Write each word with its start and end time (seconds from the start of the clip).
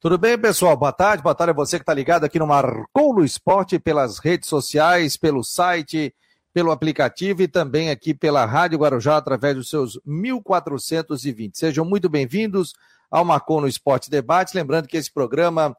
Tudo 0.00 0.16
bem, 0.16 0.38
pessoal? 0.38 0.76
Boa 0.76 0.92
tarde. 0.92 1.24
Boa 1.24 1.34
tarde 1.34 1.50
a 1.50 1.54
você 1.54 1.76
que 1.76 1.82
está 1.82 1.92
ligado 1.92 2.22
aqui 2.22 2.38
no 2.38 2.46
Marcou 2.46 3.12
no 3.12 3.24
Esporte, 3.24 3.80
pelas 3.80 4.20
redes 4.20 4.48
sociais, 4.48 5.16
pelo 5.16 5.42
site, 5.42 6.14
pelo 6.54 6.70
aplicativo 6.70 7.42
e 7.42 7.48
também 7.48 7.90
aqui 7.90 8.14
pela 8.14 8.44
Rádio 8.44 8.78
Guarujá 8.78 9.16
através 9.16 9.56
dos 9.56 9.68
seus 9.68 10.00
1420. 10.06 11.58
Sejam 11.58 11.84
muito 11.84 12.08
bem-vindos 12.08 12.74
ao 13.10 13.24
Marcou 13.24 13.60
no 13.60 13.66
Esporte 13.66 14.08
Debate. 14.08 14.56
Lembrando 14.56 14.86
que 14.86 14.96
esse 14.96 15.12
programa 15.12 15.76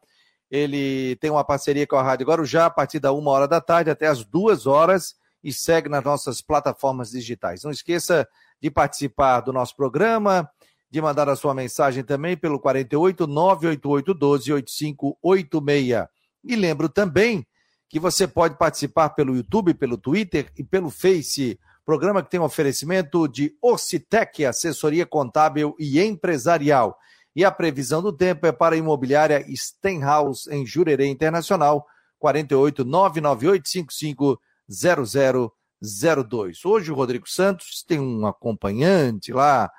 ele 0.52 1.16
tem 1.22 1.32
uma 1.32 1.46
parceria 1.46 1.88
com 1.88 1.96
a 1.96 2.04
Rádio 2.04 2.28
Guarujá 2.28 2.66
a 2.66 2.70
partir 2.70 3.00
da 3.00 3.14
uma 3.14 3.32
hora 3.32 3.48
da 3.48 3.62
tarde 3.62 3.90
até 3.90 4.08
as 4.08 4.26
duas 4.26 4.68
horas 4.68 5.16
e 5.42 5.54
segue 5.54 5.88
nas 5.88 6.04
nossas 6.04 6.42
plataformas 6.42 7.12
digitais. 7.12 7.64
Não 7.64 7.72
esqueça 7.72 8.28
de 8.62 8.70
participar 8.70 9.40
do 9.40 9.54
nosso 9.54 9.78
programa 9.78 10.52
de 10.90 11.02
mandar 11.02 11.30
a 11.30 11.36
sua 11.36 11.54
mensagem 11.54 12.04
também 12.04 12.36
pelo 12.36 12.60
48 12.60 13.28
988 13.28 14.14
12 14.14 14.54
8586. 14.54 16.08
E 16.44 16.56
lembro 16.56 16.90
também 16.90 17.46
que 17.88 18.00
você 18.00 18.28
pode 18.28 18.58
participar 18.58 19.10
pelo 19.10 19.36
YouTube, 19.36 19.74
pelo 19.74 19.98
Twitter 19.98 20.52
e 20.58 20.64
pelo 20.64 20.90
Face. 20.90 21.60
Programa 21.86 22.22
que 22.22 22.30
tem 22.30 22.40
um 22.40 22.44
oferecimento 22.44 23.28
de 23.28 23.56
Ocitec, 23.62 24.46
assessoria 24.46 25.06
contábil 25.06 25.76
e 25.80 26.00
empresarial. 26.00 26.98
E 27.36 27.44
a 27.44 27.52
previsão 27.52 28.02
do 28.02 28.14
tempo 28.14 28.46
é 28.46 28.52
para 28.52 28.76
a 28.76 28.78
imobiliária 28.78 29.46
Stenhouse, 29.56 30.48
em 30.52 30.66
Jurerê 30.66 31.08
Internacional, 31.08 31.86
48 32.20 32.86
99855 32.86 34.40
0002. 34.70 36.66
Hoje 36.66 36.92
o 36.92 36.96
Rodrigo 36.96 37.28
Santos 37.28 37.84
tem 37.84 38.00
um 38.00 38.28
acompanhante 38.28 39.32
lá 39.32 39.72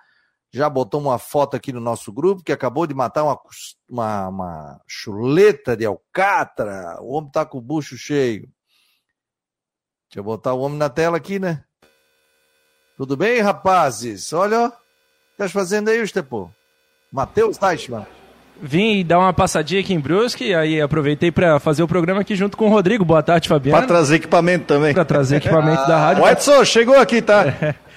já 0.52 0.68
botou 0.68 1.00
uma 1.00 1.18
foto 1.18 1.56
aqui 1.56 1.72
no 1.72 1.80
nosso 1.80 2.12
grupo 2.12 2.42
que 2.42 2.52
acabou 2.52 2.86
de 2.86 2.94
matar 2.94 3.24
uma, 3.24 3.38
uma, 3.88 4.28
uma 4.28 4.80
chuleta 4.86 5.76
de 5.76 5.84
alcatra. 5.84 6.98
O 7.00 7.12
homem 7.14 7.30
tá 7.30 7.46
com 7.46 7.58
o 7.58 7.62
bucho 7.62 7.96
cheio. 7.96 8.48
Deixa 10.08 10.18
eu 10.18 10.24
botar 10.24 10.52
o 10.54 10.60
homem 10.60 10.76
na 10.76 10.88
tela 10.88 11.16
aqui, 11.16 11.38
né? 11.38 11.62
Tudo 12.96 13.16
bem, 13.16 13.40
rapazes? 13.40 14.32
Olha, 14.32 14.66
o 14.66 14.70
que 14.70 14.76
estás 15.32 15.52
fazendo 15.52 15.88
aí, 15.88 16.02
Estepo? 16.02 16.52
Matheus 17.12 17.56
Teichmann. 17.56 18.06
Vim 18.60 19.06
dar 19.06 19.18
uma 19.20 19.32
passadinha 19.32 19.80
aqui 19.80 19.94
em 19.94 20.00
Brusque, 20.00 20.52
aí 20.52 20.82
aproveitei 20.82 21.32
para 21.32 21.58
fazer 21.58 21.82
o 21.82 21.88
programa 21.88 22.20
aqui 22.20 22.34
junto 22.36 22.56
com 22.56 22.66
o 22.66 22.68
Rodrigo. 22.68 23.04
Boa 23.04 23.22
tarde, 23.22 23.48
Fabiano. 23.48 23.78
Para 23.78 23.86
trazer 23.86 24.16
equipamento 24.16 24.66
também. 24.66 24.92
Para 24.92 25.04
trazer 25.04 25.36
equipamento 25.36 25.80
ah. 25.82 25.86
da 25.86 25.96
rádio. 25.98 26.24
O 26.24 26.28
Edson 26.28 26.64
chegou 26.64 26.98
aqui, 26.98 27.22
tá? 27.22 27.46
É. 27.46 27.74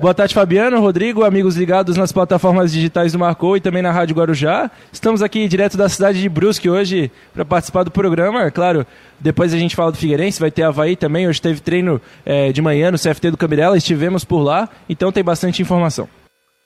Boa 0.00 0.14
tarde, 0.14 0.34
Fabiano, 0.34 0.80
Rodrigo, 0.80 1.24
amigos 1.24 1.56
ligados 1.56 1.96
nas 1.96 2.12
plataformas 2.12 2.72
digitais 2.72 3.12
do 3.12 3.18
Marcou 3.18 3.56
e 3.56 3.60
também 3.60 3.82
na 3.82 3.90
Rádio 3.90 4.16
Guarujá. 4.16 4.70
Estamos 4.92 5.22
aqui 5.22 5.46
direto 5.46 5.76
da 5.76 5.88
cidade 5.88 6.20
de 6.20 6.28
Brusque 6.28 6.68
hoje 6.68 7.10
para 7.32 7.44
participar 7.44 7.82
do 7.82 7.90
programa. 7.90 8.50
Claro, 8.50 8.86
depois 9.20 9.52
a 9.52 9.58
gente 9.58 9.76
fala 9.76 9.92
do 9.92 9.98
Figueirense, 9.98 10.40
vai 10.40 10.50
ter 10.50 10.62
Havaí 10.62 10.96
também. 10.96 11.28
Hoje 11.28 11.40
teve 11.40 11.60
treino 11.60 12.00
é, 12.24 12.52
de 12.52 12.62
manhã 12.62 12.90
no 12.90 12.98
CFT 12.98 13.30
do 13.30 13.36
Cambirela, 13.36 13.76
estivemos 13.76 14.24
por 14.24 14.40
lá, 14.40 14.68
então 14.88 15.12
tem 15.12 15.22
bastante 15.22 15.60
informação. 15.60 16.08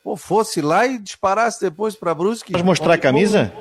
Pô, 0.04 0.16
fosse 0.16 0.60
lá 0.60 0.86
e 0.86 0.98
disparasse 0.98 1.60
depois 1.60 1.94
para 1.94 2.14
Brusque. 2.14 2.52
Pode 2.52 2.64
mostrar 2.64 2.94
a 2.94 2.98
camisa? 2.98 3.52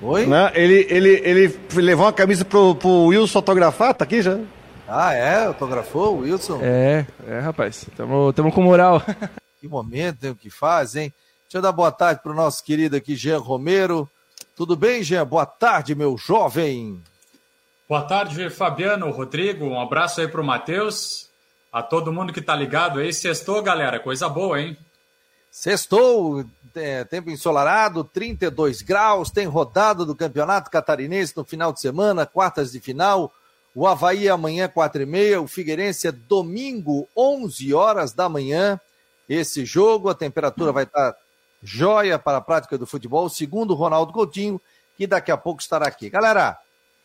Oi? 0.00 0.26
Não, 0.26 0.50
ele, 0.54 0.86
ele, 0.90 1.20
ele 1.24 1.58
levou 1.76 2.06
uma 2.06 2.12
camisa 2.12 2.44
pro, 2.44 2.74
pro 2.74 3.06
Wilson 3.06 3.32
fotografar, 3.32 3.94
tá 3.94 4.04
aqui 4.04 4.20
já? 4.20 4.38
Ah, 4.94 5.14
é? 5.14 5.46
Autografou 5.46 6.16
o 6.16 6.20
Wilson? 6.20 6.60
É, 6.60 7.06
é, 7.26 7.38
rapaz. 7.38 7.86
Tamo, 7.96 8.30
tamo 8.34 8.52
com 8.52 8.62
moral. 8.62 9.02
Que 9.58 9.68
momento, 9.68 10.24
hein? 10.24 10.32
O 10.32 10.34
que 10.34 10.50
faz, 10.50 10.96
hein? 10.96 11.14
Deixa 11.44 11.58
eu 11.58 11.62
dar 11.62 11.70
boa 11.70 11.92
tarde 11.92 12.20
pro 12.20 12.34
nosso 12.34 12.64
querido 12.64 12.96
aqui, 12.96 13.14
Jean 13.14 13.38
Romero. 13.38 14.10
Tudo 14.56 14.74
bem, 14.74 15.04
Jean? 15.04 15.24
Boa 15.24 15.46
tarde, 15.46 15.94
meu 15.94 16.18
jovem. 16.18 17.00
Boa 17.88 18.02
tarde, 18.02 18.50
Fabiano, 18.50 19.08
Rodrigo. 19.12 19.64
Um 19.64 19.80
abraço 19.80 20.20
aí 20.20 20.26
pro 20.26 20.42
Matheus. 20.42 21.30
A 21.72 21.80
todo 21.80 22.12
mundo 22.12 22.32
que 22.32 22.42
tá 22.42 22.56
ligado 22.56 22.98
aí. 22.98 23.12
Sextou, 23.12 23.62
galera. 23.62 24.00
Coisa 24.00 24.28
boa, 24.28 24.60
hein? 24.60 24.76
Sextou, 25.48 26.44
é, 26.74 27.04
tempo 27.04 27.30
ensolarado, 27.30 28.02
32 28.02 28.82
graus, 28.82 29.30
tem 29.30 29.46
rodada 29.46 30.04
do 30.04 30.16
Campeonato 30.16 30.72
Catarinense 30.72 31.36
no 31.36 31.44
final 31.44 31.72
de 31.72 31.80
semana, 31.80 32.26
quartas 32.26 32.72
de 32.72 32.80
final. 32.80 33.32
O 33.74 33.86
Havaí 33.86 34.28
amanhã, 34.28 34.68
quatro 34.68 35.02
e 35.02 35.06
meia. 35.06 35.40
O 35.40 35.46
Figueirense 35.46 36.06
é 36.06 36.12
domingo, 36.12 37.08
11 37.16 37.72
horas 37.72 38.12
da 38.12 38.28
manhã. 38.28 38.78
Esse 39.28 39.64
jogo, 39.64 40.10
a 40.10 40.14
temperatura 40.14 40.72
vai 40.72 40.84
estar 40.84 41.14
joia 41.62 42.18
para 42.18 42.38
a 42.38 42.42
prática 42.42 42.76
do 42.76 42.86
futebol, 42.86 43.28
segundo 43.28 43.74
Ronaldo 43.74 44.12
Coutinho, 44.12 44.60
que 44.96 45.06
daqui 45.06 45.30
a 45.30 45.36
pouco 45.36 45.62
estará 45.62 45.86
aqui. 45.86 46.10
Galera, 46.10 46.58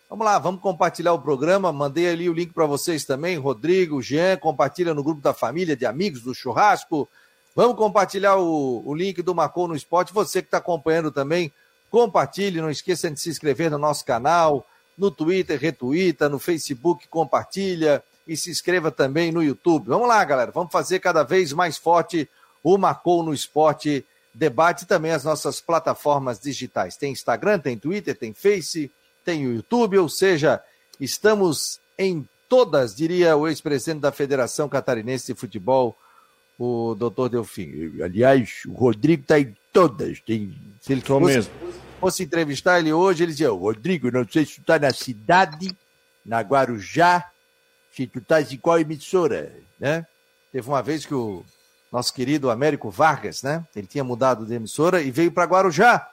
vamos 0.10 0.26
lá, 0.26 0.38
vamos 0.38 0.60
compartilhar 0.60 1.14
o 1.14 1.22
programa. 1.22 1.72
Mandei 1.72 2.10
ali 2.10 2.30
o 2.30 2.34
link 2.34 2.52
para 2.52 2.66
vocês 2.66 3.06
também. 3.06 3.38
Rodrigo, 3.38 4.02
Jean, 4.02 4.36
compartilha 4.36 4.94
no 4.94 5.04
grupo 5.04 5.22
da 5.22 5.34
família, 5.34 5.76
de 5.76 5.86
amigos 5.86 6.22
do 6.22 6.36
churrasco. 6.36 7.08
Vamos 7.56 7.78
compartilhar 7.78 8.36
o, 8.36 8.84
o 8.86 8.94
link 8.94 9.22
do 9.22 9.34
Marcou 9.34 9.70
no 9.70 9.76
Esporte. 9.76 10.14
Você 10.14 10.42
que 10.42 10.48
está 10.48 10.58
acompanhando 10.58 11.12
também, 11.12 11.52
compartilhe. 11.90 12.60
Não 12.60 12.70
esqueça 12.70 13.10
de 13.10 13.20
se 13.20 13.30
inscrever 13.30 13.72
no 13.72 13.78
nosso 13.78 14.04
canal 14.04 14.66
no 14.98 15.12
Twitter, 15.12 15.60
retuita, 15.60 16.28
no 16.28 16.40
Facebook, 16.40 17.08
compartilha 17.08 18.04
e 18.28 18.36
se 18.36 18.50
inscreva 18.50 18.92
também 18.92 19.32
no 19.32 19.44
YouTube. 19.44 19.88
Vamos 19.88 20.08
lá, 20.08 20.24
galera, 20.26 20.52
vamos 20.52 20.72
fazer 20.72 21.00
cada 21.00 21.24
vez 21.24 21.54
mais 21.54 21.78
forte 21.78 22.30
o 22.64 22.78
Marcou 22.78 23.24
no 23.24 23.34
Esporte 23.34 24.06
debate 24.34 24.86
também 24.86 25.12
as 25.12 25.24
nossas 25.24 25.60
plataformas 25.60 26.40
digitais. 26.40 26.96
Tem 26.96 27.12
Instagram, 27.12 27.60
tem 27.60 27.78
Twitter, 27.78 28.16
tem 28.16 28.34
Face, 28.34 28.92
tem 29.26 29.48
o 29.48 29.56
YouTube, 29.56 29.98
ou 29.98 30.08
seja, 30.08 30.62
estamos 31.00 31.80
em 31.98 32.28
todas, 32.48 32.96
diria 32.96 33.36
o 33.36 33.48
ex-presidente 33.48 34.02
da 34.02 34.12
Federação 34.12 34.70
Catarinense 34.70 35.34
de 35.34 35.40
Futebol, 35.40 35.98
o 36.58 36.96
doutor 36.96 37.30
Delfim. 37.30 38.00
Aliás, 38.02 38.62
o 38.68 38.74
Rodrigo 38.74 39.24
está 39.24 39.40
em 39.40 39.56
todas. 39.74 40.20
Tem, 40.22 40.56
se 40.82 40.94
ele 40.94 41.02
fosse, 41.02 41.26
mesmo 41.26 41.87
fosse 42.00 42.24
entrevistar 42.24 42.80
ele 42.80 42.94
hoje, 42.94 43.24
ele 43.24 43.32
dizia, 43.32 43.50
Rodrigo, 43.50 44.12
não 44.12 44.28
sei 44.28 44.46
se 44.46 44.56
tu 44.56 44.64
tá 44.64 44.80
na 44.80 44.94
cidade, 44.94 45.76
na 46.26 46.42
Guarujá, 46.42 47.30
se 47.92 48.06
tu 48.08 48.20
estás 48.20 48.52
em 48.52 48.58
qual 48.58 48.80
emissora, 48.80 49.52
né? 49.80 50.06
Teve 50.52 50.68
uma 50.68 50.82
vez 50.82 51.06
que 51.06 51.14
o 51.14 51.44
nosso 51.92 52.14
querido 52.14 52.50
Américo 52.50 52.90
Vargas, 52.90 53.42
né? 53.42 53.66
Ele 53.76 53.88
tinha 53.88 54.04
mudado 54.04 54.46
de 54.46 54.54
emissora 54.54 55.02
e 55.02 55.12
veio 55.12 55.32
para 55.32 55.46
Guarujá. 55.46 56.10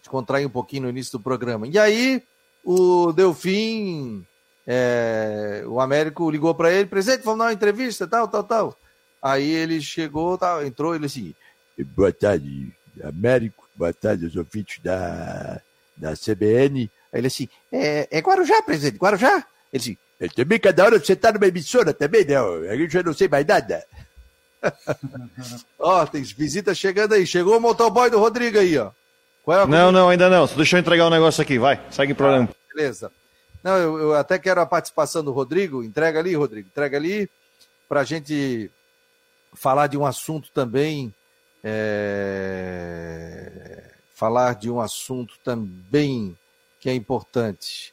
Descontrair 0.00 0.46
um 0.46 0.50
pouquinho 0.50 0.84
no 0.84 0.90
início 0.90 1.18
do 1.18 1.22
programa. 1.22 1.66
E 1.66 1.78
aí, 1.78 2.22
o 2.64 3.12
Delfim, 3.12 4.26
é, 4.66 5.64
o 5.66 5.80
Américo 5.80 6.30
ligou 6.30 6.54
para 6.54 6.72
ele, 6.72 6.86
presente, 6.86 7.24
vamos 7.24 7.38
dar 7.38 7.46
uma 7.46 7.52
entrevista, 7.52 8.06
tal, 8.06 8.28
tal, 8.28 8.44
tal. 8.44 8.78
Aí 9.20 9.50
ele 9.50 9.80
chegou, 9.80 10.36
tal, 10.38 10.64
entrou, 10.64 10.94
ele 10.94 11.06
assim, 11.06 11.34
boa 11.78 12.12
tarde, 12.12 12.72
Américo, 13.02 13.67
boa 13.78 13.94
tarde 13.94 14.24
aos 14.24 14.34
ouvintes 14.34 14.82
da, 14.82 15.60
da 15.96 16.14
CBN. 16.14 16.90
Aí 17.12 17.20
ele 17.20 17.28
assim, 17.28 17.48
é, 17.72 18.08
é 18.10 18.18
Guarujá, 18.18 18.60
presidente, 18.62 18.98
Guarujá? 18.98 19.46
Ele 19.72 19.82
assim, 19.82 19.96
é, 20.20 20.28
também 20.28 20.58
cada 20.58 20.84
hora 20.84 20.98
você 20.98 21.14
tá 21.14 21.32
numa 21.32 21.46
emissora 21.46 21.94
também, 21.94 22.26
a 22.68 22.76
gente 22.76 22.92
já 22.92 23.02
não 23.02 23.14
sei 23.14 23.28
mais 23.28 23.46
nada. 23.46 23.84
ó, 25.78 26.04
tem 26.04 26.22
visita 26.22 26.74
chegando 26.74 27.14
aí, 27.14 27.24
chegou 27.24 27.56
o 27.56 27.60
motoboy 27.60 28.10
do 28.10 28.18
Rodrigo 28.18 28.58
aí, 28.58 28.76
ó. 28.76 28.90
É 29.50 29.66
não, 29.66 29.90
não, 29.90 30.10
ainda 30.10 30.28
não, 30.28 30.46
só 30.46 30.56
deixa 30.56 30.76
eu 30.76 30.80
entregar 30.80 31.06
um 31.06 31.10
negócio 31.10 31.40
aqui, 31.40 31.58
vai, 31.58 31.80
segue 31.90 32.12
o 32.12 32.16
programa. 32.16 32.50
Ah, 32.50 32.74
beleza. 32.74 33.10
Não, 33.64 33.76
eu, 33.78 33.98
eu, 33.98 34.14
até 34.14 34.38
quero 34.38 34.60
a 34.60 34.66
participação 34.66 35.24
do 35.24 35.32
Rodrigo, 35.32 35.82
entrega 35.82 36.18
ali, 36.18 36.34
Rodrigo, 36.34 36.68
entrega 36.68 36.98
ali, 36.98 37.30
pra 37.88 38.04
gente 38.04 38.70
falar 39.54 39.86
de 39.86 39.96
um 39.96 40.04
assunto 40.04 40.50
também 40.52 41.14
é, 41.62 43.48
falar 44.14 44.54
de 44.54 44.70
um 44.70 44.80
assunto 44.80 45.34
também 45.44 46.36
que 46.80 46.88
é 46.88 46.94
importante. 46.94 47.92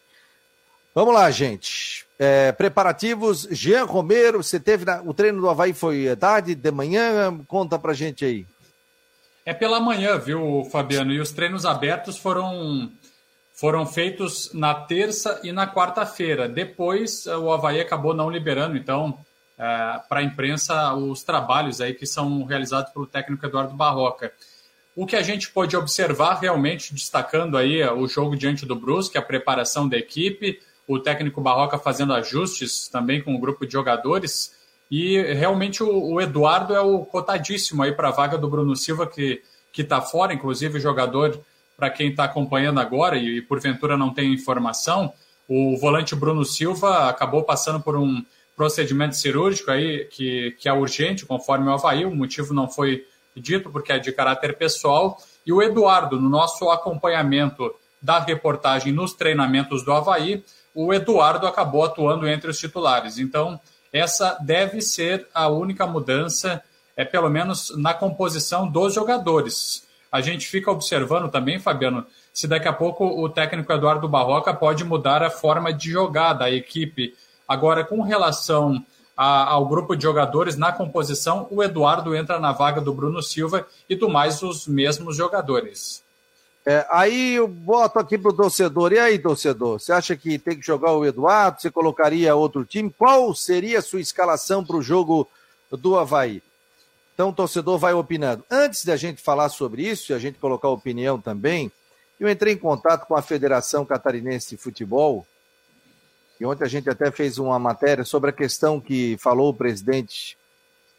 Vamos 0.93 1.13
lá, 1.13 1.29
gente. 1.29 2.05
É, 2.17 2.53
preparativos, 2.53 3.47
Jean 3.51 3.83
Romero, 3.83 4.41
você 4.41 4.59
teve 4.59 4.85
na, 4.85 5.01
o 5.01 5.13
treino 5.13 5.41
do 5.41 5.49
Havaí 5.49 5.73
foi 5.73 6.15
tarde, 6.15 6.55
de 6.55 6.71
manhã? 6.71 7.37
Conta 7.47 7.77
pra 7.77 7.93
gente 7.93 8.23
aí. 8.23 8.45
É 9.45 9.53
pela 9.53 9.79
manhã, 9.79 10.17
viu, 10.17 10.67
Fabiano? 10.71 11.11
E 11.11 11.19
os 11.19 11.31
treinos 11.31 11.65
abertos 11.65 12.17
foram, 12.17 12.89
foram 13.53 13.85
feitos 13.85 14.51
na 14.53 14.73
terça 14.73 15.39
e 15.43 15.51
na 15.51 15.71
quarta-feira. 15.71 16.47
Depois 16.47 17.27
o 17.27 17.51
Havaí 17.51 17.79
acabou 17.81 18.13
não 18.13 18.29
liberando, 18.29 18.77
então 18.77 19.19
para 19.57 20.19
a 20.19 20.23
imprensa 20.23 20.93
os 20.93 21.23
trabalhos 21.23 21.79
aí 21.81 21.93
que 21.93 22.05
são 22.05 22.43
realizados 22.43 22.91
pelo 22.91 23.07
técnico 23.07 23.45
Eduardo 23.45 23.73
Barroca. 23.73 24.33
O 24.95 25.05
que 25.05 25.15
a 25.15 25.21
gente 25.21 25.51
pode 25.51 25.75
observar 25.75 26.35
realmente, 26.35 26.93
destacando 26.93 27.57
aí 27.57 27.83
o 27.83 28.07
jogo 28.07 28.35
diante 28.35 28.65
do 28.65 28.75
Brusque, 28.75 29.17
a 29.17 29.21
preparação 29.21 29.87
da 29.87 29.97
equipe, 29.97 30.59
o 30.87 30.99
técnico 30.99 31.41
Barroca 31.41 31.77
fazendo 31.77 32.13
ajustes 32.13 32.87
também 32.87 33.21
com 33.21 33.35
o 33.35 33.39
grupo 33.39 33.65
de 33.65 33.73
jogadores, 33.73 34.55
e 34.89 35.21
realmente 35.33 35.83
o, 35.83 36.13
o 36.13 36.21
Eduardo 36.21 36.73
é 36.73 36.79
o 36.79 36.99
cotadíssimo 37.05 37.83
aí 37.83 37.91
para 37.91 38.09
a 38.09 38.11
vaga 38.11 38.37
do 38.37 38.49
Bruno 38.49 38.75
Silva, 38.75 39.07
que 39.07 39.41
está 39.77 39.99
fora, 39.99 40.33
inclusive 40.33 40.77
o 40.77 40.81
jogador 40.81 41.41
para 41.75 41.89
quem 41.89 42.09
está 42.09 42.23
acompanhando 42.23 42.79
agora 42.79 43.17
e, 43.17 43.37
e 43.37 43.41
porventura 43.41 43.97
não 43.97 44.13
tem 44.13 44.33
informação, 44.33 45.11
o 45.47 45.77
volante 45.77 46.15
Bruno 46.15 46.45
Silva 46.45 47.09
acabou 47.09 47.43
passando 47.43 47.81
por 47.81 47.97
um 47.97 48.23
procedimento 48.55 49.15
cirúrgico 49.15 49.71
aí 49.71 50.05
que, 50.05 50.51
que 50.59 50.69
é 50.69 50.73
urgente, 50.73 51.25
conforme 51.25 51.67
o 51.67 51.73
Havaí, 51.73 52.05
o 52.05 52.15
motivo 52.15 52.53
não 52.53 52.69
foi 52.69 53.05
dito 53.35 53.69
porque 53.69 53.91
é 53.91 53.99
de 53.99 54.11
caráter 54.11 54.57
pessoal. 54.57 55.17
E 55.45 55.51
o 55.51 55.61
Eduardo, 55.61 56.19
no 56.19 56.29
nosso 56.29 56.69
acompanhamento 56.69 57.73
da 58.01 58.19
reportagem 58.19 58.93
nos 58.93 59.13
treinamentos 59.13 59.83
do 59.83 59.91
Havaí, 59.91 60.43
o 60.73 60.93
Eduardo 60.93 61.47
acabou 61.47 61.83
atuando 61.83 62.27
entre 62.27 62.49
os 62.49 62.59
titulares. 62.59 63.17
Então, 63.17 63.59
essa 63.91 64.37
deve 64.41 64.81
ser 64.81 65.27
a 65.33 65.47
única 65.47 65.87
mudança, 65.87 66.61
é 66.97 67.05
pelo 67.05 67.29
menos 67.29 67.73
na 67.77 67.93
composição 67.93 68.69
dos 68.69 68.93
jogadores. 68.93 69.85
A 70.11 70.21
gente 70.21 70.47
fica 70.47 70.71
observando 70.71 71.29
também, 71.29 71.59
Fabiano, 71.59 72.05
se 72.33 72.47
daqui 72.47 72.67
a 72.67 72.73
pouco 72.73 73.05
o 73.05 73.29
técnico 73.29 73.71
Eduardo 73.71 74.07
Barroca 74.07 74.53
pode 74.53 74.83
mudar 74.83 75.23
a 75.23 75.29
forma 75.29 75.73
de 75.73 75.89
jogar 75.89 76.33
da 76.33 76.51
equipe. 76.51 77.15
Agora, 77.47 77.83
com 77.83 78.01
relação 78.01 78.83
a, 79.15 79.51
ao 79.51 79.67
grupo 79.67 79.95
de 79.95 80.03
jogadores 80.03 80.55
na 80.55 80.71
composição, 80.71 81.47
o 81.49 81.63
Eduardo 81.63 82.15
entra 82.15 82.39
na 82.39 82.51
vaga 82.51 82.81
do 82.81 82.93
Bruno 82.93 83.21
Silva 83.21 83.67
e 83.89 83.95
do 83.95 84.09
mais 84.09 84.41
os 84.41 84.67
mesmos 84.67 85.15
jogadores. 85.15 86.03
É, 86.65 86.85
aí 86.89 87.35
eu 87.35 87.47
boto 87.47 87.99
aqui 87.99 88.17
pro 88.17 88.33
torcedor. 88.33 88.91
E 88.91 88.97
aí, 88.97 89.19
torcedor? 89.19 89.79
Você 89.79 89.93
acha 89.93 90.15
que 90.15 90.39
tem 90.39 90.59
que 90.59 90.65
jogar 90.65 90.93
o 90.93 91.05
Eduardo? 91.05 91.61
Você 91.61 91.69
colocaria 91.69 92.35
outro 92.35 92.65
time? 92.65 92.93
Qual 92.97 93.33
seria 93.35 93.79
a 93.79 93.83
sua 93.83 94.01
escalação 94.01 94.65
para 94.65 94.75
o 94.75 94.81
jogo 94.81 95.29
do 95.71 95.97
Havaí? 95.97 96.41
Então 97.13 97.29
o 97.29 97.33
torcedor 97.33 97.77
vai 97.77 97.93
opinando. 97.93 98.43
Antes 98.49 98.83
da 98.83 98.97
gente 98.97 99.21
falar 99.21 99.49
sobre 99.49 99.83
isso, 99.83 100.11
e 100.11 100.15
a 100.15 100.19
gente 100.19 100.39
colocar 100.39 100.67
opinião 100.69 101.21
também, 101.21 101.71
eu 102.19 102.27
entrei 102.27 102.53
em 102.53 102.57
contato 102.57 103.05
com 103.05 103.15
a 103.15 103.21
Federação 103.21 103.85
Catarinense 103.85 104.49
de 104.49 104.57
Futebol, 104.57 105.25
e 106.39 106.45
ontem 106.45 106.63
a 106.63 106.67
gente 106.67 106.89
até 106.89 107.11
fez 107.11 107.37
uma 107.37 107.57
matéria 107.57 108.03
sobre 108.03 108.29
a 108.29 108.33
questão 108.33 108.79
que 108.79 109.17
falou 109.17 109.49
o 109.49 109.53
presidente 109.53 110.37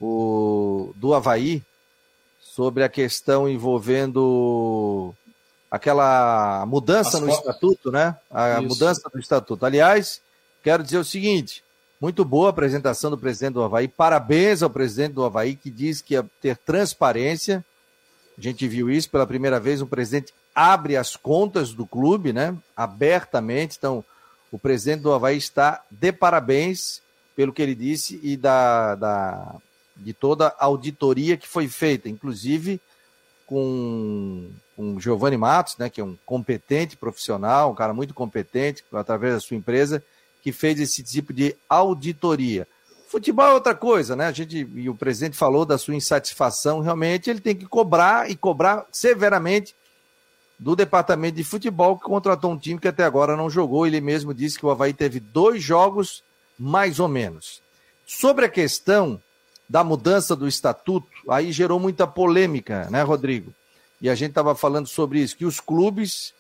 o, 0.01 0.93
do 0.97 1.15
Havaí, 1.15 1.63
sobre 2.41 2.83
a 2.83 2.89
questão 2.89 3.49
envolvendo 3.49 5.15
aquela 5.71 6.65
mudança 6.67 7.19
As 7.19 7.23
no 7.23 7.29
estatuto, 7.29 7.91
né? 7.91 8.17
A 8.31 8.61
Isso. 8.61 8.69
mudança 8.69 9.11
do 9.13 9.19
estatuto. 9.19 9.67
Aliás, 9.67 10.21
quero 10.63 10.83
dizer 10.83 10.99
o 10.99 11.05
seguinte: 11.05 11.63
muito 12.01 12.25
boa 12.25 12.49
a 12.49 12.51
apresentação 12.51 13.11
do 13.11 13.19
presidente 13.19 13.55
do 13.55 13.63
Havaí. 13.63 13.89
Parabéns 13.89 14.63
ao 14.63 14.71
presidente 14.71 15.13
do 15.13 15.25
Havaí, 15.25 15.55
que 15.55 15.71
diz 15.71 16.01
que 16.01 16.15
ia 16.15 16.25
ter 16.41 16.57
transparência. 16.57 17.65
A 18.39 18.41
gente 18.41 18.67
viu 18.69 18.91
isso 18.91 19.11
pela 19.11 19.27
primeira 19.27 19.59
vez. 19.61 19.81
O 19.81 19.87
presidente 19.87 20.33
abre 20.55 20.97
as 20.97 21.17
contas 21.17 21.73
do 21.73 21.87
clube, 21.87 22.33
né? 22.33 22.57
Abertamente. 22.77 23.77
Então, 23.79 24.05
o 24.51 24.59
presidente 24.59 25.03
do 25.03 25.13
Havaí 25.13 25.37
está 25.37 25.85
de 25.91 26.13
parabéns 26.13 27.03
pelo 27.35 27.53
que 27.53 27.61
ele 27.61 27.75
disse 27.75 28.19
e 28.23 28.37
da, 28.37 28.95
da, 28.95 29.57
de 29.97 30.13
toda 30.13 30.49
a 30.49 30.65
auditoria 30.65 31.37
que 31.37 31.47
foi 31.47 31.69
feita, 31.69 32.09
inclusive 32.09 32.81
com, 33.47 34.51
com 34.75 34.99
Giovanni 34.99 35.37
Matos, 35.37 35.77
né, 35.79 35.89
que 35.89 36.01
é 36.01 36.05
um 36.05 36.17
competente 36.27 36.97
profissional, 36.97 37.71
um 37.71 37.75
cara 37.75 37.95
muito 37.95 38.13
competente, 38.13 38.85
através 38.93 39.35
da 39.35 39.41
sua 39.41 39.57
empresa, 39.57 40.03
que 40.43 40.53
fez 40.53 40.81
esse 40.81 41.03
tipo 41.03 41.33
de 41.33 41.57
auditoria. 41.69 42.67
Futebol 43.09 43.47
é 43.47 43.53
outra 43.53 43.75
coisa, 43.75 44.17
né? 44.17 44.27
A 44.27 44.33
gente, 44.33 44.69
e 44.75 44.89
o 44.89 44.95
presidente 44.95 45.37
falou 45.37 45.65
da 45.65 45.79
sua 45.79 45.95
insatisfação, 45.95 46.81
realmente 46.81 47.31
ele 47.31 47.41
tem 47.41 47.55
que 47.55 47.67
cobrar 47.67 48.29
e 48.29 48.35
cobrar 48.35 48.85
severamente 48.91 49.75
do 50.59 50.75
departamento 50.75 51.37
de 51.37 51.45
futebol 51.45 51.99
que 51.99 52.05
contratou 52.05 52.51
um 52.51 52.59
time 52.59 52.81
que 52.81 52.89
até 52.89 53.05
agora 53.05 53.37
não 53.37 53.51
jogou. 53.51 53.87
Ele 53.87 54.01
mesmo 54.01 54.33
disse 54.33 54.59
que 54.59 54.67
o 54.67 54.71
Havaí 54.71 54.93
teve 54.93 55.21
dois 55.21 55.63
jogos, 55.63 56.23
mais 56.59 56.99
ou 56.99 57.09
menos. 57.09 57.61
Sobre 58.07 58.47
a 58.47 58.49
questão 58.49 59.21
da 59.69 59.83
mudança 59.83 60.35
do 60.37 60.47
estatuto, 60.47 61.09
aí 61.29 61.53
gerou 61.53 61.79
muita 61.79 62.07
polêmica, 62.07 62.89
né, 62.91 63.03
Rodrigo? 63.03 63.53
E 64.01 64.09
a 64.09 64.15
gente 64.15 64.31
estava 64.31 64.55
falando 64.55 64.87
sobre 64.87 65.21
isso, 65.21 65.37
que 65.37 65.45
os 65.45 65.59
clubes 65.59 66.33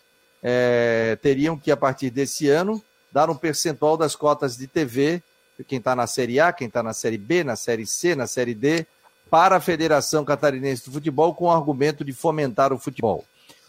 é, 0.42 1.18
teriam 1.20 1.58
que, 1.58 1.70
a 1.70 1.76
partir 1.76 2.10
desse 2.10 2.48
ano, 2.48 2.82
dar 3.10 3.28
um 3.30 3.34
percentual 3.34 3.96
das 3.96 4.14
cotas 4.14 4.56
de 4.56 4.66
TV, 4.66 5.22
quem 5.66 5.78
está 5.78 5.96
na 5.96 6.06
Série 6.06 6.38
A, 6.38 6.52
quem 6.52 6.68
está 6.68 6.82
na 6.82 6.92
Série 6.92 7.18
B, 7.18 7.42
na 7.42 7.56
Série 7.56 7.86
C, 7.86 8.14
na 8.14 8.26
Série 8.26 8.54
D, 8.54 8.86
para 9.30 9.56
a 9.56 9.60
Federação 9.60 10.24
Catarinense 10.24 10.84
de 10.84 10.90
Futebol, 10.90 11.34
com 11.34 11.46
o 11.46 11.50
argumento 11.50 12.04
de 12.04 12.12
fomentar 12.12 12.72
o 12.72 12.78
futebol. 12.78 13.24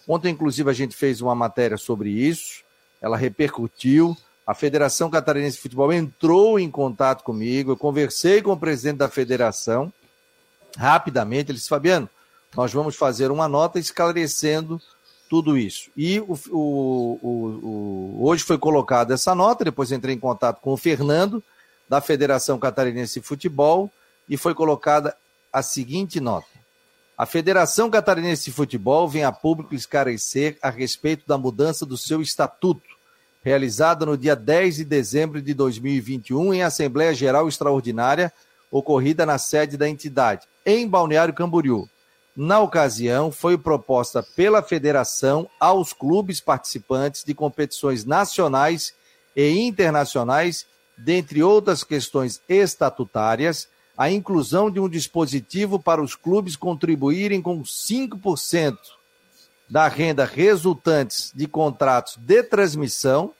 Ontem, 0.07 0.30
inclusive, 0.30 0.69
a 0.69 0.74
gente 0.74 0.95
fez 0.95 1.21
uma 1.21 1.36
matéria 1.36 1.77
sobre 1.77 2.09
isso, 2.09 2.63
ela 3.01 3.18
repercutiu. 3.18 4.15
A 4.45 4.54
Federação 4.54 5.09
Catarinense 5.09 5.57
de 5.57 5.62
Futebol 5.62 5.92
entrou 5.92 6.57
em 6.57 6.71
contato 6.71 7.24
comigo, 7.24 7.71
eu 7.71 7.77
conversei 7.77 8.42
com 8.42 8.54
o 8.54 8.57
presidente 8.57 8.98
da 8.98 9.09
federação, 9.09 9.92
rapidamente, 10.77 11.51
ele 11.51 11.57
disse, 11.57 11.68
Fabiano, 11.68 12.09
nós 12.56 12.71
vamos 12.71 12.95
fazer 12.95 13.30
uma 13.30 13.50
nota 13.50 13.77
esclarecendo 13.77 14.81
tudo 15.30 15.57
isso. 15.57 15.89
E 15.98 16.19
o, 16.21 16.39
o, 16.50 17.19
o, 17.21 18.25
hoje 18.25 18.44
foi 18.44 18.57
colocada 18.57 19.13
essa 19.13 19.36
nota, 19.36 19.65
depois 19.65 19.92
entrei 19.92 20.15
em 20.15 20.19
contato 20.19 20.62
com 20.62 20.71
o 20.71 20.77
Fernando, 20.77 21.44
da 21.89 22.00
Federação 22.00 22.57
Catarinense 22.57 23.19
de 23.19 23.25
Futebol, 23.25 23.92
e 24.30 24.38
foi 24.38 24.54
colocada 24.54 25.15
a 25.51 25.62
seguinte 25.62 26.19
nota. 26.19 26.56
A 27.18 27.25
Federação 27.25 27.90
Catarinense 27.90 28.46
de 28.46 28.52
Futebol 28.52 29.08
vem 29.10 29.24
a 29.24 29.31
público 29.31 29.74
esclarecer 29.74 30.56
a 30.62 30.69
respeito 30.69 31.25
da 31.25 31.36
mudança 31.36 31.84
do 31.84 31.98
seu 31.98 32.22
estatuto, 32.22 32.88
realizada 33.44 34.06
no 34.06 34.16
dia 34.16 34.36
10 34.36 34.75
de 34.75 34.86
dezembro 34.86 35.42
de 35.42 35.52
2021 35.56 36.54
em 36.54 36.62
Assembleia 36.62 37.16
Geral 37.16 37.48
Extraordinária, 37.48 38.31
ocorrida 38.69 39.25
na 39.25 39.40
sede 39.40 39.78
da 39.78 39.90
entidade, 39.90 40.46
em 40.64 40.88
Balneário 40.88 41.34
Camboriú. 41.34 41.90
Na 42.36 42.60
ocasião, 42.60 43.31
foi 43.31 43.58
proposta 43.58 44.22
pela 44.22 44.62
federação 44.62 45.50
aos 45.60 45.94
clubes 45.94 46.40
participantes 46.40 47.24
de 47.24 47.34
competições 47.34 48.06
nacionais 48.06 48.94
e 49.36 49.60
internacionais, 49.62 50.68
dentre 50.96 51.42
outras 51.42 51.84
questões 51.84 52.40
estatutárias, 52.48 53.68
a 53.97 54.11
inclusão 54.11 54.69
de 54.69 54.79
um 54.79 54.88
dispositivo 54.88 55.79
para 55.79 56.01
os 56.01 56.15
clubes 56.15 56.55
contribuírem 56.55 57.41
com 57.41 57.63
5% 57.63 58.77
da 59.67 59.88
renda 59.88 60.23
resultantes 60.23 61.31
de 61.35 61.47
contratos 61.47 62.15
de 62.17 62.44
transmissão 62.44 63.33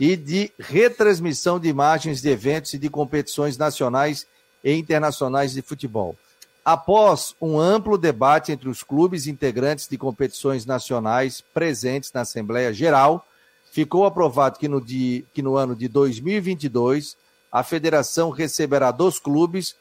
e 0.00 0.16
de 0.16 0.50
retransmissão 0.58 1.60
de 1.60 1.68
imagens 1.68 2.22
de 2.22 2.28
eventos 2.30 2.72
e 2.72 2.78
de 2.78 2.88
competições 2.88 3.58
nacionais 3.58 4.26
e 4.64 4.72
internacionais 4.72 5.52
de 5.52 5.60
futebol. 5.60 6.16
Após 6.64 7.34
um 7.40 7.58
amplo 7.58 7.98
debate 7.98 8.52
entre 8.52 8.68
os 8.68 8.82
clubes 8.82 9.26
integrantes 9.26 9.88
de 9.88 9.98
competições 9.98 10.66
nacionais 10.66 11.40
presentes 11.40 12.12
na 12.12 12.22
Assembleia 12.22 12.72
Geral, 12.72 13.26
ficou 13.72 14.04
aprovado 14.04 14.58
que 14.58 14.68
no, 14.68 14.82
que 14.82 15.42
no 15.42 15.56
ano 15.56 15.74
de 15.74 15.88
2022 15.88 17.16
a 17.50 17.62
federação 17.62 18.30
receberá 18.30 18.90
dos 18.90 19.18
clubes 19.18 19.76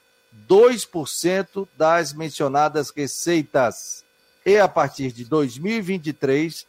2% 0.48 1.68
das 1.78 2.14
mencionadas 2.14 2.90
receitas. 2.90 4.04
E 4.46 4.58
a 4.58 4.68
partir 4.68 5.12
de 5.12 5.26
2023, 5.26 6.66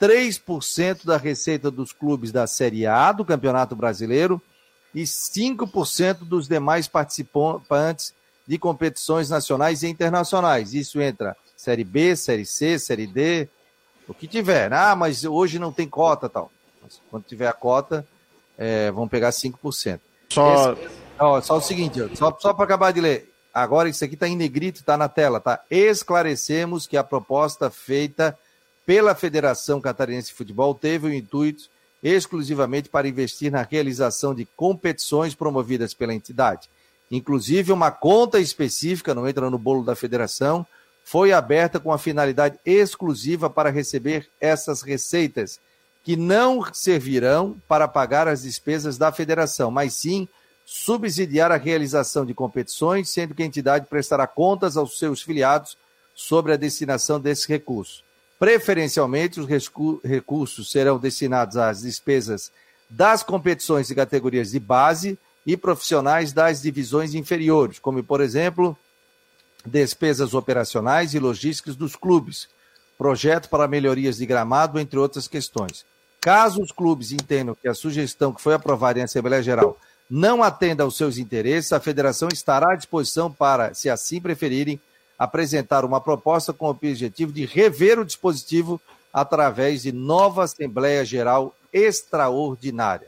3% 0.00 1.04
da 1.04 1.16
receita 1.16 1.70
dos 1.70 1.92
clubes 1.92 2.32
da 2.32 2.46
Série 2.46 2.86
A 2.86 3.12
do 3.12 3.24
Campeonato 3.24 3.76
Brasileiro 3.76 4.40
e 4.94 5.02
5% 5.02 6.24
dos 6.24 6.48
demais 6.48 6.88
participantes 6.88 8.14
de 8.46 8.58
competições 8.58 9.30
nacionais 9.30 9.82
e 9.82 9.88
internacionais. 9.88 10.74
Isso 10.74 11.00
entra 11.00 11.36
Série 11.56 11.84
B, 11.84 12.16
Série 12.16 12.44
C, 12.44 12.78
Série 12.78 13.06
D, 13.06 13.48
o 14.08 14.12
que 14.12 14.26
tiver. 14.26 14.72
Ah, 14.72 14.96
mas 14.96 15.24
hoje 15.24 15.58
não 15.58 15.72
tem 15.72 15.88
cota 15.88 16.28
tal. 16.28 16.50
Mas 16.82 17.00
quando 17.08 17.24
tiver 17.24 17.46
a 17.46 17.52
cota, 17.52 18.06
é, 18.58 18.90
vão 18.90 19.06
pegar 19.08 19.30
5%. 19.30 20.00
Só... 20.30 20.72
Esse 20.72 21.01
Ó, 21.24 21.40
só 21.40 21.58
o 21.58 21.60
seguinte, 21.60 22.00
só, 22.16 22.36
só 22.40 22.52
para 22.52 22.64
acabar 22.64 22.92
de 22.92 23.00
ler. 23.00 23.32
Agora 23.54 23.88
isso 23.88 24.04
aqui 24.04 24.14
está 24.14 24.26
em 24.26 24.34
negrito, 24.34 24.80
está 24.80 24.96
na 24.96 25.08
tela, 25.08 25.38
tá? 25.38 25.62
Esclarecemos 25.70 26.84
que 26.84 26.96
a 26.96 27.04
proposta 27.04 27.70
feita 27.70 28.36
pela 28.84 29.14
Federação 29.14 29.80
Catarinense 29.80 30.28
de 30.28 30.34
Futebol 30.34 30.74
teve 30.74 31.06
o 31.06 31.14
intuito 31.14 31.70
exclusivamente 32.02 32.88
para 32.88 33.06
investir 33.06 33.52
na 33.52 33.62
realização 33.62 34.34
de 34.34 34.44
competições 34.56 35.32
promovidas 35.32 35.94
pela 35.94 36.12
entidade. 36.12 36.68
Inclusive, 37.08 37.70
uma 37.70 37.92
conta 37.92 38.40
específica, 38.40 39.14
não 39.14 39.28
entra 39.28 39.48
no 39.48 39.58
bolo 39.58 39.84
da 39.84 39.94
federação, 39.94 40.66
foi 41.04 41.32
aberta 41.32 41.78
com 41.78 41.92
a 41.92 41.98
finalidade 41.98 42.58
exclusiva 42.66 43.48
para 43.48 43.70
receber 43.70 44.28
essas 44.40 44.82
receitas, 44.82 45.60
que 46.02 46.16
não 46.16 46.64
servirão 46.72 47.56
para 47.68 47.86
pagar 47.86 48.26
as 48.26 48.42
despesas 48.42 48.98
da 48.98 49.12
federação, 49.12 49.70
mas 49.70 49.94
sim 49.94 50.26
subsidiar 50.74 51.52
a 51.52 51.58
realização 51.58 52.24
de 52.24 52.32
competições, 52.32 53.10
sendo 53.10 53.34
que 53.34 53.42
a 53.42 53.46
entidade 53.46 53.84
prestará 53.84 54.26
contas 54.26 54.74
aos 54.74 54.98
seus 54.98 55.20
filiados 55.20 55.76
sobre 56.14 56.50
a 56.50 56.56
destinação 56.56 57.20
desse 57.20 57.46
recurso. 57.46 58.02
Preferencialmente, 58.38 59.38
os 59.38 59.46
recursos 60.02 60.70
serão 60.70 60.98
destinados 60.98 61.58
às 61.58 61.82
despesas 61.82 62.50
das 62.88 63.22
competições 63.22 63.90
e 63.90 63.94
categorias 63.94 64.52
de 64.52 64.58
base 64.58 65.18
e 65.44 65.58
profissionais 65.58 66.32
das 66.32 66.62
divisões 66.62 67.14
inferiores, 67.14 67.78
como, 67.78 68.02
por 68.02 68.22
exemplo, 68.22 68.74
despesas 69.66 70.32
operacionais 70.32 71.12
e 71.12 71.18
logísticas 71.18 71.76
dos 71.76 71.96
clubes, 71.96 72.48
projeto 72.96 73.50
para 73.50 73.68
melhorias 73.68 74.16
de 74.16 74.24
gramado, 74.24 74.80
entre 74.80 74.98
outras 74.98 75.28
questões. 75.28 75.84
Caso 76.18 76.62
os 76.62 76.72
clubes 76.72 77.12
entendam 77.12 77.54
que 77.54 77.68
a 77.68 77.74
sugestão 77.74 78.32
que 78.32 78.40
foi 78.40 78.54
aprovada 78.54 78.98
em 78.98 79.02
Assembleia 79.02 79.42
Geral 79.42 79.78
não 80.14 80.42
atenda 80.42 80.82
aos 80.82 80.94
seus 80.94 81.16
interesses, 81.16 81.72
a 81.72 81.80
federação 81.80 82.28
estará 82.30 82.72
à 82.72 82.76
disposição 82.76 83.32
para, 83.32 83.72
se 83.72 83.88
assim 83.88 84.20
preferirem, 84.20 84.78
apresentar 85.18 85.86
uma 85.86 86.02
proposta 86.02 86.52
com 86.52 86.66
o 86.66 86.68
objetivo 86.68 87.32
de 87.32 87.46
rever 87.46 87.98
o 87.98 88.04
dispositivo 88.04 88.78
através 89.10 89.84
de 89.84 89.90
nova 89.90 90.44
Assembleia 90.44 91.02
Geral 91.02 91.56
extraordinária. 91.72 93.06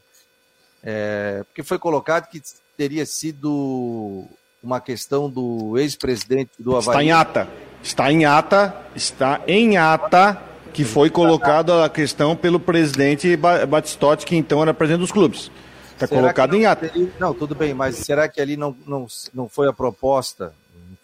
É, 0.83 1.43
porque 1.45 1.63
foi 1.63 1.79
colocado 1.79 2.31
que 2.31 2.41
teria 2.75 3.05
sido 3.05 4.25
uma 4.63 4.81
questão 4.81 5.29
do 5.29 5.77
ex-presidente 5.77 6.53
do 6.59 6.75
Havaí. 6.75 6.89
Está 6.89 7.05
em 7.05 7.13
ata. 7.13 7.49
Está 7.83 8.13
em 8.13 8.25
ata, 8.25 8.77
está 8.97 9.41
em 9.47 9.77
ata 9.77 10.43
que 10.73 10.85
foi 10.85 11.11
colocada 11.11 11.85
a 11.85 11.91
questão 11.91 12.35
pelo 12.35 12.59
presidente 12.59 13.37
Batistotti, 13.37 14.25
que 14.25 14.37
então 14.37 14.63
era 14.63 14.73
presidente 14.73 15.01
dos 15.01 15.13
clubes. 15.13 15.51
Está 15.95 16.09
colocado 16.09 16.55
em 16.55 16.67
ata. 16.67 16.89
Teria... 16.89 17.13
Não, 17.19 17.33
tudo 17.33 17.55
bem, 17.55 17.73
mas 17.73 17.97
será 17.97 18.29
que 18.29 18.41
ali 18.41 18.57
não, 18.57 18.77
não, 18.87 19.07
não 19.33 19.49
foi 19.49 19.69
a 19.69 19.73
proposta 19.73 20.53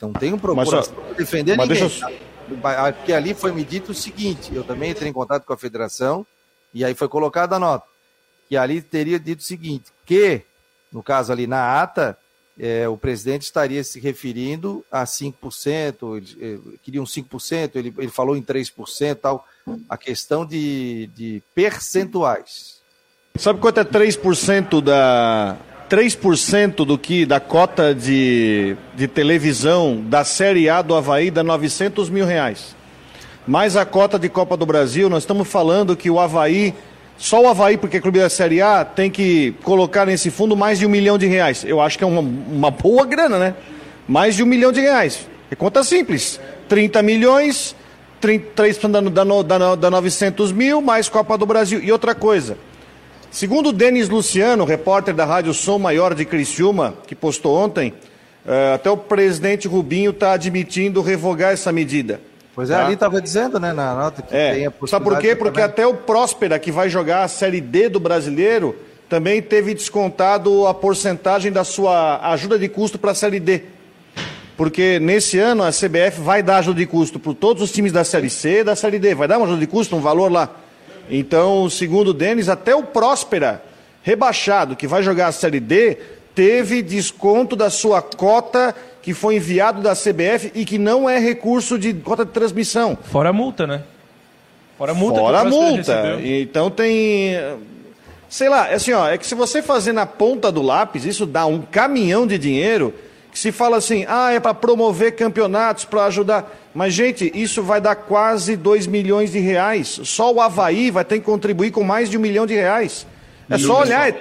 então 0.00 0.14
tem 0.14 0.32
um 0.32 0.40
mas, 0.56 0.88
defender 1.14 1.58
mas 1.58 1.68
ninguém. 1.68 1.86
Deixa 1.86 2.10
eu... 2.10 2.18
Porque 2.94 3.12
ali 3.12 3.34
foi 3.34 3.52
me 3.52 3.62
dito 3.62 3.92
o 3.92 3.94
seguinte, 3.94 4.52
eu 4.54 4.64
também 4.64 4.90
entrei 4.90 5.10
em 5.10 5.12
contato 5.12 5.44
com 5.44 5.52
a 5.52 5.58
federação 5.58 6.26
e 6.72 6.82
aí 6.82 6.94
foi 6.94 7.06
colocada 7.06 7.56
a 7.56 7.58
nota, 7.58 7.86
que 8.48 8.56
ali 8.56 8.80
teria 8.80 9.20
dito 9.20 9.40
o 9.40 9.44
seguinte, 9.44 9.92
que, 10.06 10.42
no 10.90 11.02
caso 11.02 11.30
ali 11.30 11.46
na 11.46 11.82
ata, 11.82 12.18
é, 12.58 12.88
o 12.88 12.96
presidente 12.96 13.42
estaria 13.42 13.84
se 13.84 14.00
referindo 14.00 14.84
a 14.90 15.04
5%, 15.04 16.16
ele, 16.16 16.36
ele, 16.38 16.74
eh, 16.74 16.78
queria 16.82 17.02
um 17.02 17.04
5%, 17.04 17.76
ele, 17.76 17.94
ele 17.98 18.10
falou 18.10 18.36
em 18.36 18.42
3%, 18.42 19.16
tal, 19.16 19.46
a 19.88 19.96
questão 19.96 20.44
de, 20.44 21.08
de 21.14 21.42
percentuais. 21.54 22.79
Sabe 23.36 23.58
quanto 23.58 23.80
é 23.80 23.84
3% 23.84 24.82
da, 24.82 25.56
3% 25.88 26.84
do 26.84 26.98
que 26.98 27.24
da 27.24 27.40
cota 27.40 27.94
de, 27.94 28.76
de 28.94 29.08
televisão 29.08 30.02
da 30.06 30.24
Série 30.24 30.68
A 30.68 30.82
do 30.82 30.94
Havaí 30.94 31.30
dá 31.30 31.42
900 31.42 32.10
mil 32.10 32.26
reais. 32.26 32.76
Mais 33.46 33.76
a 33.76 33.86
cota 33.86 34.18
de 34.18 34.28
Copa 34.28 34.56
do 34.56 34.66
Brasil, 34.66 35.08
nós 35.08 35.22
estamos 35.22 35.48
falando 35.48 35.96
que 35.96 36.10
o 36.10 36.20
Havaí, 36.20 36.74
só 37.16 37.42
o 37.42 37.48
Havaí, 37.48 37.76
porque 37.76 37.96
é 37.96 38.00
clube 38.00 38.18
da 38.18 38.28
Série 38.28 38.60
A, 38.60 38.84
tem 38.84 39.10
que 39.10 39.54
colocar 39.62 40.04
nesse 40.04 40.30
fundo 40.30 40.54
mais 40.54 40.78
de 40.78 40.84
um 40.84 40.90
milhão 40.90 41.16
de 41.16 41.26
reais. 41.26 41.64
Eu 41.64 41.80
acho 41.80 41.96
que 41.96 42.04
é 42.04 42.06
uma, 42.06 42.20
uma 42.20 42.70
boa 42.70 43.06
grana, 43.06 43.38
né? 43.38 43.54
Mais 44.06 44.36
de 44.36 44.42
um 44.42 44.46
milhão 44.46 44.70
de 44.70 44.80
reais. 44.80 45.26
É 45.50 45.54
conta 45.54 45.82
simples. 45.82 46.38
30 46.68 47.02
milhões, 47.02 47.74
3% 48.22 48.90
da, 48.90 49.00
da, 49.00 49.42
da, 49.42 49.74
da 49.74 49.90
900 49.90 50.52
mil, 50.52 50.82
mais 50.82 51.08
Copa 51.08 51.38
do 51.38 51.46
Brasil. 51.46 51.80
E 51.82 51.90
outra 51.90 52.14
coisa, 52.14 52.58
Segundo 53.30 53.72
Denis 53.72 54.08
Luciano, 54.08 54.64
repórter 54.64 55.14
da 55.14 55.24
Rádio 55.24 55.54
Som 55.54 55.78
Maior 55.78 56.14
de 56.14 56.24
Criciúma, 56.24 56.94
que 57.06 57.14
postou 57.14 57.56
ontem, 57.56 57.94
uh, 58.44 58.74
até 58.74 58.90
o 58.90 58.96
presidente 58.96 59.68
Rubinho 59.68 60.10
está 60.10 60.32
admitindo 60.32 61.00
revogar 61.00 61.52
essa 61.52 61.70
medida. 61.70 62.20
Pois 62.56 62.70
é, 62.70 62.74
tá? 62.74 62.84
ali 62.84 62.94
estava 62.94 63.22
dizendo, 63.22 63.60
né, 63.60 63.72
na 63.72 63.94
nota 63.94 64.20
que 64.20 64.34
é. 64.34 64.54
tem 64.54 64.66
a 64.66 64.72
Sabe 64.88 65.04
por 65.04 65.18
quê? 65.18 65.36
Porque 65.36 65.60
até 65.60 65.86
o 65.86 65.94
Próspera, 65.94 66.58
que 66.58 66.72
vai 66.72 66.88
jogar 66.88 67.22
a 67.22 67.28
Série 67.28 67.60
D 67.60 67.88
do 67.88 68.00
brasileiro, 68.00 68.74
também 69.08 69.40
teve 69.40 69.74
descontado 69.74 70.66
a 70.66 70.74
porcentagem 70.74 71.52
da 71.52 71.62
sua 71.62 72.18
ajuda 72.32 72.58
de 72.58 72.68
custo 72.68 72.98
para 72.98 73.12
a 73.12 73.14
Série 73.14 73.38
D. 73.38 73.62
Porque 74.56 74.98
nesse 74.98 75.38
ano 75.38 75.62
a 75.62 75.70
CBF 75.70 76.20
vai 76.20 76.42
dar 76.42 76.58
ajuda 76.58 76.80
de 76.80 76.86
custo 76.86 77.20
para 77.20 77.32
todos 77.32 77.62
os 77.62 77.70
times 77.70 77.92
da 77.92 78.02
Série 78.02 78.28
C 78.28 78.60
e 78.60 78.64
da 78.64 78.74
Série 78.74 78.98
D. 78.98 79.14
Vai 79.14 79.28
dar 79.28 79.38
uma 79.38 79.46
ajuda 79.46 79.60
de 79.60 79.68
custo, 79.68 79.94
um 79.94 80.00
valor 80.00 80.30
lá. 80.30 80.50
Então, 81.10 81.68
segundo 81.68 82.08
o 82.08 82.14
Denis, 82.14 82.48
até 82.48 82.74
o 82.74 82.82
Próspera, 82.82 83.62
rebaixado, 84.02 84.76
que 84.76 84.86
vai 84.86 85.02
jogar 85.02 85.28
a 85.28 85.32
Série 85.32 85.60
D, 85.60 85.98
teve 86.34 86.82
desconto 86.82 87.56
da 87.56 87.68
sua 87.68 88.00
cota 88.00 88.74
que 89.02 89.14
foi 89.14 89.36
enviado 89.36 89.82
da 89.82 89.92
CBF 89.94 90.52
e 90.54 90.64
que 90.64 90.78
não 90.78 91.08
é 91.08 91.18
recurso 91.18 91.78
de 91.78 91.92
cota 91.94 92.24
de 92.24 92.30
transmissão. 92.32 92.96
Fora 93.10 93.30
a 93.30 93.32
multa, 93.32 93.66
né? 93.66 93.82
Fora 94.78 94.92
a 94.92 94.94
multa. 94.94 95.20
Fora 95.20 95.40
a 95.40 95.44
multa. 95.44 96.18
Então 96.22 96.70
tem. 96.70 97.34
Sei 98.28 98.48
lá, 98.48 98.68
é 98.70 98.74
assim, 98.74 98.92
ó, 98.92 99.08
é 99.08 99.18
que 99.18 99.26
se 99.26 99.34
você 99.34 99.60
fazer 99.60 99.92
na 99.92 100.06
ponta 100.06 100.52
do 100.52 100.62
lápis, 100.62 101.04
isso 101.04 101.26
dá 101.26 101.46
um 101.46 101.60
caminhão 101.60 102.26
de 102.26 102.38
dinheiro 102.38 102.94
que 103.30 103.38
se 103.38 103.52
fala 103.52 103.76
assim, 103.76 104.04
ah, 104.08 104.32
é 104.32 104.40
para 104.40 104.54
promover 104.54 105.12
campeonatos, 105.12 105.84
para 105.84 106.04
ajudar. 106.06 106.50
Mas, 106.74 106.94
gente, 106.94 107.30
isso 107.34 107.62
vai 107.62 107.80
dar 107.80 107.94
quase 107.94 108.56
2 108.56 108.86
milhões 108.86 109.32
de 109.32 109.38
reais. 109.38 110.00
Só 110.04 110.32
o 110.32 110.40
Havaí 110.40 110.90
vai 110.90 111.04
ter 111.04 111.18
que 111.18 111.24
contribuir 111.24 111.70
com 111.70 111.82
mais 111.82 112.10
de 112.10 112.16
um 112.16 112.20
milhão 112.20 112.46
de 112.46 112.54
reais. 112.54 113.06
É 113.48 113.58
só 113.58 113.80
olhar, 113.80 114.08
é, 114.08 114.16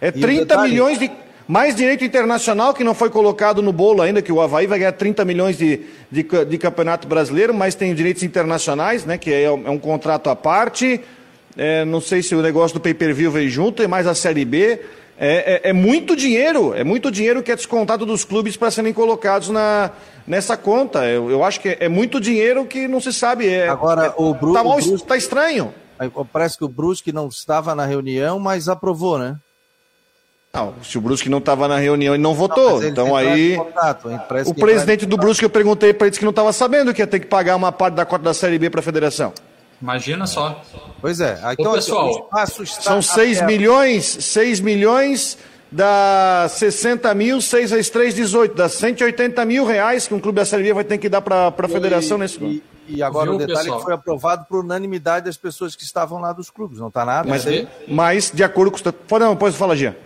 é 0.00 0.10
30 0.10 0.62
milhões 0.62 0.98
de. 0.98 1.10
Mais 1.48 1.74
direito 1.74 2.04
internacional 2.04 2.72
que 2.72 2.84
não 2.84 2.94
foi 2.94 3.10
colocado 3.10 3.60
no 3.60 3.72
bolo 3.72 4.00
ainda, 4.00 4.22
que 4.22 4.32
o 4.32 4.40
Havaí 4.40 4.66
vai 4.66 4.78
ganhar 4.78 4.92
30 4.92 5.24
milhões 5.24 5.58
de, 5.58 5.80
de, 6.10 6.24
de 6.48 6.58
campeonato 6.58 7.06
brasileiro, 7.06 7.52
mas 7.52 7.74
tem 7.74 7.92
direitos 7.94 8.22
internacionais, 8.22 9.04
né? 9.04 9.18
Que 9.18 9.32
é, 9.32 9.42
é 9.42 9.50
um 9.50 9.78
contrato 9.78 10.30
à 10.30 10.36
parte. 10.36 11.00
É, 11.56 11.84
não 11.84 12.00
sei 12.00 12.22
se 12.22 12.34
o 12.34 12.40
negócio 12.40 12.74
do 12.74 12.80
pay-per-view 12.80 13.30
veio 13.30 13.50
junto, 13.50 13.82
é 13.82 13.88
mais 13.88 14.06
a 14.06 14.14
Série 14.14 14.44
B. 14.44 14.80
É, 15.24 15.68
é, 15.68 15.70
é, 15.70 15.72
muito 15.72 16.16
dinheiro, 16.16 16.74
é 16.74 16.82
muito 16.82 17.08
dinheiro 17.08 17.44
que 17.44 17.52
é 17.52 17.54
descontado 17.54 18.04
dos 18.04 18.24
clubes 18.24 18.56
para 18.56 18.72
serem 18.72 18.92
colocados 18.92 19.50
na, 19.50 19.92
nessa 20.26 20.56
conta. 20.56 21.06
Eu, 21.06 21.30
eu 21.30 21.44
acho 21.44 21.60
que 21.60 21.68
é, 21.68 21.76
é, 21.82 21.88
muito 21.88 22.20
dinheiro 22.20 22.64
que 22.64 22.88
não 22.88 23.00
se 23.00 23.12
sabe. 23.12 23.48
É, 23.48 23.68
Agora, 23.68 24.06
é, 24.06 24.14
o. 24.16 24.34
Tá, 24.34 24.64
mal, 24.64 24.78
Brusque, 24.78 25.06
tá 25.06 25.16
estranho. 25.16 25.72
Parece 26.32 26.58
que 26.58 26.64
o 26.64 26.68
Brusque 26.68 27.12
não 27.12 27.28
estava 27.28 27.72
na 27.72 27.86
reunião, 27.86 28.40
mas 28.40 28.68
aprovou, 28.68 29.16
né? 29.16 29.36
Não, 30.52 30.74
se 30.82 30.98
o 30.98 31.00
Brusque 31.00 31.28
não 31.28 31.38
estava 31.38 31.68
na 31.68 31.78
reunião 31.78 32.16
e 32.16 32.18
não 32.18 32.34
votou, 32.34 32.80
não, 32.80 32.88
então 32.88 33.14
aí. 33.14 33.56
Contato, 33.56 34.08
o 34.44 34.54
presidente 34.54 35.06
do 35.06 35.16
Brusque, 35.16 35.44
eu 35.44 35.50
perguntei 35.50 35.94
para 35.94 36.08
ele 36.08 36.16
que 36.16 36.24
não 36.24 36.30
estava 36.30 36.52
sabendo 36.52 36.92
que 36.92 37.00
ia 37.00 37.06
ter 37.06 37.20
que 37.20 37.26
pagar 37.26 37.54
uma 37.54 37.70
parte 37.70 37.94
da 37.94 38.04
cota 38.04 38.24
da 38.24 38.34
Série 38.34 38.58
B 38.58 38.68
para 38.68 38.80
a 38.80 38.82
federação. 38.82 39.32
Imagina 39.82 40.26
só. 40.28 40.62
Pois 41.00 41.20
é. 41.20 41.40
Então, 41.52 41.72
Ô, 41.72 41.74
pessoal, 41.74 42.30
são 42.66 43.02
6 43.02 43.42
milhões, 43.42 44.04
6 44.04 44.60
milhões 44.60 45.36
dá 45.72 46.46
60 46.48 47.12
mil, 47.14 47.40
6 47.40 47.70
vezes 47.70 47.90
3, 47.90 48.14
18. 48.14 48.54
Dá 48.54 48.68
180 48.68 49.44
mil 49.44 49.66
reais 49.66 50.06
que 50.06 50.14
um 50.14 50.20
clube 50.20 50.36
da 50.36 50.44
Série 50.44 50.62
B 50.62 50.74
vai 50.74 50.84
ter 50.84 50.98
que 50.98 51.08
dar 51.08 51.20
para 51.20 51.48
a 51.48 51.68
federação 51.68 52.16
nesse 52.16 52.38
e, 52.44 52.62
e 52.86 53.02
agora 53.02 53.30
Viu, 53.30 53.34
o 53.34 53.38
detalhe 53.38 53.58
pessoal? 53.58 53.76
é 53.76 53.78
que 53.78 53.84
foi 53.84 53.94
aprovado 53.94 54.44
por 54.48 54.64
unanimidade 54.64 55.26
das 55.26 55.36
pessoas 55.36 55.74
que 55.74 55.82
estavam 55.82 56.20
lá 56.20 56.32
dos 56.32 56.50
clubes, 56.50 56.78
não 56.78 56.88
está 56.88 57.04
nada? 57.04 57.28
Mas, 57.28 57.44
mas, 57.88 58.30
de 58.32 58.44
acordo 58.44 58.70
com... 58.70 58.92
Pode, 58.92 59.24
não, 59.24 59.36
pode 59.36 59.56
falar, 59.56 59.74
Gia. 59.74 59.96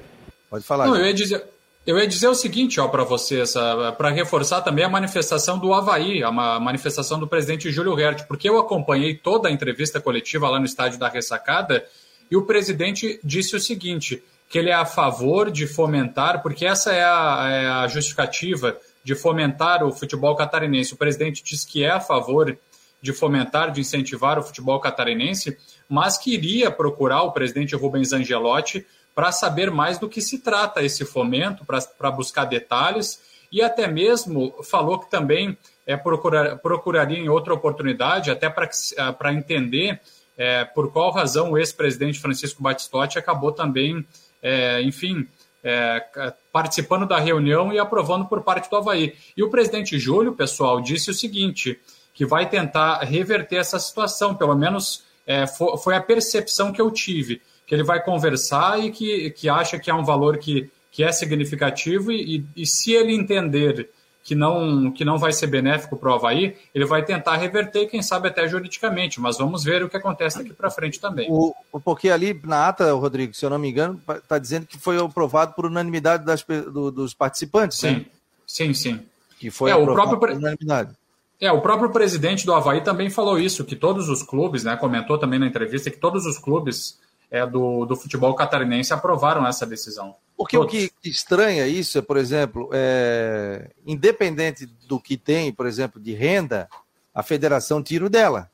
Pode 0.48 0.64
falar. 0.64 0.86
Não, 0.86 0.96
eu 0.96 1.06
ia 1.06 1.14
dizer... 1.14 1.44
Eu 1.86 1.96
ia 1.98 2.06
dizer 2.08 2.26
o 2.26 2.34
seguinte, 2.34 2.80
ó, 2.80 2.88
para 2.88 3.04
vocês, 3.04 3.54
para 3.96 4.10
reforçar 4.10 4.60
também 4.60 4.84
a 4.84 4.88
manifestação 4.88 5.56
do 5.56 5.72
Havaí, 5.72 6.20
a 6.20 6.32
manifestação 6.32 7.16
do 7.16 7.28
presidente 7.28 7.70
Júlio 7.70 7.96
Hert, 7.96 8.26
porque 8.26 8.48
eu 8.48 8.58
acompanhei 8.58 9.14
toda 9.14 9.48
a 9.48 9.52
entrevista 9.52 10.00
coletiva 10.00 10.50
lá 10.50 10.58
no 10.58 10.64
estádio 10.64 10.98
da 10.98 11.08
Ressacada 11.08 11.86
e 12.28 12.36
o 12.36 12.42
presidente 12.42 13.20
disse 13.22 13.54
o 13.54 13.60
seguinte, 13.60 14.20
que 14.50 14.58
ele 14.58 14.70
é 14.70 14.74
a 14.74 14.84
favor 14.84 15.48
de 15.48 15.64
fomentar, 15.64 16.42
porque 16.42 16.66
essa 16.66 16.92
é 16.92 17.04
a, 17.04 17.48
é 17.48 17.66
a 17.68 17.86
justificativa 17.86 18.76
de 19.04 19.14
fomentar 19.14 19.84
o 19.84 19.92
futebol 19.92 20.34
catarinense. 20.34 20.92
O 20.92 20.96
presidente 20.96 21.40
diz 21.44 21.64
que 21.64 21.84
é 21.84 21.90
a 21.90 22.00
favor 22.00 22.58
de 23.00 23.12
fomentar, 23.12 23.70
de 23.70 23.80
incentivar 23.80 24.38
o 24.38 24.42
futebol 24.42 24.80
catarinense, 24.80 25.56
mas 25.88 26.18
que 26.18 26.34
iria 26.34 26.70
procurar 26.70 27.22
o 27.22 27.32
presidente 27.32 27.74
Rubens 27.76 28.12
Angelotti 28.12 28.86
para 29.14 29.32
saber 29.32 29.70
mais 29.70 29.98
do 29.98 30.08
que 30.08 30.20
se 30.20 30.38
trata 30.38 30.82
esse 30.82 31.04
fomento, 31.04 31.64
para 31.64 32.10
buscar 32.10 32.44
detalhes, 32.44 33.22
e 33.50 33.62
até 33.62 33.86
mesmo 33.86 34.54
falou 34.62 34.98
que 34.98 35.10
também 35.10 35.56
é, 35.86 35.96
procurar, 35.96 36.58
procuraria 36.58 37.18
em 37.18 37.28
outra 37.28 37.54
oportunidade, 37.54 38.30
até 38.30 38.50
para 38.50 38.68
ah, 38.98 39.32
entender 39.32 40.00
é, 40.36 40.64
por 40.64 40.92
qual 40.92 41.12
razão 41.12 41.52
o 41.52 41.58
ex-presidente 41.58 42.20
Francisco 42.20 42.62
Batistotti 42.62 43.18
acabou 43.18 43.52
também, 43.52 44.06
é, 44.42 44.82
enfim, 44.82 45.26
é, 45.64 46.04
participando 46.52 47.06
da 47.06 47.18
reunião 47.18 47.72
e 47.72 47.78
aprovando 47.78 48.26
por 48.26 48.42
parte 48.42 48.68
do 48.68 48.76
Havaí. 48.76 49.14
E 49.36 49.42
o 49.42 49.50
presidente 49.50 49.98
Júlio, 49.98 50.34
pessoal, 50.34 50.80
disse 50.80 51.10
o 51.10 51.14
seguinte, 51.14 51.80
que 52.16 52.26
vai 52.26 52.48
tentar 52.48 53.04
reverter 53.04 53.56
essa 53.56 53.78
situação, 53.78 54.34
pelo 54.34 54.56
menos 54.56 55.04
é, 55.24 55.46
foi 55.46 55.94
a 55.94 56.00
percepção 56.00 56.72
que 56.72 56.80
eu 56.82 56.90
tive 56.90 57.40
que 57.66 57.74
ele 57.74 57.82
vai 57.82 58.02
conversar 58.02 58.78
e 58.78 58.90
que, 58.90 59.30
que 59.30 59.48
acha 59.48 59.78
que 59.78 59.90
é 59.90 59.94
um 59.94 60.04
valor 60.04 60.38
que, 60.38 60.70
que 60.90 61.02
é 61.02 61.10
significativo 61.10 62.12
e, 62.12 62.36
e, 62.36 62.62
e 62.62 62.66
se 62.66 62.92
ele 62.92 63.12
entender 63.12 63.90
que 64.22 64.34
não, 64.34 64.90
que 64.90 65.04
não 65.04 65.18
vai 65.18 65.32
ser 65.32 65.46
benéfico 65.46 65.96
para 65.96 66.10
o 66.10 66.14
Havaí, 66.14 66.56
ele 66.74 66.84
vai 66.84 67.04
tentar 67.04 67.36
reverter, 67.36 67.86
quem 67.86 68.02
sabe 68.02 68.26
até 68.26 68.48
juridicamente, 68.48 69.20
mas 69.20 69.38
vamos 69.38 69.62
ver 69.62 69.84
o 69.84 69.88
que 69.88 69.96
acontece 69.96 70.38
daqui 70.38 70.52
para 70.52 70.68
frente 70.68 70.98
também. 70.98 71.28
O, 71.30 71.54
porque 71.84 72.10
ali 72.10 72.38
na 72.42 72.66
ata, 72.66 72.92
Rodrigo, 72.92 73.34
se 73.34 73.44
eu 73.44 73.50
não 73.50 73.58
me 73.58 73.70
engano, 73.70 74.00
está 74.08 74.36
dizendo 74.38 74.66
que 74.66 74.78
foi 74.78 74.98
aprovado 74.98 75.54
por 75.54 75.66
unanimidade 75.66 76.24
das, 76.24 76.42
do, 76.42 76.90
dos 76.90 77.14
participantes. 77.14 77.78
Sim, 77.78 77.90
né? 77.92 78.06
sim, 78.44 78.74
sim. 78.74 79.00
Que 79.38 79.48
foi 79.48 79.70
é, 79.70 79.76
o 79.76 79.84
próprio 79.84 80.18
por 80.18 80.30
unanimidade. 80.30 80.92
É, 81.40 81.52
o 81.52 81.60
próprio 81.60 81.90
presidente 81.90 82.46
do 82.46 82.54
Havaí 82.54 82.82
também 82.82 83.10
falou 83.10 83.38
isso, 83.38 83.64
que 83.64 83.76
todos 83.76 84.08
os 84.08 84.22
clubes, 84.22 84.64
né, 84.64 84.76
comentou 84.76 85.18
também 85.18 85.38
na 85.38 85.46
entrevista 85.46 85.90
que 85.90 85.98
todos 85.98 86.24
os 86.24 86.38
clubes 86.38 86.98
é, 87.30 87.46
do, 87.46 87.84
do 87.84 87.96
futebol 87.96 88.34
catarinense 88.34 88.92
aprovaram 88.92 89.46
essa 89.46 89.66
decisão. 89.66 90.14
Porque 90.36 90.56
Todos. 90.56 90.74
o 90.74 90.76
que 90.76 90.90
estranha 91.04 91.66
isso 91.66 91.98
é, 91.98 92.02
por 92.02 92.16
exemplo, 92.16 92.68
é, 92.72 93.70
independente 93.86 94.66
do 94.86 95.00
que 95.00 95.16
tem, 95.16 95.52
por 95.52 95.66
exemplo, 95.66 96.00
de 96.00 96.12
renda, 96.12 96.68
a 97.14 97.22
federação 97.22 97.82
tira 97.82 98.04
o 98.04 98.10
dela. 98.10 98.50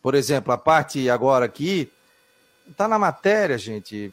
Por 0.00 0.14
exemplo, 0.14 0.52
a 0.52 0.58
parte 0.58 1.10
agora 1.10 1.44
aqui, 1.44 1.90
está 2.68 2.86
na 2.86 2.98
matéria, 2.98 3.58
gente. 3.58 4.12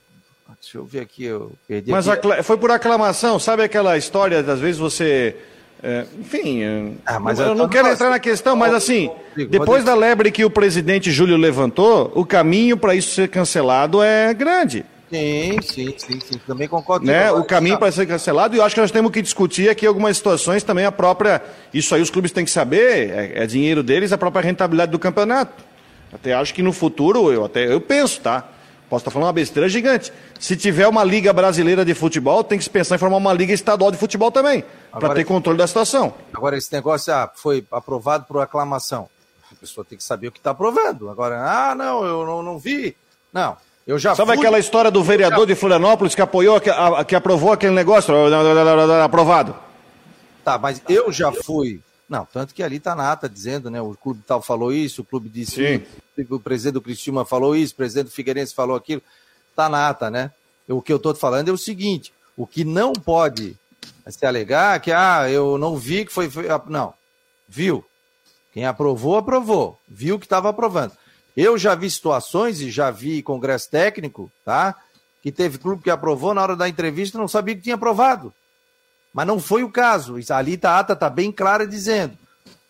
Deixa 0.59 0.77
eu 0.77 0.85
ver 0.85 1.01
aqui, 1.01 1.25
eu 1.25 1.51
perdi. 1.67 1.91
Mas 1.91 2.07
aqui. 2.07 2.27
foi 2.43 2.57
por 2.57 2.71
aclamação, 2.71 3.39
sabe 3.39 3.63
aquela 3.63 3.97
história, 3.97 4.39
às 4.39 4.59
vezes 4.59 4.79
você. 4.79 5.37
É, 5.83 6.05
enfim, 6.19 6.63
é, 6.63 6.91
ah, 7.05 7.19
mas 7.19 7.39
eu, 7.39 7.47
eu 7.47 7.55
não 7.55 7.69
quero 7.69 7.87
entrar 7.89 8.09
na 8.09 8.19
questão, 8.19 8.55
mas 8.55 8.73
assim, 8.73 9.09
depois 9.49 9.83
da 9.83 9.93
lebre 9.93 10.31
que 10.31 10.43
o 10.43 10.49
presidente 10.49 11.11
Júlio 11.11 11.37
levantou, 11.37 12.11
o 12.15 12.25
caminho 12.25 12.75
para 12.75 12.95
isso 12.95 13.13
ser 13.13 13.27
cancelado 13.27 14.01
é 14.01 14.33
grande. 14.33 14.85
Sim, 15.11 15.61
sim, 15.61 15.93
sim, 15.97 16.19
sim. 16.19 16.41
Também 16.47 16.67
concordo. 16.67 17.05
Né? 17.05 17.31
O 17.31 17.43
caminho 17.43 17.77
para 17.77 17.91
ser 17.91 18.05
cancelado, 18.07 18.55
e 18.55 18.59
eu 18.59 18.63
acho 18.63 18.73
que 18.73 18.81
nós 18.81 18.91
temos 18.91 19.11
que 19.11 19.21
discutir 19.21 19.69
aqui 19.69 19.85
algumas 19.85 20.17
situações 20.17 20.63
também 20.63 20.85
a 20.85 20.91
própria. 20.91 21.41
Isso 21.73 21.93
aí 21.93 22.01
os 22.01 22.09
clubes 22.09 22.31
têm 22.31 22.43
que 22.43 22.51
saber, 22.51 23.11
é, 23.11 23.43
é 23.43 23.47
dinheiro 23.47 23.83
deles, 23.83 24.11
a 24.11 24.17
própria 24.17 24.43
rentabilidade 24.43 24.91
do 24.91 24.99
campeonato. 24.99 25.63
Até 26.11 26.33
acho 26.33 26.53
que 26.53 26.63
no 26.63 26.73
futuro, 26.73 27.31
eu 27.31 27.45
até 27.45 27.71
eu 27.71 27.79
penso, 27.79 28.21
tá? 28.21 28.49
Posso 28.89 29.01
estar 29.01 29.11
falando 29.11 29.27
uma 29.27 29.33
besteira 29.33 29.67
gigante. 29.67 30.13
Se 30.39 30.55
tiver 30.55 30.87
uma 30.87 31.03
liga 31.03 31.33
brasileira 31.33 31.83
de 31.83 31.93
futebol, 31.93 32.43
tem 32.43 32.57
que 32.57 32.63
se 32.63 32.69
pensar 32.69 32.95
em 32.95 32.99
formar 32.99 33.17
uma 33.17 33.33
liga 33.33 33.51
estadual 33.51 33.91
de 33.91 33.97
futebol 33.97 34.31
também, 34.31 34.63
para 34.91 35.13
ter 35.13 35.23
controle 35.23 35.57
da 35.57 35.65
situação. 35.65 36.13
Agora, 36.33 36.57
esse 36.57 36.71
negócio 36.71 37.13
ah, 37.13 37.29
foi 37.33 37.65
aprovado 37.71 38.25
por 38.25 38.39
aclamação. 38.41 39.09
A 39.51 39.55
pessoa 39.55 39.83
tem 39.83 39.97
que 39.97 40.03
saber 40.03 40.27
o 40.27 40.31
que 40.31 40.39
está 40.39 40.51
aprovando. 40.51 41.09
Agora, 41.09 41.41
ah, 41.41 41.73
não, 41.73 42.05
eu 42.05 42.25
não, 42.25 42.43
não 42.43 42.59
vi. 42.59 42.95
Não, 43.33 43.57
eu 43.87 43.99
já 43.99 44.15
Sabe 44.15 44.31
fui... 44.31 44.39
aquela 44.39 44.57
história 44.57 44.89
do 44.89 45.03
vereador 45.03 45.45
de 45.45 45.53
Florianópolis 45.53 46.15
que 46.15 46.21
apoiou, 46.21 46.59
que, 46.59 46.69
a, 46.69 47.03
que 47.03 47.15
aprovou 47.15 47.53
aquele 47.53 47.73
negócio? 47.73 48.13
Aprovado. 49.03 49.55
Tá, 50.43 50.57
mas 50.57 50.81
eu 50.89 51.11
já 51.11 51.31
fui. 51.31 51.81
Não, 52.07 52.25
tanto 52.25 52.53
que 52.53 52.61
ali 52.61 52.77
está 52.77 52.95
na 52.95 53.11
ata 53.11 53.27
dizendo, 53.27 53.69
né? 53.69 53.81
O 53.81 53.95
clube 53.95 54.21
tal 54.25 54.41
falou 54.41 54.71
isso, 54.71 55.01
o 55.01 55.05
clube 55.05 55.27
disse 55.27 55.55
Sim. 55.55 56.25
o 56.29 56.39
presidente 56.39 56.73
do 56.75 56.81
Cristina 56.81 57.25
falou 57.25 57.55
isso, 57.55 57.73
o 57.73 57.77
presidente 57.77 58.05
do 58.05 58.11
Figueirense 58.11 58.53
falou 58.53 58.75
aquilo. 58.75 59.01
Está 59.49 59.67
na 59.67 59.89
ata, 59.89 60.11
né? 60.11 60.31
O 60.67 60.81
que 60.81 60.93
eu 60.93 60.97
estou 60.97 61.15
falando 61.15 61.49
é 61.49 61.51
o 61.51 61.57
seguinte: 61.57 62.13
o 62.37 62.45
que 62.45 62.63
não 62.63 62.93
pode 62.93 63.57
se 64.07 64.25
alegar 64.25 64.75
é 64.75 64.79
que, 64.79 64.91
ah, 64.91 65.29
eu 65.29 65.57
não 65.57 65.75
vi 65.77 66.05
que 66.05 66.13
foi. 66.13 66.29
foi 66.29 66.45
não, 66.67 66.93
viu. 67.47 67.83
Quem 68.53 68.65
aprovou, 68.65 69.17
aprovou. 69.17 69.79
Viu 69.87 70.17
que 70.17 70.25
estava 70.25 70.49
aprovando. 70.49 70.93
Eu 71.35 71.57
já 71.57 71.75
vi 71.75 71.89
situações 71.89 72.61
e 72.61 72.71
já 72.71 72.89
vi 72.89 73.21
congresso 73.21 73.69
técnico, 73.69 74.31
tá? 74.45 74.75
Que 75.21 75.31
teve 75.31 75.57
clube 75.57 75.83
que 75.83 75.89
aprovou 75.89 76.33
na 76.33 76.41
hora 76.41 76.55
da 76.55 76.69
entrevista 76.69 77.17
não 77.17 77.27
sabia 77.27 77.55
que 77.55 77.61
tinha 77.61 77.75
aprovado. 77.75 78.33
Mas 79.15 79.25
não 79.25 79.39
foi 79.39 79.63
o 79.63 79.71
caso. 79.71 80.17
Ali 80.29 80.59
a 80.61 80.77
ata 80.77 80.91
está 80.91 81.09
bem 81.09 81.31
clara 81.31 81.65
dizendo: 81.65 82.17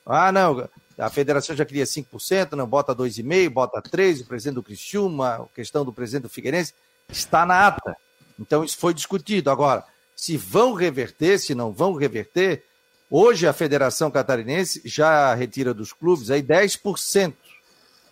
ah, 0.05 0.31
não, 0.31 0.69
a 0.95 1.09
federação 1.09 1.55
já 1.55 1.65
queria 1.65 1.85
5%, 1.85 2.51
não 2.51 2.67
bota 2.67 2.95
2,5%, 2.95 3.49
bota 3.49 3.81
3%, 3.81 4.21
o 4.21 4.25
presidente 4.25 4.53
do 4.53 4.61
Criciúma, 4.61 5.35
a 5.37 5.55
questão 5.55 5.83
do 5.83 5.91
presidente 5.91 6.21
do 6.21 6.29
Figueirense, 6.29 6.75
está 7.09 7.47
na 7.47 7.65
ata. 7.65 7.97
Então 8.39 8.63
isso 8.63 8.77
foi 8.77 8.93
discutido. 8.93 9.49
Agora, 9.49 9.83
se 10.15 10.37
vão 10.37 10.73
reverter, 10.73 11.39
se 11.39 11.55
não 11.55 11.73
vão 11.73 11.95
reverter, 11.95 12.63
hoje 13.09 13.47
a 13.47 13.53
Federação 13.53 14.11
Catarinense 14.11 14.83
já 14.85 15.33
retira 15.33 15.73
dos 15.73 15.91
clubes 15.91 16.29
aí 16.29 16.43
10% 16.43 17.33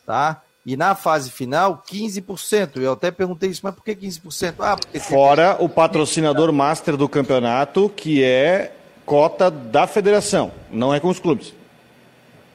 tá? 0.06 0.43
E 0.66 0.78
na 0.78 0.96
fase 0.96 1.30
final, 1.30 1.84
15%. 1.90 2.78
Eu 2.78 2.94
até 2.94 3.12
perguntei 3.12 3.50
isso, 3.50 3.62
mas 3.64 3.76
por 3.76 3.84
que 3.84 3.96
15%? 3.96 4.56
Ah, 4.60 4.78
porque 4.78 5.00
Fora 5.00 5.58
o 5.60 5.68
patrocinador 5.68 6.54
master 6.54 6.96
do 6.96 7.10
campeonato, 7.10 7.90
que 7.90 8.24
é 8.24 8.74
cota 9.06 9.52
da 9.52 9.86
federação, 9.86 10.52
não 10.72 10.94
é 10.94 11.00
com 11.00 11.10
os 11.10 11.20
clubes. 11.20 11.54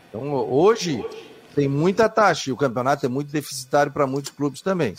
Então, 0.09 0.33
hoje 0.33 1.05
tem 1.55 1.69
muita 1.69 2.09
taxa 2.09 2.49
e 2.49 2.53
o 2.53 2.57
campeonato 2.57 3.05
é 3.05 3.09
muito 3.09 3.31
deficitário 3.31 3.93
para 3.93 4.07
muitos 4.07 4.31
clubes 4.31 4.63
também. 4.63 4.95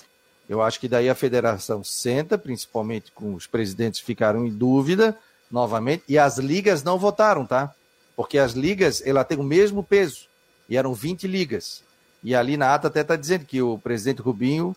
Eu 0.48 0.62
acho 0.62 0.80
que 0.80 0.88
daí 0.88 1.10
a 1.10 1.16
federação 1.16 1.84
senta, 1.84 2.38
principalmente 2.38 3.12
com 3.12 3.34
os 3.34 3.48
presidentes 3.48 4.00
ficaram 4.00 4.46
em 4.46 4.52
dúvida 4.52 5.18
novamente, 5.50 6.04
e 6.08 6.18
as 6.18 6.38
ligas 6.38 6.84
não 6.84 7.00
votaram, 7.00 7.46
tá? 7.46 7.74
Porque 8.16 8.38
as 8.38 8.54
ligas, 8.54 9.02
ela 9.06 9.24
tem 9.24 9.38
o 9.38 9.44
mesmo 9.44 9.84
peso, 9.84 10.28
e 10.68 10.78
eram 10.78 10.94
20 10.94 11.28
ligas. 11.28 11.84
E 12.24 12.36
ali 12.36 12.58
na 12.58 12.74
ata 12.74 12.88
até 12.88 13.02
está 13.02 13.16
dizendo 13.16 13.46
que 13.46 13.62
o 13.62 13.78
presidente 13.78 14.22
Rubinho 14.22 14.76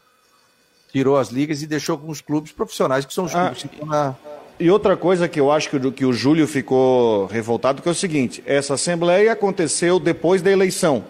tirou 0.92 1.16
as 1.16 1.28
ligas 1.28 1.62
e 1.62 1.66
deixou 1.66 1.98
com 1.98 2.10
os 2.10 2.20
clubes 2.20 2.52
profissionais, 2.52 3.04
que 3.04 3.14
são 3.14 3.24
os 3.24 3.34
ah, 3.34 3.46
clubes 3.46 3.62
que 3.62 3.66
estão 3.66 3.86
na. 3.86 4.14
E 4.60 4.70
outra 4.70 4.96
coisa 4.96 5.28
que 5.28 5.40
eu 5.40 5.50
acho 5.50 5.70
que 5.70 5.76
o, 5.76 5.92
que 5.92 6.04
o 6.04 6.12
Júlio 6.12 6.46
ficou 6.46 7.26
revoltado 7.26 7.82
que 7.82 7.88
é 7.88 7.90
o 7.92 7.94
seguinte: 7.94 8.42
essa 8.46 8.74
assembleia 8.74 9.32
aconteceu 9.32 9.98
depois 9.98 10.42
da 10.42 10.50
eleição. 10.50 11.04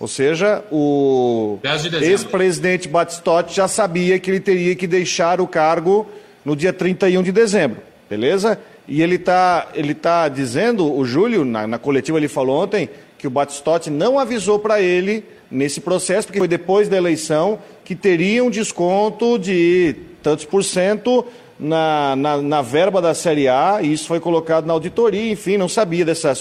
Ou 0.00 0.06
seja, 0.06 0.64
o 0.70 1.58
ex-presidente 2.00 2.86
Batistotti 2.86 3.56
já 3.56 3.66
sabia 3.66 4.18
que 4.20 4.30
ele 4.30 4.38
teria 4.38 4.76
que 4.76 4.86
deixar 4.86 5.40
o 5.40 5.46
cargo 5.46 6.06
no 6.44 6.54
dia 6.54 6.72
31 6.72 7.20
de 7.20 7.32
dezembro, 7.32 7.82
beleza? 8.08 8.60
E 8.86 9.02
ele 9.02 9.16
está 9.16 9.68
ele 9.74 9.94
tá 9.94 10.28
dizendo, 10.28 10.90
o 10.92 11.04
Júlio, 11.04 11.44
na, 11.44 11.66
na 11.66 11.78
coletiva 11.78 12.16
ele 12.16 12.28
falou 12.28 12.62
ontem, 12.62 12.88
que 13.18 13.26
o 13.26 13.30
Batistotti 13.30 13.90
não 13.90 14.20
avisou 14.20 14.60
para 14.60 14.80
ele 14.80 15.24
nesse 15.50 15.80
processo, 15.80 16.26
porque 16.26 16.38
foi 16.38 16.48
depois 16.48 16.88
da 16.88 16.96
eleição 16.96 17.58
que 17.84 17.94
teria 17.94 18.44
um 18.44 18.50
desconto 18.50 19.38
de 19.38 19.94
tantos 20.22 20.44
por 20.44 20.62
cento 20.62 21.24
na, 21.58 22.14
na, 22.16 22.36
na, 22.42 22.62
verba 22.62 23.00
da 23.00 23.14
Série 23.14 23.48
A, 23.48 23.78
e 23.82 23.92
isso 23.92 24.06
foi 24.06 24.20
colocado 24.20 24.66
na 24.66 24.72
auditoria, 24.72 25.32
enfim, 25.32 25.56
não 25.56 25.68
sabia 25.68 26.04
dessa, 26.04 26.34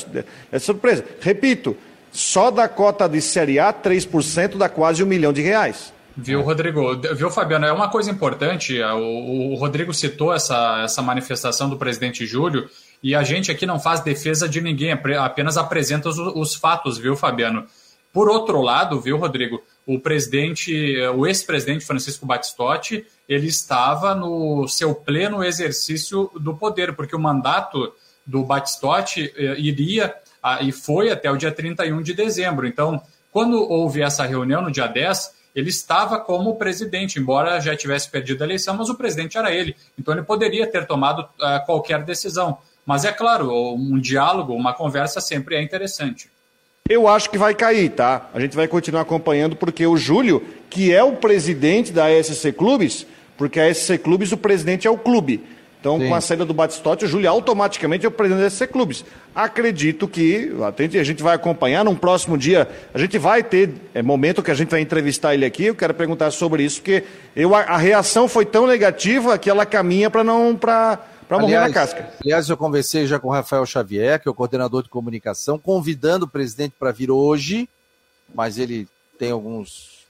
dessa 0.51 0.65
surpresa. 0.65 1.03
Repito, 1.21 1.75
só 2.11 2.51
da 2.51 2.67
cota 2.67 3.07
de 3.07 3.21
Série 3.21 3.59
A, 3.59 3.73
3% 3.73 4.57
dá 4.57 4.69
quase 4.69 5.03
um 5.03 5.07
milhão 5.07 5.33
de 5.33 5.41
reais. 5.41 5.93
Viu, 6.15 6.41
Rodrigo? 6.41 6.99
Viu, 7.15 7.29
Fabiano? 7.29 7.65
É 7.67 7.71
uma 7.71 7.89
coisa 7.89 8.09
importante. 8.09 8.81
O, 8.81 9.51
o 9.51 9.55
Rodrigo 9.55 9.93
citou 9.93 10.33
essa, 10.33 10.81
essa 10.83 11.01
manifestação 11.01 11.69
do 11.69 11.77
presidente 11.77 12.25
Júlio, 12.25 12.67
e 13.03 13.13
a 13.13 13.21
gente 13.21 13.51
aqui 13.51 13.65
não 13.65 13.79
faz 13.79 14.01
defesa 14.01 14.49
de 14.49 14.59
ninguém, 14.59 14.91
apenas 14.91 15.57
apresenta 15.57 16.09
os, 16.09 16.17
os 16.17 16.55
fatos, 16.55 16.97
viu, 16.97 17.15
Fabiano? 17.15 17.65
Por 18.17 18.30
outro 18.30 18.63
lado, 18.63 18.99
viu, 18.99 19.15
Rodrigo, 19.15 19.62
o 19.86 19.99
presidente, 19.99 20.99
o 21.15 21.27
ex-presidente 21.27 21.86
Francisco 21.86 22.25
Batistotti, 22.25 23.06
ele 23.30 23.45
estava 23.45 24.15
no 24.15 24.67
seu 24.67 24.95
pleno 24.95 25.43
exercício 25.43 26.32
do 26.34 26.56
poder, 26.56 26.95
porque 26.95 27.15
o 27.15 27.19
mandato 27.19 27.93
do 28.25 28.43
Batistotti 28.43 29.32
eh, 29.38 29.60
iria 29.60 30.15
e 30.62 30.71
foi 30.71 31.12
até 31.12 31.30
o 31.30 31.38
dia 31.38 31.51
31 31.51 32.01
de 32.01 32.15
dezembro. 32.15 32.65
Então, 32.65 32.99
quando 33.32 33.62
houve 33.62 34.01
essa 34.01 34.25
reunião 34.25 34.63
no 34.63 34.71
dia 34.71 34.88
10, 34.88 35.36
ele 35.53 35.69
estava 35.69 36.19
como 36.19 36.56
presidente, 36.56 37.19
embora 37.19 37.62
já 37.62 37.75
tivesse 37.75 38.10
perdido 38.10 38.41
a 38.41 38.47
eleição, 38.47 38.75
mas 38.75 38.89
o 38.89 38.95
presidente 38.95 39.38
era 39.38 39.53
ele. 39.53 39.75
Então, 39.95 40.12
ele 40.12 40.23
poderia 40.23 40.65
ter 40.65 40.88
tomado 40.88 41.19
uh, 41.19 41.63
qualquer 41.67 42.03
decisão. 42.03 42.58
Mas 42.84 43.06
é 43.06 43.12
claro, 43.12 43.53
um 43.75 43.99
diálogo, 43.99 44.56
uma 44.56 44.73
conversa 44.73 45.21
sempre 45.21 45.56
é 45.56 45.62
interessante. 45.62 46.32
Eu 46.89 47.08
acho 47.08 47.30
que 47.30 47.38
vai 47.38 47.54
cair, 47.54 47.89
tá? 47.89 48.30
A 48.34 48.39
gente 48.39 48.56
vai 48.56 48.67
continuar 48.67 49.02
acompanhando, 49.02 49.56
porque 49.56 49.86
o 49.86 49.97
Júlio, 49.97 50.43
que 50.69 50.93
é 50.93 51.04
o 51.04 51.13
presidente 51.13 51.91
da 51.91 52.06
SC 52.21 52.52
Clubes, 52.52 53.06
porque 53.38 53.60
a 53.60 53.73
SC 53.73 53.97
Clubes, 53.97 54.32
o 54.32 54.38
presidente 54.38 54.88
é 54.88 54.89
o 54.89 54.97
clube. 54.97 55.43
Então, 55.80 56.00
Sim. 56.00 56.08
com 56.08 56.15
a 56.15 56.21
saída 56.21 56.43
do 56.43 56.54
Batistotti, 56.54 57.06
o 57.06 57.08
Júlio 57.08 57.30
automaticamente 57.30 58.06
é 58.06 58.10
o 58.10 58.12
presidente 58.12 58.43
da 58.43 58.50
SC 58.50 58.67
Clubes. 58.67 59.06
Acredito 59.36 60.08
que 60.08 60.52
a 61.00 61.04
gente 61.04 61.21
vai 61.21 61.36
acompanhar 61.36 61.86
num 61.86 61.95
próximo 61.95 62.38
dia. 62.38 62.67
A 62.93 62.97
gente 62.97 63.17
vai 63.17 63.43
ter 63.43 63.69
é, 63.93 64.02
momento 64.02 64.41
que 64.41 64.50
a 64.50 64.56
gente 64.56 64.69
vai 64.69 64.82
entrevistar 64.82 65.36
ele 65.36 65.45
aqui. 65.45 65.65
Eu 65.65 65.76
quero 65.76 65.93
perguntar 65.93 66.32
sobre 66.32 66.63
isso, 66.63 66.82
porque 66.82 67.04
eu, 67.36 67.54
a, 67.54 67.62
a 67.62 67.78
reação 67.78 68.28
foi 68.28 68.43
tão 68.43 68.65
negativa 68.65 69.38
que 69.38 69.50
ela 69.50 69.65
caminha 69.65 70.10
para 70.10 70.23
não. 70.23 70.56
Pra, 70.56 71.00
para 71.27 71.39
morrer 71.39 71.59
na 71.59 71.71
casca. 71.71 72.09
Aliás, 72.23 72.49
eu 72.49 72.57
conversei 72.57 73.05
já 73.05 73.19
com 73.19 73.27
o 73.27 73.31
Rafael 73.31 73.65
Xavier, 73.65 74.21
que 74.21 74.27
é 74.27 74.31
o 74.31 74.35
coordenador 74.35 74.83
de 74.83 74.89
comunicação, 74.89 75.59
convidando 75.59 76.25
o 76.25 76.29
presidente 76.29 76.75
para 76.79 76.91
vir 76.91 77.11
hoje, 77.11 77.67
mas 78.33 78.57
ele 78.57 78.87
tem 79.19 79.31
alguns, 79.31 80.05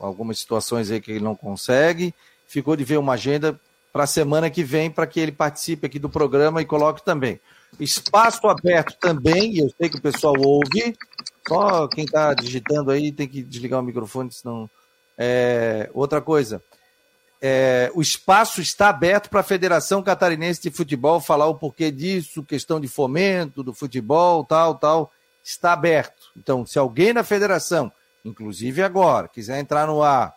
algumas 0.00 0.38
situações 0.38 0.90
aí 0.90 1.00
que 1.00 1.10
ele 1.10 1.24
não 1.24 1.34
consegue. 1.34 2.14
Ficou 2.46 2.76
de 2.76 2.84
ver 2.84 2.98
uma 2.98 3.14
agenda 3.14 3.58
para 3.92 4.04
a 4.04 4.06
semana 4.06 4.48
que 4.48 4.64
vem 4.64 4.90
para 4.90 5.06
que 5.06 5.20
ele 5.20 5.32
participe 5.32 5.86
aqui 5.86 5.98
do 5.98 6.08
programa 6.08 6.62
e 6.62 6.64
coloque 6.64 7.04
também. 7.04 7.38
Espaço 7.78 8.46
aberto 8.46 8.96
também, 8.98 9.54
e 9.54 9.58
eu 9.58 9.70
sei 9.78 9.88
que 9.88 9.98
o 9.98 10.02
pessoal 10.02 10.34
ouve. 10.38 10.96
Só 11.46 11.88
quem 11.88 12.04
está 12.04 12.32
digitando 12.34 12.90
aí 12.90 13.12
tem 13.12 13.28
que 13.28 13.42
desligar 13.42 13.80
o 13.80 13.82
microfone, 13.82 14.30
senão. 14.32 14.70
É, 15.18 15.90
outra 15.92 16.20
coisa. 16.20 16.62
É, 17.44 17.90
o 17.92 18.00
espaço 18.00 18.60
está 18.60 18.88
aberto 18.88 19.28
para 19.28 19.40
a 19.40 19.42
Federação 19.42 20.00
Catarinense 20.00 20.62
de 20.62 20.70
Futebol 20.70 21.20
falar 21.20 21.48
o 21.48 21.56
porquê 21.56 21.90
disso, 21.90 22.44
questão 22.44 22.78
de 22.78 22.86
fomento 22.86 23.64
do 23.64 23.74
futebol, 23.74 24.44
tal, 24.44 24.76
tal. 24.76 25.12
Está 25.42 25.72
aberto. 25.72 26.30
Então, 26.36 26.64
se 26.64 26.78
alguém 26.78 27.12
na 27.12 27.24
federação, 27.24 27.90
inclusive 28.24 28.80
agora, 28.80 29.26
quiser 29.26 29.58
entrar 29.58 29.88
no 29.88 30.04
ar, 30.04 30.36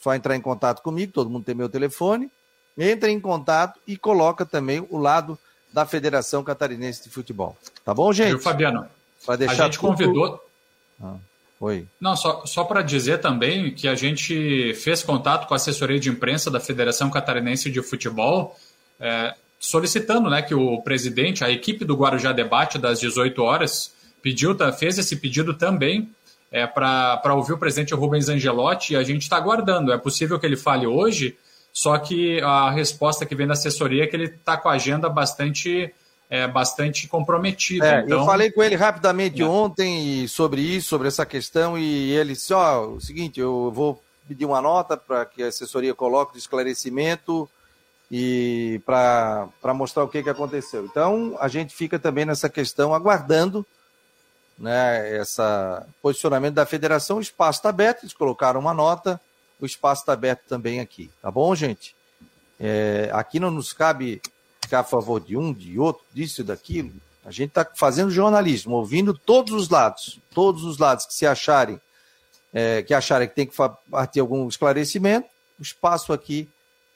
só 0.00 0.14
entrar 0.14 0.36
em 0.36 0.40
contato 0.40 0.80
comigo, 0.80 1.12
todo 1.12 1.28
mundo 1.28 1.44
tem 1.44 1.56
meu 1.56 1.68
telefone, 1.68 2.30
entre 2.76 3.10
em 3.10 3.18
contato 3.18 3.80
e 3.84 3.96
coloca 3.96 4.46
também 4.46 4.86
o 4.90 4.96
lado 4.96 5.36
da 5.72 5.84
Federação 5.84 6.44
Catarinense 6.44 7.02
de 7.02 7.10
Futebol. 7.10 7.56
Tá 7.84 7.92
bom, 7.92 8.12
gente? 8.12 8.28
Viu, 8.28 8.40
Fabiano? 8.40 8.86
Para 9.26 9.34
deixar 9.34 9.64
a 9.64 9.66
gente 9.66 9.78
tudo... 9.78 9.88
convidou. 9.88 10.44
Ah, 11.02 11.16
oi. 11.60 11.86
Não, 12.00 12.16
só, 12.16 12.44
só 12.46 12.64
para 12.64 12.82
dizer 12.82 13.18
também 13.18 13.72
que 13.72 13.88
a 13.88 13.94
gente 13.94 14.74
fez 14.74 15.02
contato 15.02 15.46
com 15.46 15.54
a 15.54 15.56
assessoria 15.56 15.98
de 15.98 16.08
imprensa 16.08 16.50
da 16.50 16.60
Federação 16.60 17.10
Catarinense 17.10 17.70
de 17.70 17.82
Futebol, 17.82 18.56
é, 19.00 19.34
solicitando 19.58 20.30
né, 20.30 20.42
que 20.42 20.54
o 20.54 20.80
presidente, 20.82 21.44
a 21.44 21.50
equipe 21.50 21.84
do 21.84 21.96
Guarujá 21.96 22.32
Debate 22.32 22.78
das 22.78 23.00
18 23.00 23.42
horas, 23.42 23.92
pediu, 24.22 24.56
fez 24.72 24.98
esse 24.98 25.16
pedido 25.16 25.54
também 25.54 26.10
é, 26.50 26.66
para 26.66 27.34
ouvir 27.34 27.52
o 27.52 27.58
presidente 27.58 27.94
Rubens 27.94 28.28
Angelotti 28.28 28.92
e 28.92 28.96
a 28.96 29.02
gente 29.02 29.22
está 29.22 29.36
aguardando. 29.36 29.92
É 29.92 29.98
possível 29.98 30.38
que 30.38 30.46
ele 30.46 30.56
fale 30.56 30.86
hoje, 30.86 31.36
só 31.72 31.98
que 31.98 32.40
a 32.40 32.70
resposta 32.70 33.26
que 33.26 33.34
vem 33.34 33.46
da 33.46 33.52
assessoria 33.52 34.04
é 34.04 34.06
que 34.06 34.16
ele 34.16 34.24
está 34.24 34.56
com 34.56 34.68
a 34.68 34.72
agenda 34.72 35.08
bastante 35.08 35.92
é, 36.30 36.46
bastante 36.46 37.08
comprometida. 37.08 37.86
É, 37.86 38.00
então... 38.02 38.20
Eu 38.20 38.26
falei 38.26 38.50
com 38.50 38.62
ele 38.62 38.76
rapidamente 38.76 39.42
é. 39.42 39.44
ontem 39.44 40.26
sobre 40.28 40.60
isso, 40.60 40.88
sobre 40.88 41.08
essa 41.08 41.24
questão, 41.24 41.78
e 41.78 42.12
ele 42.12 42.34
disse: 42.34 42.52
ó, 42.52 42.82
oh, 42.82 42.94
o 42.96 43.00
seguinte, 43.00 43.40
eu 43.40 43.70
vou 43.72 44.02
pedir 44.26 44.44
uma 44.44 44.60
nota 44.60 44.96
para 44.96 45.24
que 45.24 45.42
a 45.42 45.48
assessoria 45.48 45.94
coloque 45.94 46.32
de 46.32 46.38
esclarecimento 46.38 47.48
e 48.10 48.80
para 48.84 49.74
mostrar 49.74 50.04
o 50.04 50.08
que, 50.08 50.22
que 50.22 50.30
aconteceu. 50.30 50.84
Então, 50.84 51.36
a 51.40 51.48
gente 51.48 51.74
fica 51.74 51.98
também 51.98 52.26
nessa 52.26 52.48
questão 52.48 52.94
aguardando 52.94 53.64
né, 54.58 55.18
esse 55.18 55.40
posicionamento 56.02 56.54
da 56.54 56.66
federação. 56.66 57.18
O 57.18 57.22
espaço 57.22 57.60
está 57.60 57.70
aberto, 57.70 58.02
eles 58.02 58.14
colocaram 58.14 58.60
uma 58.60 58.74
nota, 58.74 59.20
o 59.60 59.64
espaço 59.64 60.02
está 60.02 60.12
aberto 60.12 60.42
também 60.48 60.80
aqui. 60.80 61.10
Tá 61.22 61.30
bom, 61.30 61.54
gente? 61.54 61.94
É, 62.60 63.08
aqui 63.12 63.38
não 63.38 63.50
nos 63.50 63.72
cabe 63.72 64.20
ficar 64.68 64.80
a 64.80 64.84
favor 64.84 65.18
de 65.18 65.34
um, 65.34 65.52
de 65.52 65.78
outro, 65.78 66.04
disso 66.12 66.42
e 66.42 66.44
daquilo. 66.44 66.92
A 67.24 67.30
gente 67.30 67.48
está 67.48 67.66
fazendo 67.74 68.10
jornalismo, 68.10 68.76
ouvindo 68.76 69.14
todos 69.14 69.54
os 69.54 69.70
lados, 69.70 70.20
todos 70.32 70.62
os 70.62 70.76
lados 70.76 71.06
que 71.06 71.14
se 71.14 71.26
acharem, 71.26 71.80
é, 72.52 72.82
que 72.82 72.92
acharem 72.92 73.26
que 73.26 73.34
tem 73.34 73.46
que 73.46 73.56
partir 73.90 74.20
algum 74.20 74.46
esclarecimento, 74.46 75.26
o 75.58 75.62
espaço 75.62 76.12
aqui 76.12 76.48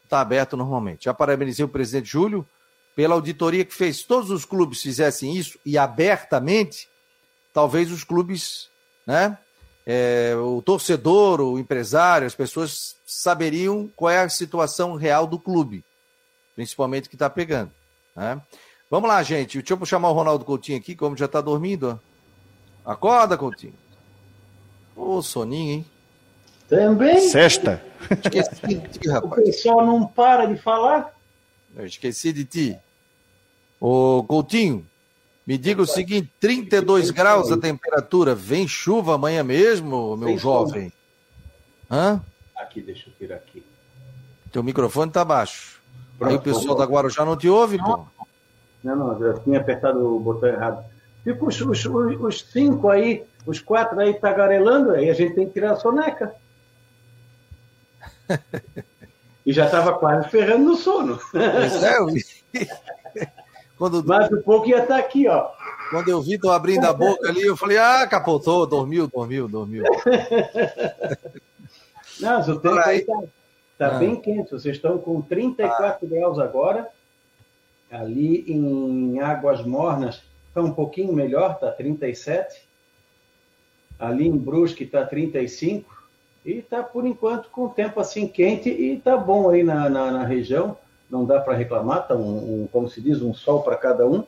está 0.04 0.20
aberto 0.20 0.56
normalmente. 0.56 1.06
Já 1.06 1.14
parabenizei 1.14 1.64
o 1.64 1.68
presidente 1.68 2.10
Júlio 2.10 2.46
pela 2.94 3.14
auditoria 3.14 3.64
que 3.64 3.74
fez. 3.74 4.02
Todos 4.02 4.30
os 4.30 4.44
clubes 4.44 4.82
fizessem 4.82 5.34
isso 5.34 5.58
e 5.64 5.78
abertamente, 5.78 6.88
talvez 7.52 7.90
os 7.90 8.04
clubes, 8.04 8.68
né? 9.06 9.38
É, 9.84 10.34
o 10.36 10.62
torcedor, 10.62 11.40
o 11.40 11.58
empresário, 11.58 12.26
as 12.26 12.34
pessoas 12.34 12.94
saberiam 13.04 13.90
qual 13.96 14.10
é 14.10 14.20
a 14.20 14.28
situação 14.28 14.94
real 14.94 15.26
do 15.26 15.38
clube, 15.38 15.84
principalmente 16.54 17.08
que 17.08 17.16
está 17.16 17.28
pegando. 17.28 17.70
Né? 18.14 18.40
Vamos 18.90 19.08
lá, 19.08 19.22
gente. 19.22 19.58
Deixa 19.58 19.74
eu 19.74 19.86
chamar 19.86 20.10
o 20.10 20.14
Ronaldo 20.14 20.44
Coutinho 20.44 20.78
aqui, 20.78 20.94
como 20.94 21.16
já 21.16 21.26
está 21.26 21.40
dormindo. 21.40 21.98
Ó. 22.84 22.92
Acorda, 22.92 23.36
Coutinho. 23.38 23.74
Ô, 24.96 25.22
soninho, 25.22 25.72
hein? 25.72 25.86
Também. 26.68 27.20
Sexta. 27.28 27.82
Esqueci 28.10 28.74
de 28.74 28.98
ti, 28.98 29.08
rapaz. 29.08 29.32
O 29.32 29.44
pessoal 29.44 29.86
não 29.86 30.06
para 30.06 30.46
de 30.46 30.56
falar. 30.56 31.14
Eu 31.76 31.86
esqueci 31.86 32.32
de 32.32 32.44
ti. 32.44 32.76
Ô, 33.80 34.24
Coutinho, 34.28 34.86
me 35.46 35.56
diga 35.58 35.82
o 35.82 35.86
seguinte: 35.86 36.30
32 36.40 37.10
graus 37.10 37.50
a 37.50 37.56
temperatura. 37.56 38.34
Vem 38.34 38.66
chuva 38.68 39.14
amanhã 39.14 39.42
mesmo, 39.42 40.16
meu 40.16 40.28
Vem 40.28 40.38
jovem? 40.38 40.92
Hã? 41.90 42.22
Aqui, 42.56 42.80
deixa 42.80 43.08
eu 43.08 43.14
tirar 43.14 43.36
aqui. 43.36 43.64
Teu 44.50 44.62
microfone 44.62 45.10
tá 45.10 45.24
baixo. 45.24 45.71
Aí 46.24 46.34
o 46.34 46.40
pessoal 46.40 46.76
da 46.76 46.84
Guarujá 46.84 47.24
não 47.24 47.36
te 47.36 47.48
ouve, 47.48 47.78
pô? 47.78 48.04
Não, 48.82 48.96
não, 48.96 49.22
eu 49.22 49.38
tinha 49.40 49.60
apertado 49.60 50.16
o 50.16 50.18
botão 50.18 50.48
errado. 50.48 50.84
Fica 51.22 51.44
os, 51.44 51.60
os, 51.60 51.86
os, 51.86 52.40
cinco 52.50 52.88
aí, 52.90 53.24
os 53.46 53.60
quatro 53.60 54.00
aí 54.00 54.14
tagarelando, 54.14 54.92
aí 54.92 55.08
a 55.08 55.14
gente 55.14 55.34
tem 55.34 55.46
que 55.46 55.52
tirar 55.52 55.72
a 55.72 55.76
soneca. 55.76 56.34
e 59.46 59.52
já 59.52 59.66
estava 59.66 59.92
quase 59.94 60.28
ferrando 60.28 60.64
no 60.64 60.76
sono. 60.76 61.18
Pois 61.30 61.82
é, 61.82 61.98
eu 61.98 62.06
vi. 62.06 62.24
Quando... 63.78 64.04
Mais 64.04 64.30
um 64.32 64.42
pouco 64.42 64.68
ia 64.68 64.82
estar 64.82 64.94
tá 64.94 65.00
aqui, 65.00 65.28
ó. 65.28 65.48
Quando 65.90 66.08
eu 66.08 66.22
vi, 66.22 66.38
tô 66.38 66.50
abrindo 66.50 66.86
a 66.86 66.92
boca 66.92 67.28
ali, 67.28 67.42
eu 67.42 67.56
falei, 67.56 67.78
ah, 67.78 68.06
capotou, 68.06 68.66
dormiu, 68.66 69.06
dormiu, 69.06 69.46
dormiu. 69.48 69.84
Não, 72.20 72.40
o 72.40 72.60
tempo 72.60 72.78
aí 72.78 73.00
tá, 73.00 73.20
tá 73.78 73.96
ah. 73.96 73.98
bem 73.98 74.16
quente. 74.16 74.50
Vocês 74.50 74.76
estão 74.76 74.98
com 74.98 75.20
34 75.20 76.06
ah. 76.06 76.08
graus 76.08 76.38
agora. 76.38 76.88
Ali 77.90 78.44
em 78.50 79.20
Águas 79.20 79.64
Mornas 79.64 80.22
está 80.48 80.62
um 80.62 80.72
pouquinho 80.72 81.12
melhor, 81.12 81.58
tá 81.58 81.70
37. 81.70 82.66
Ali 83.98 84.26
em 84.26 84.36
Brusque 84.36 84.84
está 84.84 85.04
35. 85.04 86.02
E 86.44 86.58
está, 86.58 86.82
por 86.82 87.06
enquanto, 87.06 87.50
com 87.50 87.66
o 87.66 87.68
tempo 87.68 88.00
assim 88.00 88.26
quente 88.26 88.68
e 88.68 88.98
tá 88.98 89.16
bom 89.16 89.50
aí 89.50 89.62
na, 89.62 89.88
na, 89.88 90.10
na 90.10 90.24
região 90.24 90.76
não 91.12 91.26
dá 91.26 91.38
para 91.38 91.54
reclamar, 91.54 92.08
tá 92.08 92.14
um, 92.14 92.62
um, 92.62 92.68
como 92.72 92.88
se 92.88 92.98
diz, 92.98 93.20
um 93.20 93.34
sol 93.34 93.62
para 93.62 93.76
cada 93.76 94.06
um. 94.06 94.24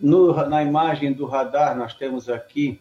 No, 0.00 0.32
na 0.48 0.62
imagem 0.62 1.12
do 1.12 1.26
radar, 1.26 1.76
nós 1.76 1.92
temos 1.92 2.30
aqui 2.30 2.80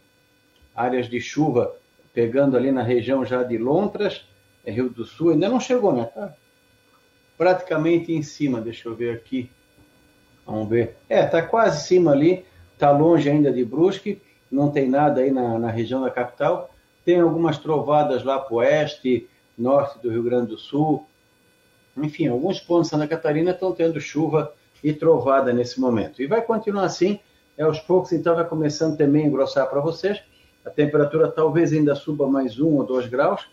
áreas 0.74 1.10
de 1.10 1.20
chuva 1.20 1.76
pegando 2.14 2.56
ali 2.56 2.72
na 2.72 2.82
região 2.82 3.26
já 3.26 3.44
de 3.44 3.58
Lontras, 3.58 4.26
é 4.66 4.72
Rio 4.72 4.90
do 4.90 5.06
Sul, 5.06 5.32
ainda 5.32 5.50
não 5.50 5.60
chegou, 5.60 5.94
né? 5.94 6.06
Tá 6.06 6.34
praticamente 7.38 8.12
em 8.12 8.22
cima, 8.22 8.62
deixa 8.62 8.88
eu 8.88 8.96
ver 8.96 9.16
aqui. 9.16 9.50
Vamos 10.46 10.70
ver. 10.70 10.98
É, 11.10 11.26
tá 11.26 11.42
quase 11.42 11.78
em 11.78 11.88
cima 11.88 12.12
ali, 12.12 12.46
tá 12.78 12.92
longe 12.92 13.30
ainda 13.30 13.52
de 13.52 13.64
Brusque, 13.66 14.22
não 14.52 14.72
tem 14.72 14.90
nada 14.90 15.22
aí 15.22 15.32
na, 15.32 15.58
na 15.58 15.70
região 15.70 16.02
da 16.02 16.12
capital. 16.12 16.74
Tem 17.04 17.20
algumas 17.20 17.58
trovadas 17.58 18.24
lá 18.24 18.40
para 18.40 18.56
oeste, 18.56 19.28
norte 19.58 20.00
do 20.00 20.10
Rio 20.10 20.24
Grande 20.24 20.48
do 20.48 20.58
Sul, 20.58 21.06
enfim, 21.96 22.28
alguns 22.28 22.60
pontos 22.60 22.88
de 22.88 22.96
Santa 22.96 23.08
Catarina 23.08 23.52
estão 23.52 23.72
tendo 23.72 24.00
chuva 24.02 24.54
e 24.84 24.92
trovada 24.94 25.54
nesse 25.54 25.80
momento. 25.80 26.22
E 26.22 26.28
vai 26.28 26.42
continuar 26.42 26.86
assim, 26.86 27.20
é 27.58 27.64
aos 27.64 27.80
poucos, 27.80 28.12
então 28.12 28.36
vai 28.36 28.46
começando 28.46 28.98
também 28.98 29.26
a 29.26 29.28
engrossar 29.28 29.70
para 29.70 29.80
vocês. 29.80 30.22
A 30.66 30.70
temperatura 30.70 31.32
talvez 31.32 31.72
ainda 31.72 31.94
suba 31.94 32.28
mais 32.28 32.60
um 32.60 32.78
ou 32.78 32.84
dois 32.84 33.06
graus 33.08 33.48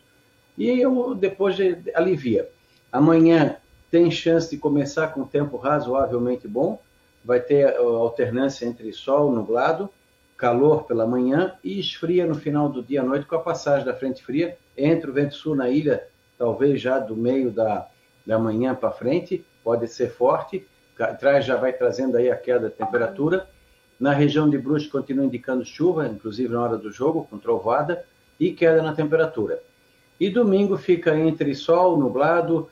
e 0.56 0.68
eu, 0.68 1.14
depois 1.14 1.56
alivia. 1.94 2.48
Amanhã 2.92 3.56
tem 3.90 4.10
chance 4.10 4.50
de 4.50 4.56
começar 4.56 5.08
com 5.08 5.24
tempo 5.24 5.56
razoavelmente 5.56 6.46
bom, 6.46 6.80
vai 7.24 7.40
ter 7.40 7.76
alternância 7.76 8.64
entre 8.66 8.92
sol, 8.92 9.30
nublado, 9.32 9.90
calor 10.36 10.84
pela 10.84 11.06
manhã 11.06 11.54
e 11.62 11.78
esfria 11.78 12.26
no 12.26 12.34
final 12.34 12.68
do 12.68 12.82
dia 12.82 13.02
à 13.02 13.04
noite 13.04 13.26
com 13.26 13.36
a 13.36 13.40
passagem 13.40 13.84
da 13.84 13.94
frente 13.94 14.24
fria 14.24 14.56
entre 14.76 15.10
o 15.10 15.12
vento 15.12 15.34
sul 15.34 15.54
na 15.54 15.68
ilha, 15.68 16.06
talvez 16.38 16.80
já 16.80 16.98
do 16.98 17.14
meio 17.14 17.50
da, 17.50 17.86
da 18.26 18.38
manhã 18.38 18.74
para 18.74 18.90
frente, 18.90 19.44
pode 19.62 19.86
ser 19.88 20.10
forte, 20.10 20.66
traz, 21.18 21.44
já 21.44 21.56
vai 21.56 21.72
trazendo 21.72 22.16
aí 22.16 22.30
a 22.30 22.36
queda 22.36 22.68
da 22.68 22.70
temperatura. 22.70 23.46
Na 23.98 24.12
região 24.12 24.48
de 24.48 24.56
Brusque 24.56 24.88
continua 24.88 25.26
indicando 25.26 25.64
chuva, 25.64 26.06
inclusive 26.06 26.52
na 26.52 26.62
hora 26.62 26.78
do 26.78 26.90
jogo, 26.90 27.26
com 27.28 27.38
trovada, 27.38 28.02
e 28.38 28.52
queda 28.52 28.80
na 28.80 28.94
temperatura. 28.94 29.62
E 30.20 30.28
domingo 30.28 30.76
fica 30.76 31.16
entre 31.16 31.54
sol, 31.54 31.96
nublado, 31.96 32.68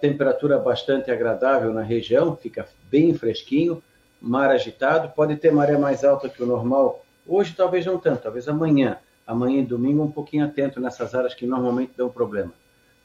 temperatura 0.00 0.58
bastante 0.58 1.10
agradável 1.10 1.72
na 1.72 1.82
região, 1.82 2.34
fica 2.34 2.66
bem 2.90 3.14
fresquinho, 3.14 3.80
mar 4.20 4.50
agitado, 4.50 5.10
pode 5.14 5.36
ter 5.36 5.52
maré 5.52 5.78
mais 5.78 6.02
alta 6.02 6.28
que 6.28 6.42
o 6.42 6.46
normal. 6.46 7.04
Hoje 7.24 7.54
talvez 7.56 7.86
não 7.86 7.98
tanto, 7.98 8.22
talvez 8.22 8.48
amanhã. 8.48 8.98
Amanhã 9.24 9.60
e 9.60 9.64
domingo 9.64 10.02
um 10.02 10.10
pouquinho 10.10 10.44
atento 10.44 10.80
nessas 10.80 11.14
áreas 11.14 11.34
que 11.34 11.46
normalmente 11.46 11.92
dão 11.96 12.08
problema 12.08 12.52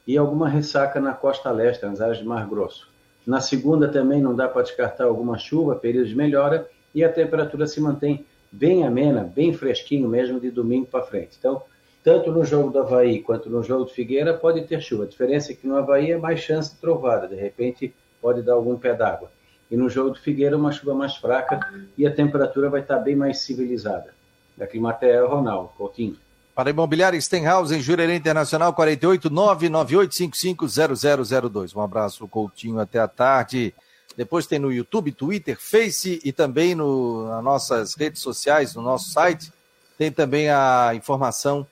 e 0.05 0.17
alguma 0.17 0.49
ressaca 0.49 0.99
na 0.99 1.13
costa 1.13 1.49
leste, 1.51 1.85
nas 1.85 2.01
áreas 2.01 2.17
de 2.17 2.25
Mar 2.25 2.47
Grosso. 2.47 2.89
Na 3.25 3.39
segunda 3.39 3.87
também 3.87 4.21
não 4.21 4.35
dá 4.35 4.49
para 4.49 4.63
descartar 4.63 5.05
alguma 5.05 5.37
chuva, 5.37 5.75
período 5.75 6.07
de 6.07 6.15
melhora, 6.15 6.67
e 6.93 7.03
a 7.03 7.09
temperatura 7.11 7.67
se 7.67 7.79
mantém 7.79 8.25
bem 8.51 8.85
amena, 8.85 9.23
bem 9.23 9.53
fresquinho 9.53 10.09
mesmo 10.09 10.39
de 10.39 10.51
domingo 10.51 10.87
para 10.87 11.05
frente. 11.05 11.37
Então, 11.39 11.61
tanto 12.03 12.31
no 12.31 12.43
jogo 12.43 12.69
do 12.69 12.79
Havaí 12.79 13.21
quanto 13.21 13.49
no 13.49 13.63
jogo 13.63 13.85
do 13.85 13.91
Figueira 13.91 14.33
pode 14.33 14.61
ter 14.63 14.81
chuva. 14.81 15.05
A 15.05 15.07
diferença 15.07 15.51
é 15.51 15.55
que 15.55 15.65
no 15.65 15.77
Havaí 15.77 16.11
é 16.11 16.17
mais 16.17 16.41
chance 16.41 16.73
de 16.73 16.81
trovada, 16.81 17.27
de 17.27 17.35
repente 17.35 17.93
pode 18.21 18.41
dar 18.41 18.53
algum 18.53 18.77
pé 18.77 18.93
d'água. 18.93 19.31
E 19.71 19.77
no 19.77 19.89
jogo 19.89 20.11
do 20.11 20.19
Figueira, 20.19 20.57
uma 20.57 20.71
chuva 20.71 20.93
mais 20.93 21.15
fraca 21.15 21.59
e 21.97 22.05
a 22.05 22.13
temperatura 22.13 22.69
vai 22.69 22.81
estar 22.81 22.99
bem 22.99 23.15
mais 23.15 23.39
civilizada. 23.39 24.13
Da 24.55 24.67
Climatea, 24.67 25.25
Ronaldo 25.25 25.71
Coutinho. 25.75 26.15
Para 26.53 26.69
Imobiliária 26.69 27.19
Stenhouse, 27.19 27.73
em 27.73 27.81
Jurerê 27.81 28.15
Internacional, 28.15 28.71
48998550002. 28.75 31.75
Um 31.75 31.81
abraço, 31.81 32.27
Coutinho, 32.27 32.79
até 32.79 32.99
a 32.99 33.07
tarde. 33.07 33.73
Depois 34.15 34.45
tem 34.45 34.59
no 34.59 34.71
YouTube, 34.71 35.11
Twitter, 35.11 35.57
Face 35.59 36.21
e 36.23 36.31
também 36.31 36.75
no, 36.75 37.27
nas 37.27 37.43
nossas 37.43 37.95
redes 37.95 38.21
sociais, 38.21 38.75
no 38.75 38.83
nosso 38.83 39.09
site. 39.09 39.51
Tem 39.97 40.11
também 40.11 40.51
a 40.51 40.91
informação 40.93 41.65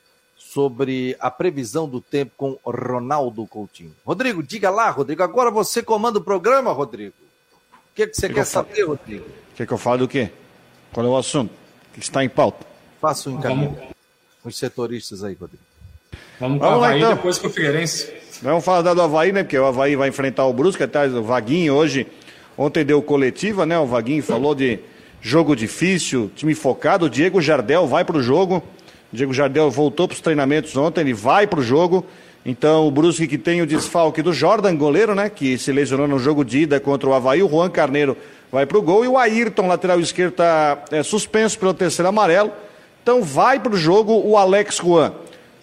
sobre 0.54 1.16
a 1.20 1.32
previsão 1.32 1.88
do 1.88 2.02
tempo 2.02 2.32
com 2.36 2.58
Ronaldo 2.66 3.46
Coutinho. 3.48 3.96
Rodrigo, 4.06 4.44
diga 4.44 4.70
lá, 4.70 4.90
Rodrigo. 4.90 5.24
Agora 5.24 5.50
você 5.50 5.82
comanda 5.82 6.20
o 6.20 6.24
programa, 6.24 6.72
Rodrigo. 6.72 7.14
O 7.74 7.96
que, 7.96 8.08
que 8.08 8.16
você 8.16 8.28
que 8.28 8.36
quer 8.36 8.46
saber, 8.46 8.84
Rodrigo? 8.84 9.26
Quer 9.56 9.66
que 9.66 9.74
eu 9.74 9.78
fale 9.78 10.00
do 10.00 10.08
quê? 10.08 10.30
Qual 10.92 11.06
é 11.06 11.10
o 11.10 11.18
assunto? 11.18 11.52
O 11.52 11.94
que 11.94 12.00
está 12.00 12.24
em 12.24 12.30
pauta? 12.30 12.66
Faça 13.00 13.30
um 13.30 13.38
encaminho 13.38 13.78
os 14.44 14.58
setoristas 14.58 15.24
aí, 15.24 15.38
Rodrigo. 15.40 15.64
Vamos 16.40 16.60
Vamos 16.60 16.74
o 16.80 16.84
Havaí 16.84 17.00
lá, 17.00 17.08
então. 17.08 17.16
depois 17.16 17.38
com 17.38 17.48
o 17.48 17.50
Figueirense. 17.50 18.12
Vamos 18.42 18.66
falar 18.66 18.94
do 18.94 19.02
Havaí, 19.02 19.32
né? 19.32 19.44
Porque 19.44 19.58
o 19.58 19.66
Havaí 19.66 19.96
vai 19.96 20.10
enfrentar 20.10 20.46
o 20.46 20.54
Brusque, 20.54 20.84
até 20.84 21.06
o 21.08 21.24
Vaguinho 21.24 21.76
hoje, 21.76 22.08
ontem 22.58 22.84
deu 22.84 23.02
coletiva, 23.02 23.66
né? 23.66 23.78
O 23.78 23.86
Vaguinho 23.86 24.24
falou 24.24 24.56
de 24.56 24.80
jogo 25.22 25.56
difícil, 25.56 26.32
time 26.36 26.56
focado. 26.56 27.06
O 27.06 27.10
Diego 27.10 27.42
Jardel 27.42 27.88
vai 27.88 28.04
para 28.04 28.18
o 28.18 28.24
jogo. 28.24 28.64
Diego 29.12 29.34
Jardel 29.34 29.70
voltou 29.70 30.08
para 30.08 30.16
os 30.16 30.22
treinamentos 30.22 30.76
ontem, 30.78 31.02
ele 31.02 31.14
vai 31.14 31.46
para 31.46 31.60
o 31.60 31.64
jogo. 31.64 32.06
Então, 32.46 32.88
o 32.88 32.92
Brusque 32.92 33.28
que 33.28 33.38
tem 33.38 33.62
o 33.62 33.68
desfalque 33.68 34.22
do 34.22 34.34
Jordan, 34.34 34.76
goleiro, 34.76 35.14
né? 35.14 35.30
Que 35.30 35.58
se 35.58 35.72
lesionou 35.72 36.08
no 36.08 36.18
jogo 36.18 36.44
de 36.44 36.60
ida 36.60 36.80
contra 36.80 37.08
o 37.08 37.14
Havaí. 37.14 37.44
O 37.44 37.50
Juan 37.50 37.70
Carneiro 37.70 38.18
vai 38.52 38.66
para 38.66 38.78
o 38.78 38.82
gol. 38.82 39.06
E 39.06 39.08
o 39.08 39.18
Ayrton, 39.18 39.68
lateral 39.68 40.00
esquerdo, 40.00 40.32
está 40.32 40.84
é, 40.92 41.04
suspenso 41.04 41.60
pelo 41.60 41.74
terceiro 41.74 42.10
amarelo. 42.10 42.52
Então 43.04 43.22
vai 43.22 43.60
para 43.60 43.74
o 43.74 43.78
jogo 43.78 44.14
o 44.26 44.38
Alex 44.38 44.78
Juan. 44.78 45.14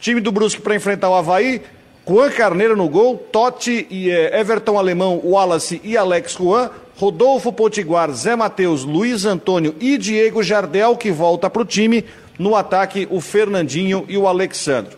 Time 0.00 0.20
do 0.20 0.30
Brusque 0.30 0.60
para 0.60 0.76
enfrentar 0.76 1.08
o 1.08 1.14
Havaí. 1.14 1.62
Juan 2.08 2.30
Carneiro 2.30 2.76
no 2.76 2.88
gol, 2.88 3.18
Totti 3.18 3.86
e 3.90 4.10
eh, 4.10 4.40
Everton 4.40 4.78
Alemão, 4.78 5.20
Wallace 5.22 5.78
e 5.84 5.94
Alex 5.94 6.32
Juan, 6.32 6.70
Rodolfo 6.96 7.52
Potiguar, 7.52 8.10
Zé 8.12 8.34
Matheus, 8.34 8.82
Luiz 8.82 9.26
Antônio 9.26 9.74
e 9.78 9.98
Diego 9.98 10.42
Jardel, 10.42 10.96
que 10.96 11.10
volta 11.10 11.50
para 11.50 11.60
o 11.60 11.66
time. 11.66 12.02
No 12.38 12.54
ataque, 12.54 13.08
o 13.10 13.20
Fernandinho 13.20 14.04
e 14.08 14.16
o 14.16 14.28
Alexandre. 14.28 14.96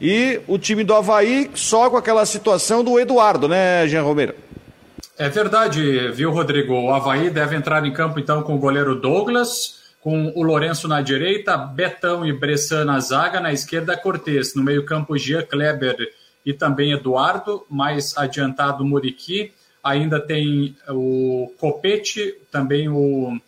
E 0.00 0.40
o 0.48 0.58
time 0.58 0.82
do 0.82 0.94
Havaí 0.94 1.50
só 1.54 1.90
com 1.90 1.96
aquela 1.96 2.24
situação 2.24 2.82
do 2.82 2.98
Eduardo, 2.98 3.46
né, 3.46 3.86
Jean 3.86 4.02
Romero? 4.02 4.34
É 5.18 5.28
verdade, 5.28 6.08
viu, 6.12 6.30
Rodrigo? 6.30 6.72
O 6.72 6.94
Havaí 6.94 7.28
deve 7.28 7.54
entrar 7.54 7.84
em 7.84 7.92
campo 7.92 8.18
então 8.18 8.42
com 8.42 8.54
o 8.54 8.58
goleiro 8.58 8.94
Douglas, 8.94 9.80
com 10.00 10.32
o 10.34 10.42
Lourenço 10.42 10.88
na 10.88 11.02
direita, 11.02 11.58
Betão 11.58 12.24
e 12.24 12.32
Bressan 12.32 12.86
na 12.86 12.98
zaga, 13.00 13.38
na 13.38 13.52
esquerda 13.52 13.96
Cortes, 13.96 14.54
no 14.54 14.62
meio-campo 14.62 15.18
Jean 15.18 15.42
Kleber 15.42 15.96
e 16.44 16.54
também 16.54 16.92
Eduardo, 16.92 17.66
mais 17.68 18.16
adiantado 18.16 18.82
Muriqui, 18.82 19.52
ainda 19.84 20.18
tem 20.18 20.74
o 20.88 21.52
Copete, 21.58 22.34
também 22.50 22.88
o 22.88 23.38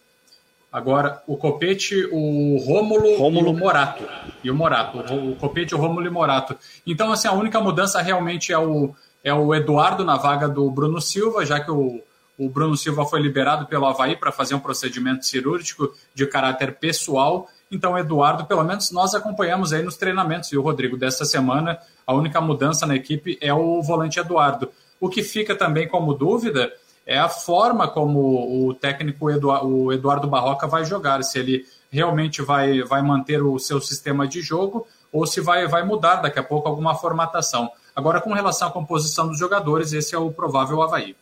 agora 0.72 1.22
o 1.26 1.36
Copete, 1.36 2.08
o 2.10 2.56
Rômulo, 2.64 3.18
Rômulo. 3.18 3.48
e 3.48 3.50
o 3.50 3.58
Morato. 3.58 4.04
E 4.42 4.50
o 4.50 4.54
Morato, 4.54 4.98
o 4.98 5.36
Copete, 5.36 5.74
o 5.74 5.78
Rômulo 5.78 6.06
e 6.06 6.08
o 6.08 6.12
Morato. 6.12 6.56
Então 6.86 7.12
assim, 7.12 7.28
a 7.28 7.32
única 7.32 7.60
mudança 7.60 8.00
realmente 8.00 8.52
é 8.52 8.58
o 8.58 8.94
é 9.24 9.32
o 9.32 9.54
Eduardo 9.54 10.04
na 10.04 10.16
vaga 10.16 10.48
do 10.48 10.68
Bruno 10.68 11.00
Silva, 11.00 11.46
já 11.46 11.60
que 11.60 11.70
o 11.70 12.02
o 12.38 12.48
Bruno 12.48 12.76
Silva 12.76 13.04
foi 13.04 13.20
liberado 13.20 13.66
pelo 13.66 13.86
Havaí 13.86 14.16
para 14.16 14.32
fazer 14.32 14.54
um 14.54 14.60
procedimento 14.60 15.24
cirúrgico 15.26 15.92
de 16.14 16.26
caráter 16.26 16.74
pessoal. 16.74 17.48
Então, 17.70 17.96
Eduardo, 17.96 18.46
pelo 18.46 18.64
menos 18.64 18.90
nós 18.90 19.14
acompanhamos 19.14 19.72
aí 19.72 19.82
nos 19.82 19.96
treinamentos, 19.96 20.50
e 20.52 20.56
o 20.56 20.62
Rodrigo, 20.62 20.96
dessa 20.96 21.24
semana, 21.24 21.78
a 22.06 22.12
única 22.12 22.40
mudança 22.40 22.86
na 22.86 22.96
equipe 22.96 23.38
é 23.40 23.52
o 23.52 23.82
volante 23.82 24.18
Eduardo. 24.18 24.70
O 25.00 25.08
que 25.08 25.22
fica 25.22 25.54
também 25.54 25.88
como 25.88 26.14
dúvida 26.14 26.72
é 27.06 27.18
a 27.18 27.28
forma 27.28 27.88
como 27.88 28.66
o 28.66 28.74
técnico 28.74 29.26
o 29.26 29.92
Eduardo 29.92 30.28
Barroca 30.28 30.66
vai 30.66 30.84
jogar, 30.84 31.22
se 31.22 31.38
ele 31.38 31.66
realmente 31.90 32.40
vai, 32.40 32.82
vai 32.82 33.02
manter 33.02 33.42
o 33.42 33.58
seu 33.58 33.80
sistema 33.80 34.26
de 34.26 34.40
jogo 34.40 34.86
ou 35.12 35.26
se 35.26 35.40
vai, 35.40 35.66
vai 35.66 35.84
mudar 35.84 36.16
daqui 36.16 36.38
a 36.38 36.42
pouco 36.42 36.68
alguma 36.68 36.94
formatação. 36.94 37.70
Agora, 37.94 38.20
com 38.20 38.32
relação 38.32 38.68
à 38.68 38.70
composição 38.70 39.28
dos 39.28 39.38
jogadores, 39.38 39.92
esse 39.92 40.14
é 40.14 40.18
o 40.18 40.30
provável 40.30 40.80
Havaí. 40.82 41.14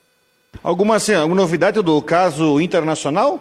Alguma, 0.63 0.97
assim, 0.97 1.15
alguma 1.15 1.41
novidade 1.41 1.83
do 1.83 2.01
caso 2.01 2.61
internacional? 2.61 3.41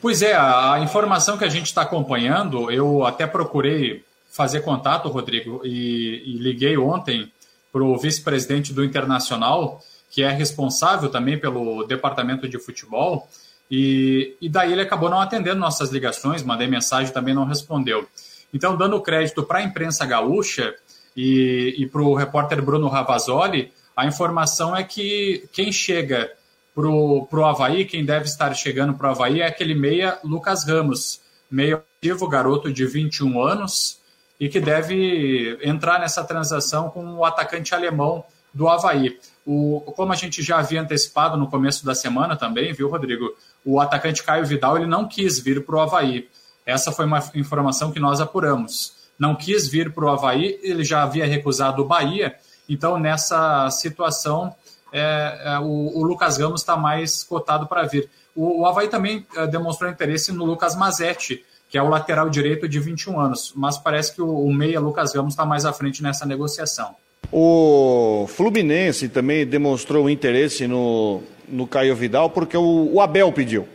Pois 0.00 0.22
é, 0.22 0.34
a 0.34 0.78
informação 0.80 1.36
que 1.36 1.44
a 1.44 1.48
gente 1.48 1.66
está 1.66 1.82
acompanhando, 1.82 2.70
eu 2.70 3.04
até 3.04 3.26
procurei 3.26 4.04
fazer 4.30 4.60
contato, 4.60 5.08
Rodrigo, 5.08 5.60
e, 5.64 6.22
e 6.24 6.38
liguei 6.38 6.78
ontem 6.78 7.30
para 7.72 7.82
o 7.82 7.98
vice-presidente 7.98 8.72
do 8.72 8.84
Internacional, 8.84 9.80
que 10.10 10.22
é 10.22 10.30
responsável 10.30 11.10
também 11.10 11.38
pelo 11.38 11.84
departamento 11.84 12.48
de 12.48 12.58
futebol, 12.58 13.28
e, 13.70 14.36
e 14.40 14.48
daí 14.48 14.72
ele 14.72 14.80
acabou 14.80 15.10
não 15.10 15.20
atendendo 15.20 15.60
nossas 15.60 15.90
ligações, 15.90 16.42
mandei 16.42 16.66
mensagem 16.66 17.12
também 17.12 17.34
não 17.34 17.44
respondeu. 17.44 18.08
Então, 18.52 18.76
dando 18.76 19.00
crédito 19.00 19.42
para 19.42 19.58
a 19.58 19.62
imprensa 19.62 20.06
gaúcha 20.06 20.74
e, 21.16 21.74
e 21.78 21.86
para 21.86 22.00
o 22.00 22.14
repórter 22.14 22.62
Bruno 22.62 22.88
Ravazoli, 22.88 23.72
a 23.94 24.06
informação 24.06 24.74
é 24.74 24.82
que 24.82 25.48
quem 25.52 25.70
chega 25.70 26.30
para 26.74 26.88
o 26.88 27.44
Havaí, 27.44 27.84
quem 27.84 28.04
deve 28.04 28.26
estar 28.26 28.54
chegando 28.54 28.94
para 28.94 29.08
o 29.08 29.10
Havaí 29.10 29.40
é 29.40 29.46
aquele 29.46 29.74
meia 29.74 30.18
Lucas 30.22 30.64
Ramos, 30.64 31.20
meio 31.50 31.82
ativo, 31.98 32.28
garoto 32.28 32.72
de 32.72 32.86
21 32.86 33.42
anos, 33.42 33.98
e 34.38 34.48
que 34.48 34.60
deve 34.60 35.58
entrar 35.60 35.98
nessa 35.98 36.22
transação 36.22 36.88
com 36.90 37.16
o 37.16 37.24
atacante 37.24 37.74
alemão 37.74 38.24
do 38.54 38.68
Havaí. 38.68 39.18
O, 39.50 39.80
como 39.96 40.12
a 40.12 40.16
gente 40.16 40.42
já 40.42 40.58
havia 40.58 40.82
antecipado 40.82 41.36
no 41.36 41.48
começo 41.48 41.84
da 41.84 41.94
semana 41.94 42.36
também, 42.36 42.72
viu, 42.72 42.90
Rodrigo? 42.90 43.34
O 43.64 43.80
atacante 43.80 44.22
Caio 44.22 44.44
Vidal 44.44 44.76
ele 44.76 44.86
não 44.86 45.08
quis 45.08 45.38
vir 45.38 45.64
para 45.64 45.76
o 45.76 45.80
Havaí. 45.80 46.28
Essa 46.66 46.92
foi 46.92 47.06
uma 47.06 47.22
informação 47.34 47.90
que 47.90 47.98
nós 47.98 48.20
apuramos. 48.20 48.92
Não 49.18 49.34
quis 49.34 49.66
vir 49.66 49.92
para 49.92 50.04
o 50.04 50.08
Havaí, 50.10 50.58
ele 50.62 50.84
já 50.84 51.02
havia 51.02 51.26
recusado 51.26 51.82
o 51.82 51.86
Bahia 51.86 52.36
então, 52.68 52.98
nessa 52.98 53.70
situação, 53.70 54.54
é, 54.92 55.40
é, 55.44 55.58
o, 55.58 55.98
o, 55.98 56.02
Lucas 56.02 56.36
Ramos 56.36 56.60
está 56.60 56.76
mais 56.76 57.24
cotado 57.24 57.66
para 57.66 57.84
vir. 57.84 58.10
O, 58.36 58.60
o 58.60 58.66
Havaí 58.66 58.88
também 58.88 59.26
é, 59.34 59.46
demonstrou 59.46 59.90
interesse 59.90 60.30
no 60.32 60.44
Lucas 60.44 60.76
Mazetti, 60.76 61.44
que 61.70 61.78
é 61.78 61.82
o 61.82 61.88
lateral 61.88 62.28
direito 62.28 62.68
de 62.68 62.78
21 62.78 63.18
anos, 63.18 63.52
mas 63.56 63.78
parece 63.78 64.14
que 64.14 64.22
o, 64.22 64.44
o 64.44 64.52
meia 64.52 64.80
Lucas 64.80 65.14
Ramos 65.14 65.32
está 65.32 65.46
mais 65.46 65.64
à 65.64 65.72
frente 65.72 66.02
nessa 66.02 66.26
negociação. 66.26 66.94
O 67.30 68.26
Fluminense 68.28 69.08
também 69.08 69.46
demonstrou 69.46 70.08
interesse 70.08 70.66
no, 70.66 71.22
no 71.48 71.66
Caio 71.66 71.94
Vidal 71.94 72.30
porque 72.30 72.56
o, 72.56 72.90
o 72.94 73.00
Abel 73.00 73.32
pediu. 73.32 73.68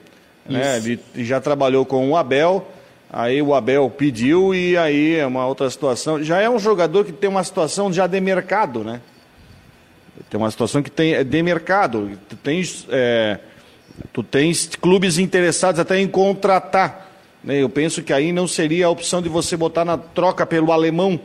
Né? 0.48 0.78
Ele 0.78 1.00
já 1.18 1.40
trabalhou 1.40 1.86
com 1.86 2.10
o 2.10 2.18
Abel 2.18 2.68
Aí 3.16 3.44
o 3.44 3.54
Abel 3.54 3.92
pediu 3.92 4.56
e 4.56 4.76
aí 4.76 5.18
é 5.18 5.26
uma 5.28 5.46
outra 5.46 5.70
situação. 5.70 6.24
Já 6.24 6.42
é 6.42 6.50
um 6.50 6.58
jogador 6.58 7.06
que 7.06 7.12
tem 7.12 7.30
uma 7.30 7.44
situação 7.44 7.94
já 7.94 8.08
de 8.08 8.20
mercado, 8.20 8.84
né? 8.84 9.02
Tem 10.32 10.40
uma 10.40 10.50
situação 10.50 10.82
que 10.82 10.90
tem 10.90 11.14
é 11.14 11.24
de 11.24 11.44
mercado. 11.44 12.18
Tu 12.28 12.36
tens, 12.36 12.88
é, 12.90 13.38
tu 14.12 14.24
tens 14.24 14.66
clubes 14.82 15.20
interessados 15.20 15.80
até 15.80 16.00
em 16.00 16.08
contratar. 16.08 17.12
Né? 17.44 17.62
Eu 17.62 17.70
penso 17.70 18.02
que 18.02 18.12
aí 18.12 18.32
não 18.32 18.48
seria 18.48 18.88
a 18.88 18.90
opção 18.90 19.22
de 19.22 19.30
você 19.30 19.56
botar 19.56 19.86
na 19.86 19.96
troca 19.96 20.44
pelo 20.44 20.72
alemão. 20.72 21.20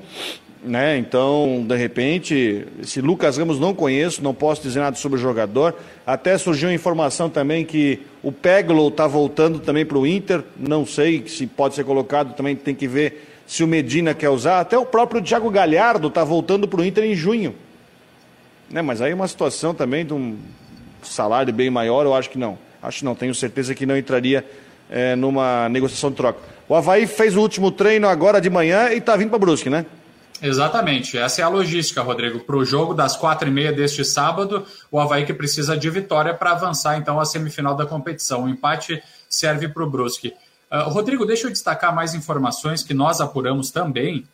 Né? 0.62 0.99
Então, 0.99 1.64
de 1.66 1.77
repente, 1.77 2.66
esse 2.83 3.01
Lucas 3.01 3.37
Ramos 3.37 3.61
não 3.61 3.73
conheço, 3.73 4.23
não 4.23 4.35
posso 4.35 4.62
dizer 4.62 4.81
nada 4.81 4.97
sobre 4.97 5.18
o 5.18 5.23
jogador. 5.23 5.75
Até 6.05 6.37
surgiu 6.37 6.73
informação 6.73 7.31
também 7.31 7.64
que 7.64 8.01
o 8.23 8.33
Peglo 8.33 8.88
está 8.88 9.07
voltando 9.07 9.61
também 9.61 9.87
para 9.87 9.99
o 9.99 10.07
Inter. 10.07 10.42
Não 10.57 10.85
sei 10.85 11.25
se 11.29 11.47
pode 11.47 11.75
ser 11.75 11.85
colocado, 11.85 12.35
também 12.35 12.57
tem 12.57 12.75
que 12.75 12.88
ver 12.88 13.29
se 13.47 13.62
o 13.62 13.68
Medina 13.68 14.14
quer 14.14 14.31
usar. 14.31 14.61
Até 14.61 14.77
o 14.77 14.85
próprio 14.85 15.23
Thiago 15.23 15.49
Galhardo 15.49 16.09
está 16.09 16.25
voltando 16.25 16.66
para 16.66 16.81
o 16.81 16.85
Inter 16.85 17.05
em 17.05 17.14
junho. 17.14 17.55
Né? 18.68 18.83
Mas 18.83 19.01
aí 19.01 19.12
é 19.12 19.14
uma 19.14 19.29
situação 19.29 19.73
também 19.73 20.05
de 20.05 20.12
um 20.12 20.37
salário 21.03 21.53
bem 21.53 21.71
maior, 21.71 22.05
eu 22.05 22.14
acho 22.14 22.29
que 22.31 22.38
não. 22.38 22.59
Acho 22.83 22.99
que 22.99 23.05
não, 23.05 23.14
tenho 23.14 23.35
certeza 23.35 23.75
que 23.75 23.87
não 23.87 23.97
entraria 23.97 24.44
é, 24.90 25.16
numa 25.16 25.68
negociação 25.68 26.11
de 26.11 26.16
troca. 26.16 26.40
O 26.68 26.75
Havaí 26.75 27.07
fez 27.07 27.37
o 27.37 27.40
último 27.40 27.71
treino 27.71 28.09
agora 28.09 28.40
de 28.40 28.51
manhã 28.51 28.90
e 28.90 28.99
está 28.99 29.16
vindo 29.16 29.31
para 29.31 29.38
Brusque, 29.38 29.71
né? 29.71 29.87
Exatamente, 30.40 31.18
essa 31.18 31.40
é 31.40 31.44
a 31.44 31.48
logística, 31.48 32.01
Rodrigo. 32.01 32.40
Para 32.40 32.57
o 32.57 32.64
jogo 32.64 32.94
das 32.94 33.16
quatro 33.16 33.48
e 33.48 33.51
meia 33.51 33.72
deste 33.72 34.05
sábado, 34.05 34.64
o 34.90 35.01
Havaí 35.01 35.27
que 35.27 35.35
precisa 35.35 35.77
de 35.77 35.90
vitória 35.90 36.33
para 36.33 36.53
avançar 36.53 36.96
então 36.96 37.18
à 37.18 37.24
semifinal 37.24 37.74
da 37.74 37.85
competição. 37.85 38.44
O 38.44 38.48
empate 38.48 39.03
serve 39.29 39.68
para 39.68 39.83
o 39.83 39.90
Brusque. 39.90 40.35
Uh, 40.70 40.88
Rodrigo, 40.90 41.27
deixa 41.27 41.46
eu 41.46 41.51
destacar 41.51 41.94
mais 41.94 42.14
informações 42.14 42.83
que 42.83 42.94
nós 42.94 43.20
apuramos 43.20 43.70
também 43.70 44.27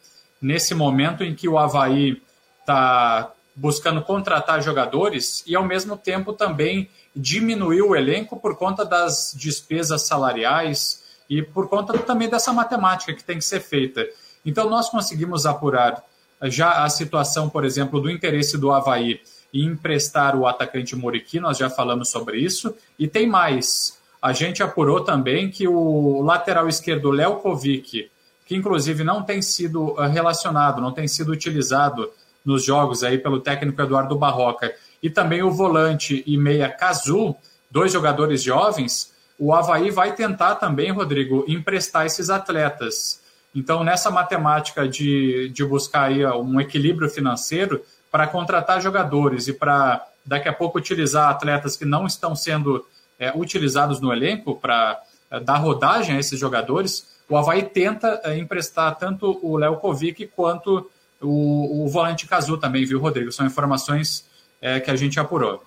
nesse 0.43 0.75
momento 0.75 1.25
em 1.25 1.35
que 1.35 1.49
o 1.49 1.59
Havaí 1.59 2.21
está 2.61 3.31
buscando 3.57 4.03
contratar 4.03 4.61
jogadores 4.63 5.43
e, 5.47 5.55
ao 5.55 5.65
mesmo 5.65 5.97
tempo, 5.97 6.33
também 6.33 6.91
diminuir 7.15 7.83
o 7.83 7.95
elenco 7.95 8.39
por 8.39 8.57
conta 8.57 8.85
das 8.85 9.33
despesas 9.35 10.07
salariais 10.07 11.03
e 11.31 11.41
por 11.41 11.69
conta 11.69 11.97
também 11.99 12.29
dessa 12.29 12.53
matemática 12.53 13.15
que 13.15 13.25
tem 13.25 13.39
que 13.39 13.45
ser 13.45 13.61
feita. 13.61 14.07
Então, 14.45 14.69
nós 14.69 14.89
conseguimos 14.89 15.47
apurar 15.47 16.03
já 16.43 16.85
a 16.85 16.89
situação, 16.91 17.49
por 17.49 17.65
exemplo, 17.65 18.01
do 18.01 18.11
interesse 18.11 18.59
do 18.59 18.71
Havaí 18.73 19.21
em 19.53 19.67
emprestar 19.67 20.37
o 20.37 20.47
atacante 20.47 20.97
Muriqui, 20.97 21.39
nós 21.39 21.57
já 21.57 21.71
falamos 21.71 22.09
sobre 22.09 22.39
isso, 22.39 22.75
e 22.99 23.07
tem 23.07 23.27
mais. 23.27 23.99
A 24.21 24.33
gente 24.33 24.63
apurou 24.63 25.03
também 25.03 25.49
que 25.49 25.69
o 25.69 26.23
lateral 26.23 26.69
esquerdo 26.69 27.11
Léo 27.11 27.37
Kovic, 27.37 28.11
que 28.45 28.57
inclusive 28.57 29.05
não 29.05 29.23
tem 29.23 29.41
sido 29.41 29.95
eh, 29.99 30.09
relacionado, 30.09 30.81
não 30.81 30.93
tem 30.93 31.07
sido 31.07 31.31
utilizado 31.31 32.11
nos 32.45 32.65
jogos 32.65 33.05
aí 33.05 33.17
pelo 33.17 33.41
técnico 33.41 33.81
Eduardo 33.81 34.19
Barroca, 34.19 34.75
e 35.03 35.09
também 35.09 35.43
o 35.43 35.53
volante 35.53 36.23
e 36.27 36.37
meia 36.37 36.69
Cazu, 36.69 37.37
dois 37.71 37.93
jogadores 37.93 38.43
jovens, 38.43 39.13
o 39.39 39.53
Havaí 39.53 39.91
vai 39.91 40.15
tentar 40.15 40.57
também, 40.57 40.91
Rodrigo, 40.91 41.45
emprestar 41.49 42.07
esses 42.07 42.29
atletas. 42.31 43.21
Então, 43.55 43.85
nessa 43.85 44.11
matemática 44.11 44.89
de, 44.89 45.49
de 45.51 45.65
buscar 45.65 46.05
aí 46.05 46.27
um 46.27 46.61
equilíbrio 46.61 47.09
financeiro 47.09 47.83
para 48.11 48.27
contratar 48.27 48.81
jogadores 48.81 49.49
e 49.49 49.53
para 49.53 50.05
daqui 50.25 50.49
a 50.49 50.53
pouco 50.53 50.79
utilizar 50.79 51.29
atletas 51.29 51.77
que 51.77 51.85
não 51.85 52.07
estão 52.07 52.35
sendo 52.35 52.85
é, 53.19 53.33
utilizados 53.35 54.01
no 54.01 54.13
elenco 54.13 54.57
para 54.57 54.99
é, 55.31 55.39
dar 55.39 55.57
rodagem 55.57 56.17
a 56.17 56.19
esses 56.19 56.39
jogadores, 56.39 57.15
o 57.29 57.37
Havaí 57.37 57.63
tenta 57.63 58.21
é, 58.25 58.37
emprestar 58.39 58.97
tanto 58.97 59.39
o 59.43 59.57
Léo 59.57 59.77
Kovic 59.77 60.27
quanto 60.35 60.91
o, 61.21 61.85
o 61.85 61.89
volante 61.89 62.27
Cazu 62.27 62.57
também, 62.57 62.85
viu, 62.85 63.01
Rodrigo? 63.01 63.31
São 63.33 63.47
informações 63.47 64.25
é, 64.61 64.81
que 64.81 64.91
a 64.91 64.97
gente 64.97 65.21
apurou. 65.21 65.63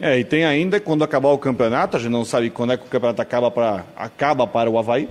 É, 0.00 0.18
e 0.18 0.24
tem 0.24 0.44
ainda, 0.44 0.78
quando 0.80 1.02
acabar 1.02 1.30
o 1.30 1.38
campeonato, 1.38 1.96
a 1.96 2.00
gente 2.00 2.12
não 2.12 2.24
sabe 2.24 2.50
quando 2.50 2.72
é 2.72 2.76
que 2.76 2.84
o 2.84 2.88
campeonato 2.88 3.22
acaba 3.22 3.50
para, 3.50 3.84
acaba 3.96 4.46
para 4.46 4.68
o 4.68 4.78
Havaí, 4.78 5.08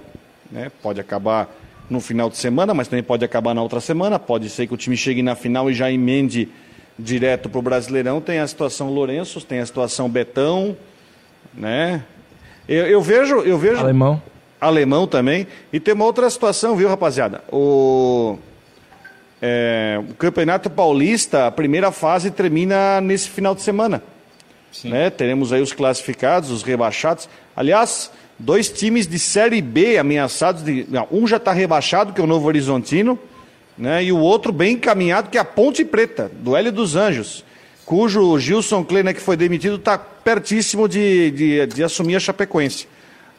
né? 0.51 0.71
pode 0.81 1.01
acabar 1.01 1.49
no 1.89 1.99
final 1.99 2.29
de 2.29 2.37
semana, 2.37 2.73
mas 2.73 2.87
também 2.87 3.03
pode 3.03 3.23
acabar 3.23 3.53
na 3.53 3.61
outra 3.61 3.79
semana, 3.79 4.19
pode 4.19 4.49
ser 4.49 4.67
que 4.67 4.73
o 4.73 4.77
time 4.77 4.97
chegue 4.97 5.21
na 5.21 5.35
final 5.35 5.69
e 5.69 5.73
já 5.73 5.91
emende 5.91 6.49
direto 6.97 7.49
para 7.49 7.59
o 7.59 7.61
Brasileirão. 7.61 8.19
Tem 8.19 8.39
a 8.39 8.47
situação 8.47 8.89
Lourenço, 8.89 9.41
tem 9.41 9.59
a 9.59 9.65
situação 9.65 10.09
Betão, 10.09 10.75
né? 11.53 12.03
Eu, 12.67 12.85
eu, 12.87 13.01
vejo, 13.01 13.37
eu 13.41 13.57
vejo. 13.57 13.79
Alemão. 13.79 14.21
Alemão 14.59 15.07
também. 15.07 15.47
E 15.71 15.79
tem 15.79 15.93
uma 15.93 16.05
outra 16.05 16.29
situação, 16.29 16.75
viu, 16.75 16.89
rapaziada? 16.89 17.41
O, 17.51 18.37
é, 19.41 20.01
o 20.09 20.13
Campeonato 20.15 20.69
Paulista, 20.69 21.47
a 21.47 21.51
primeira 21.51 21.91
fase 21.91 22.31
termina 22.31 22.99
nesse 22.99 23.29
final 23.29 23.55
de 23.55 23.61
semana. 23.61 24.01
Né? 24.83 25.09
Teremos 25.09 25.53
aí 25.53 25.61
os 25.61 25.73
classificados, 25.73 26.51
os 26.51 26.63
rebaixados. 26.63 27.29
Aliás, 27.55 28.11
dois 28.39 28.69
times 28.69 29.07
de 29.07 29.17
Série 29.17 29.61
B 29.61 29.97
ameaçados. 29.97 30.63
De, 30.63 30.85
não, 30.89 31.07
um 31.11 31.27
já 31.27 31.37
está 31.37 31.51
rebaixado, 31.51 32.13
que 32.13 32.21
é 32.21 32.23
o 32.23 32.27
Novo 32.27 32.47
Horizontino, 32.47 33.17
né? 33.77 34.03
e 34.03 34.11
o 34.11 34.19
outro 34.19 34.51
bem 34.51 34.73
encaminhado, 34.73 35.29
que 35.29 35.37
é 35.37 35.41
a 35.41 35.45
Ponte 35.45 35.83
Preta, 35.83 36.31
do 36.33 36.55
Hélio 36.55 36.71
dos 36.71 36.95
Anjos, 36.95 37.43
cujo 37.85 38.37
Gilson 38.39 38.83
Kleiner, 38.83 39.15
que 39.15 39.21
foi 39.21 39.37
demitido, 39.37 39.75
está 39.75 39.97
pertíssimo 39.97 40.87
de, 40.87 41.31
de, 41.31 41.65
de, 41.67 41.83
assumir 41.83 42.15
a 42.15 42.19
Chapecoense. 42.19 42.87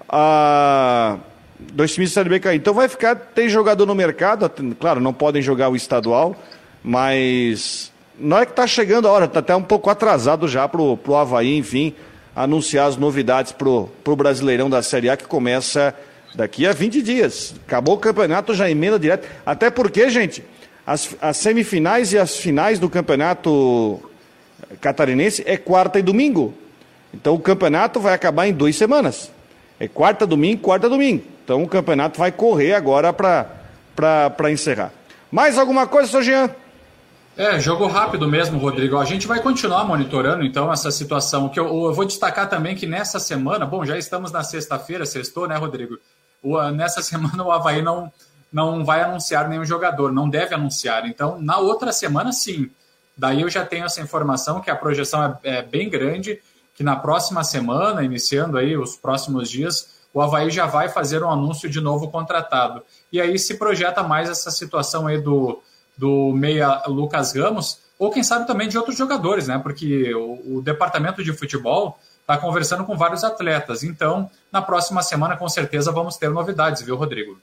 Ah, 0.08 1.18
dois 1.58 1.92
times 1.92 2.10
de 2.10 2.14
Série 2.14 2.28
B 2.30 2.40
cair. 2.40 2.56
Então 2.56 2.72
vai 2.72 2.88
ficar, 2.88 3.14
tem 3.14 3.48
jogador 3.48 3.84
no 3.86 3.94
mercado, 3.94 4.50
claro, 4.78 5.00
não 5.00 5.12
podem 5.12 5.42
jogar 5.42 5.68
o 5.68 5.76
estadual, 5.76 6.36
mas 6.82 7.92
não 8.18 8.38
é 8.38 8.46
que 8.46 8.52
está 8.52 8.66
chegando 8.66 9.06
a 9.06 9.12
hora, 9.12 9.24
está 9.26 9.40
até 9.40 9.54
um 9.54 9.62
pouco 9.62 9.90
atrasado 9.90 10.48
já 10.48 10.66
para 10.68 10.80
o 10.80 11.16
Havaí, 11.16 11.56
enfim, 11.56 11.94
anunciar 12.38 12.86
as 12.86 12.96
novidades 12.96 13.50
para 13.50 13.68
o 13.68 14.16
Brasileirão 14.16 14.70
da 14.70 14.80
Série 14.80 15.10
A 15.10 15.16
que 15.16 15.26
começa 15.26 15.92
daqui 16.36 16.68
a 16.68 16.72
20 16.72 17.02
dias. 17.02 17.52
Acabou 17.66 17.96
o 17.96 17.98
campeonato, 17.98 18.54
já 18.54 18.70
emenda 18.70 18.96
direto. 18.96 19.28
Até 19.44 19.70
porque, 19.70 20.08
gente, 20.08 20.44
as, 20.86 21.16
as 21.20 21.36
semifinais 21.36 22.12
e 22.12 22.18
as 22.18 22.36
finais 22.36 22.78
do 22.78 22.88
campeonato 22.88 24.00
catarinense 24.80 25.42
é 25.46 25.56
quarta 25.56 25.98
e 25.98 26.02
domingo. 26.02 26.54
Então 27.12 27.34
o 27.34 27.40
campeonato 27.40 27.98
vai 27.98 28.14
acabar 28.14 28.46
em 28.46 28.52
duas 28.52 28.76
semanas. 28.76 29.32
É 29.80 29.88
quarta, 29.88 30.24
domingo, 30.24 30.62
quarta, 30.62 30.88
domingo. 30.88 31.24
Então 31.44 31.64
o 31.64 31.68
campeonato 31.68 32.20
vai 32.20 32.30
correr 32.30 32.72
agora 32.72 33.12
para 33.12 34.52
encerrar. 34.52 34.92
Mais 35.30 35.58
alguma 35.58 35.88
coisa, 35.88 36.08
seu 36.08 36.22
Jean? 36.22 36.50
É, 37.38 37.56
jogo 37.60 37.86
rápido 37.86 38.26
mesmo, 38.26 38.58
Rodrigo. 38.58 38.98
A 38.98 39.04
gente 39.04 39.24
vai 39.28 39.40
continuar 39.40 39.84
monitorando, 39.84 40.42
então, 40.42 40.72
essa 40.72 40.90
situação. 40.90 41.48
Que 41.48 41.60
eu, 41.60 41.66
eu 41.66 41.94
vou 41.94 42.04
destacar 42.04 42.48
também 42.48 42.74
que 42.74 42.84
nessa 42.84 43.20
semana, 43.20 43.64
bom, 43.64 43.84
já 43.84 43.96
estamos 43.96 44.32
na 44.32 44.42
sexta-feira, 44.42 45.06
sextou, 45.06 45.46
né, 45.46 45.54
Rodrigo? 45.54 46.00
O, 46.42 46.60
nessa 46.72 47.00
semana 47.00 47.44
o 47.44 47.52
Havaí 47.52 47.80
não, 47.80 48.12
não 48.52 48.84
vai 48.84 49.02
anunciar 49.02 49.48
nenhum 49.48 49.64
jogador, 49.64 50.10
não 50.10 50.28
deve 50.28 50.52
anunciar. 50.52 51.06
Então, 51.06 51.40
na 51.40 51.58
outra 51.58 51.92
semana, 51.92 52.32
sim. 52.32 52.72
Daí 53.16 53.42
eu 53.42 53.48
já 53.48 53.64
tenho 53.64 53.84
essa 53.84 54.00
informação 54.00 54.60
que 54.60 54.68
a 54.68 54.74
projeção 54.74 55.38
é, 55.44 55.58
é 55.58 55.62
bem 55.62 55.88
grande, 55.88 56.42
que 56.74 56.82
na 56.82 56.96
próxima 56.96 57.44
semana, 57.44 58.02
iniciando 58.02 58.58
aí 58.58 58.76
os 58.76 58.96
próximos 58.96 59.48
dias, 59.48 60.00
o 60.12 60.20
Havaí 60.20 60.50
já 60.50 60.66
vai 60.66 60.88
fazer 60.88 61.22
um 61.22 61.30
anúncio 61.30 61.70
de 61.70 61.80
novo 61.80 62.10
contratado. 62.10 62.82
E 63.12 63.20
aí 63.20 63.38
se 63.38 63.58
projeta 63.58 64.02
mais 64.02 64.28
essa 64.28 64.50
situação 64.50 65.06
aí 65.06 65.20
do 65.22 65.62
do 65.98 66.32
meia 66.32 66.84
Lucas 66.86 67.34
Ramos, 67.34 67.80
ou 67.98 68.10
quem 68.10 68.22
sabe 68.22 68.46
também 68.46 68.68
de 68.68 68.78
outros 68.78 68.96
jogadores, 68.96 69.48
né? 69.48 69.58
Porque 69.58 70.14
o, 70.14 70.58
o 70.58 70.62
departamento 70.62 71.22
de 71.22 71.32
futebol 71.32 71.98
está 72.20 72.38
conversando 72.38 72.84
com 72.84 72.96
vários 72.96 73.24
atletas. 73.24 73.82
Então, 73.82 74.30
na 74.52 74.62
próxima 74.62 75.02
semana, 75.02 75.36
com 75.36 75.48
certeza, 75.48 75.90
vamos 75.90 76.16
ter 76.16 76.30
novidades, 76.30 76.82
viu, 76.82 76.94
Rodrigo? 76.94 77.36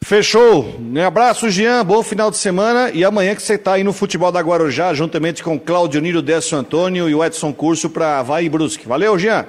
Fechou. 0.00 0.64
Um 0.78 1.04
abraço, 1.04 1.50
Jean. 1.50 1.84
Bom 1.84 2.02
final 2.02 2.30
de 2.30 2.36
semana. 2.36 2.90
E 2.90 3.04
amanhã 3.04 3.34
que 3.34 3.42
você 3.42 3.54
está 3.54 3.72
aí 3.72 3.82
no 3.82 3.92
futebol 3.92 4.30
da 4.30 4.40
Guarujá, 4.40 4.94
juntamente 4.94 5.42
com 5.42 5.58
Claudio 5.58 6.00
Niro 6.00 6.22
Décio 6.22 6.56
Antônio 6.56 7.08
e 7.08 7.14
o 7.14 7.24
Edson 7.24 7.52
Curso 7.52 7.90
para 7.90 8.22
Vai 8.22 8.44
e 8.44 8.48
Brusque. 8.48 8.86
Valeu, 8.86 9.18
Jean. 9.18 9.44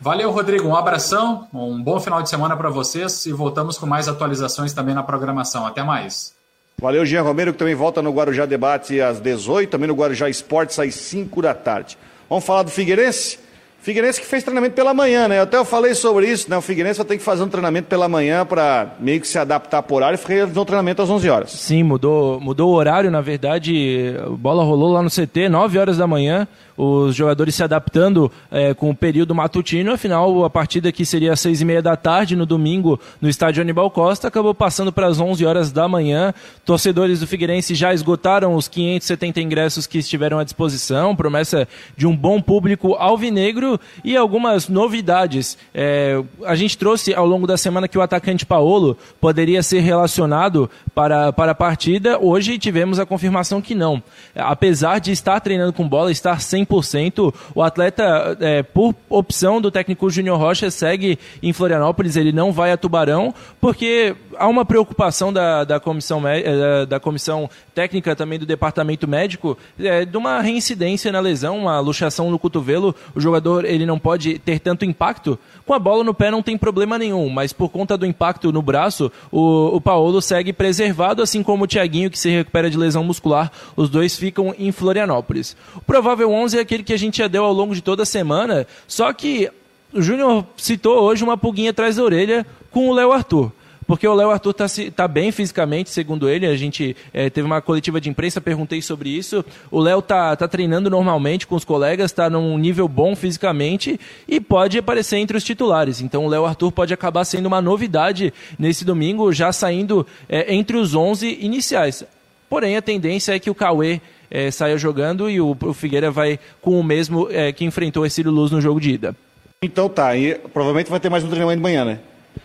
Valeu, 0.00 0.30
Rodrigo. 0.30 0.68
Um 0.68 0.76
abração, 0.76 1.46
um 1.52 1.82
bom 1.82 2.00
final 2.00 2.22
de 2.22 2.30
semana 2.30 2.56
para 2.56 2.70
vocês 2.70 3.26
e 3.26 3.32
voltamos 3.32 3.76
com 3.76 3.84
mais 3.84 4.08
atualizações 4.08 4.72
também 4.72 4.94
na 4.94 5.02
programação. 5.02 5.66
Até 5.66 5.82
mais. 5.82 6.37
Valeu, 6.80 7.04
Jean 7.04 7.22
Romero, 7.22 7.52
que 7.52 7.58
também 7.58 7.74
volta 7.74 8.00
no 8.00 8.12
Guarujá 8.12 8.46
Debate 8.46 9.00
às 9.00 9.20
18, 9.20 9.68
também 9.68 9.88
no 9.88 9.94
Guarujá 9.94 10.28
Esportes 10.28 10.78
às 10.78 10.94
5 10.94 11.42
da 11.42 11.52
tarde. 11.52 11.98
Vamos 12.30 12.44
falar 12.44 12.62
do 12.62 12.70
Figueirense? 12.70 13.40
Figueirense 13.80 14.20
que 14.20 14.26
fez 14.26 14.44
treinamento 14.44 14.76
pela 14.76 14.94
manhã, 14.94 15.26
né? 15.26 15.40
Até 15.40 15.56
eu 15.56 15.64
falei 15.64 15.92
sobre 15.94 16.30
isso, 16.30 16.48
né? 16.48 16.56
O 16.56 16.60
Figueirense 16.60 16.98
vai 16.98 17.06
ter 17.06 17.18
que 17.18 17.24
fazer 17.24 17.42
um 17.42 17.48
treinamento 17.48 17.88
pela 17.88 18.08
manhã 18.08 18.46
para 18.46 18.94
meio 19.00 19.20
que 19.20 19.26
se 19.26 19.36
adaptar 19.38 19.82
por 19.82 19.96
horário 19.96 20.14
e 20.14 20.18
fazer 20.18 20.56
um 20.56 20.64
treinamento 20.64 21.02
às 21.02 21.10
11 21.10 21.28
horas. 21.28 21.50
Sim, 21.50 21.82
mudou, 21.82 22.40
mudou 22.40 22.70
o 22.70 22.74
horário, 22.74 23.10
na 23.10 23.20
verdade, 23.20 24.14
a 24.24 24.30
bola 24.30 24.62
rolou 24.62 24.92
lá 24.92 25.02
no 25.02 25.10
CT, 25.10 25.48
9 25.48 25.78
horas 25.78 25.96
da 25.96 26.06
manhã, 26.06 26.46
os 26.78 27.16
jogadores 27.16 27.56
se 27.56 27.64
adaptando 27.64 28.30
é, 28.52 28.72
com 28.72 28.90
o 28.90 28.94
período 28.94 29.34
matutino. 29.34 29.92
Afinal, 29.92 30.44
a 30.44 30.50
partida 30.50 30.92
que 30.92 31.04
seria 31.04 31.32
às 31.32 31.40
seis 31.40 31.60
e 31.60 31.64
meia 31.64 31.82
da 31.82 31.96
tarde 31.96 32.36
no 32.36 32.46
domingo 32.46 33.00
no 33.20 33.28
estádio 33.28 33.60
Aníbal 33.60 33.90
Costa 33.90 34.28
acabou 34.28 34.54
passando 34.54 34.92
para 34.92 35.08
as 35.08 35.18
11 35.18 35.44
horas 35.44 35.72
da 35.72 35.88
manhã. 35.88 36.32
Torcedores 36.64 37.18
do 37.18 37.26
Figueirense 37.26 37.74
já 37.74 37.92
esgotaram 37.92 38.54
os 38.54 38.68
570 38.68 39.40
ingressos 39.40 39.86
que 39.88 39.98
estiveram 39.98 40.38
à 40.38 40.44
disposição. 40.44 41.16
Promessa 41.16 41.66
de 41.96 42.06
um 42.06 42.16
bom 42.16 42.40
público 42.40 42.94
alvinegro 42.94 43.80
e 44.04 44.16
algumas 44.16 44.68
novidades. 44.68 45.58
É, 45.74 46.22
a 46.44 46.54
gente 46.54 46.78
trouxe 46.78 47.12
ao 47.12 47.26
longo 47.26 47.46
da 47.46 47.56
semana 47.56 47.88
que 47.88 47.98
o 47.98 48.02
atacante 48.02 48.46
Paolo 48.46 48.96
poderia 49.20 49.64
ser 49.64 49.80
relacionado 49.80 50.70
para, 50.94 51.32
para 51.32 51.52
a 51.52 51.56
partida. 51.56 52.18
Hoje 52.20 52.56
tivemos 52.56 53.00
a 53.00 53.06
confirmação 53.06 53.60
que 53.60 53.74
não. 53.74 54.00
Apesar 54.36 55.00
de 55.00 55.10
estar 55.10 55.40
treinando 55.40 55.72
com 55.72 55.88
bola, 55.88 56.12
estar 56.12 56.40
sem 56.40 56.67
100%. 56.68 57.34
O 57.54 57.62
atleta, 57.62 58.36
é, 58.40 58.62
por 58.62 58.94
opção 59.08 59.60
do 59.60 59.70
técnico 59.70 60.10
Júnior 60.10 60.38
Rocha, 60.38 60.70
segue 60.70 61.18
em 61.42 61.52
Florianópolis, 61.52 62.16
ele 62.16 62.32
não 62.32 62.52
vai 62.52 62.72
a 62.72 62.76
Tubarão, 62.76 63.34
porque 63.60 64.14
há 64.38 64.46
uma 64.46 64.64
preocupação 64.64 65.32
da, 65.32 65.64
da, 65.64 65.80
comissão, 65.80 66.26
é, 66.26 66.86
da 66.86 67.00
comissão 67.00 67.50
técnica 67.74 68.14
também 68.14 68.38
do 68.38 68.46
departamento 68.46 69.06
médico 69.06 69.58
é, 69.78 70.04
de 70.04 70.16
uma 70.16 70.40
reincidência 70.40 71.10
na 71.12 71.20
lesão, 71.20 71.58
uma 71.58 71.80
luxação 71.80 72.30
no 72.30 72.38
cotovelo. 72.38 72.94
O 73.14 73.20
jogador 73.20 73.64
ele 73.64 73.84
não 73.84 73.98
pode 73.98 74.38
ter 74.38 74.58
tanto 74.60 74.84
impacto. 74.84 75.38
Com 75.66 75.74
a 75.74 75.78
bola 75.78 76.04
no 76.04 76.14
pé 76.14 76.30
não 76.30 76.42
tem 76.42 76.56
problema 76.56 76.98
nenhum, 76.98 77.28
mas 77.28 77.52
por 77.52 77.68
conta 77.68 77.96
do 77.96 78.06
impacto 78.06 78.52
no 78.52 78.62
braço, 78.62 79.10
o, 79.30 79.76
o 79.76 79.80
Paulo 79.80 80.22
segue 80.22 80.52
preservado, 80.52 81.22
assim 81.22 81.42
como 81.42 81.64
o 81.64 81.66
Thiaguinho, 81.66 82.10
que 82.10 82.18
se 82.18 82.30
recupera 82.30 82.70
de 82.70 82.78
lesão 82.78 83.04
muscular. 83.04 83.50
Os 83.76 83.90
dois 83.90 84.16
ficam 84.16 84.54
em 84.58 84.72
Florianópolis. 84.72 85.56
O 85.74 85.80
provável 85.80 86.30
11 86.30 86.58
é 86.58 86.60
aquele 86.60 86.82
que 86.82 86.92
a 86.92 86.98
gente 86.98 87.18
já 87.18 87.28
deu 87.28 87.44
ao 87.44 87.52
longo 87.52 87.74
de 87.74 87.82
toda 87.82 88.04
a 88.04 88.06
semana, 88.06 88.66
só 88.86 89.12
que 89.12 89.50
o 89.92 90.02
Júnior 90.02 90.44
citou 90.56 91.02
hoje 91.02 91.24
uma 91.24 91.36
pulguinha 91.36 91.70
atrás 91.70 91.96
da 91.96 92.02
orelha 92.02 92.46
com 92.70 92.88
o 92.88 92.94
Léo 92.94 93.12
Arthur. 93.12 93.52
Porque 93.88 94.06
o 94.06 94.12
Léo 94.12 94.30
Arthur 94.30 94.50
está 94.50 94.66
tá 94.94 95.08
bem 95.08 95.32
fisicamente, 95.32 95.88
segundo 95.88 96.28
ele. 96.28 96.46
A 96.46 96.54
gente 96.54 96.94
é, 97.10 97.30
teve 97.30 97.46
uma 97.46 97.62
coletiva 97.62 97.98
de 97.98 98.10
imprensa, 98.10 98.38
perguntei 98.38 98.82
sobre 98.82 99.08
isso. 99.08 99.42
O 99.70 99.80
Léo 99.80 100.02
tá, 100.02 100.36
tá 100.36 100.46
treinando 100.46 100.90
normalmente 100.90 101.46
com 101.46 101.54
os 101.54 101.64
colegas, 101.64 102.10
está 102.10 102.28
num 102.28 102.58
nível 102.58 102.86
bom 102.86 103.16
fisicamente 103.16 103.98
e 104.28 104.38
pode 104.40 104.76
aparecer 104.76 105.16
entre 105.16 105.38
os 105.38 105.42
titulares. 105.42 106.02
Então 106.02 106.26
o 106.26 106.28
Léo 106.28 106.44
Arthur 106.44 106.70
pode 106.70 106.92
acabar 106.92 107.24
sendo 107.24 107.46
uma 107.46 107.62
novidade 107.62 108.30
nesse 108.58 108.84
domingo, 108.84 109.32
já 109.32 109.52
saindo 109.52 110.06
é, 110.28 110.54
entre 110.54 110.76
os 110.76 110.94
11 110.94 111.38
iniciais. 111.40 112.04
Porém, 112.50 112.76
a 112.76 112.82
tendência 112.82 113.34
é 113.34 113.38
que 113.38 113.48
o 113.48 113.54
Cauê 113.54 114.02
é, 114.30 114.50
saia 114.50 114.76
jogando 114.76 115.30
e 115.30 115.40
o, 115.40 115.56
o, 115.62 115.72
Figueira 115.72 116.10
vai 116.10 116.38
com 116.60 116.78
o 116.78 116.84
mesmo 116.84 117.26
que 117.56 117.64
enfrentou 117.64 118.04
esse 118.04 118.22
Luz 118.22 118.50
no 118.50 118.60
jogo 118.60 118.78
de 118.78 118.90
ida. 118.90 119.16
Então 119.62 119.88
tá, 119.88 120.14
e 120.14 120.34
provavelmente 120.34 120.90
vai 120.90 121.00
ter 121.00 121.08
mais 121.08 121.24
um 121.24 121.28
treinamento 121.28 121.56
de 121.56 121.62
manhã, 121.62 121.86
né? 121.86 121.98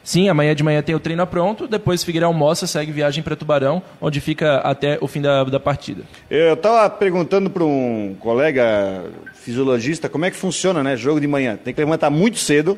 Sim, 0.04 0.30
amanhã 0.30 0.54
de 0.56 0.64
manhã 0.64 0.82
tem 0.82 0.94
o 0.96 1.00
treino 1.00 1.26
pronto, 1.26 1.68
depois 1.68 2.04
Figueira 2.04 2.26
almoça, 2.26 2.68
segue 2.68 2.92
viagem 2.92 3.24
para 3.24 3.36
Tubarão, 3.36 3.82
onde 4.02 4.20
fica 4.20 4.58
até 4.58 4.98
o 5.00 5.08
fim 5.08 5.22
da, 5.22 5.44
da 5.44 5.60
partida. 5.60 6.04
Eu 6.30 6.54
estava 6.54 6.90
perguntando 6.90 7.50
para 7.50 7.64
um 7.64 8.16
colega 8.20 9.04
fisiologista 9.34 10.10
como 10.10 10.26
é 10.26 10.32
que 10.32 10.38
funciona, 10.38 10.84
né? 10.84 10.96
Jogo 10.98 11.20
de 11.20 11.28
manhã. 11.28 11.58
Tem 11.58 11.74
que 11.74 11.80
levantar 11.80 12.10
muito 12.10 12.40
cedo, 12.40 12.78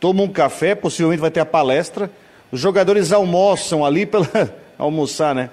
toma 0.00 0.22
um 0.22 0.28
café, 0.28 0.74
possivelmente 0.74 1.20
vai 1.20 1.30
ter 1.30 1.40
a 1.40 1.46
palestra. 1.46 2.10
Os 2.50 2.60
jogadores 2.60 3.12
almoçam 3.12 3.84
ali 3.84 4.04
pela. 4.04 4.28
almoçar, 4.78 5.34
né? 5.34 5.50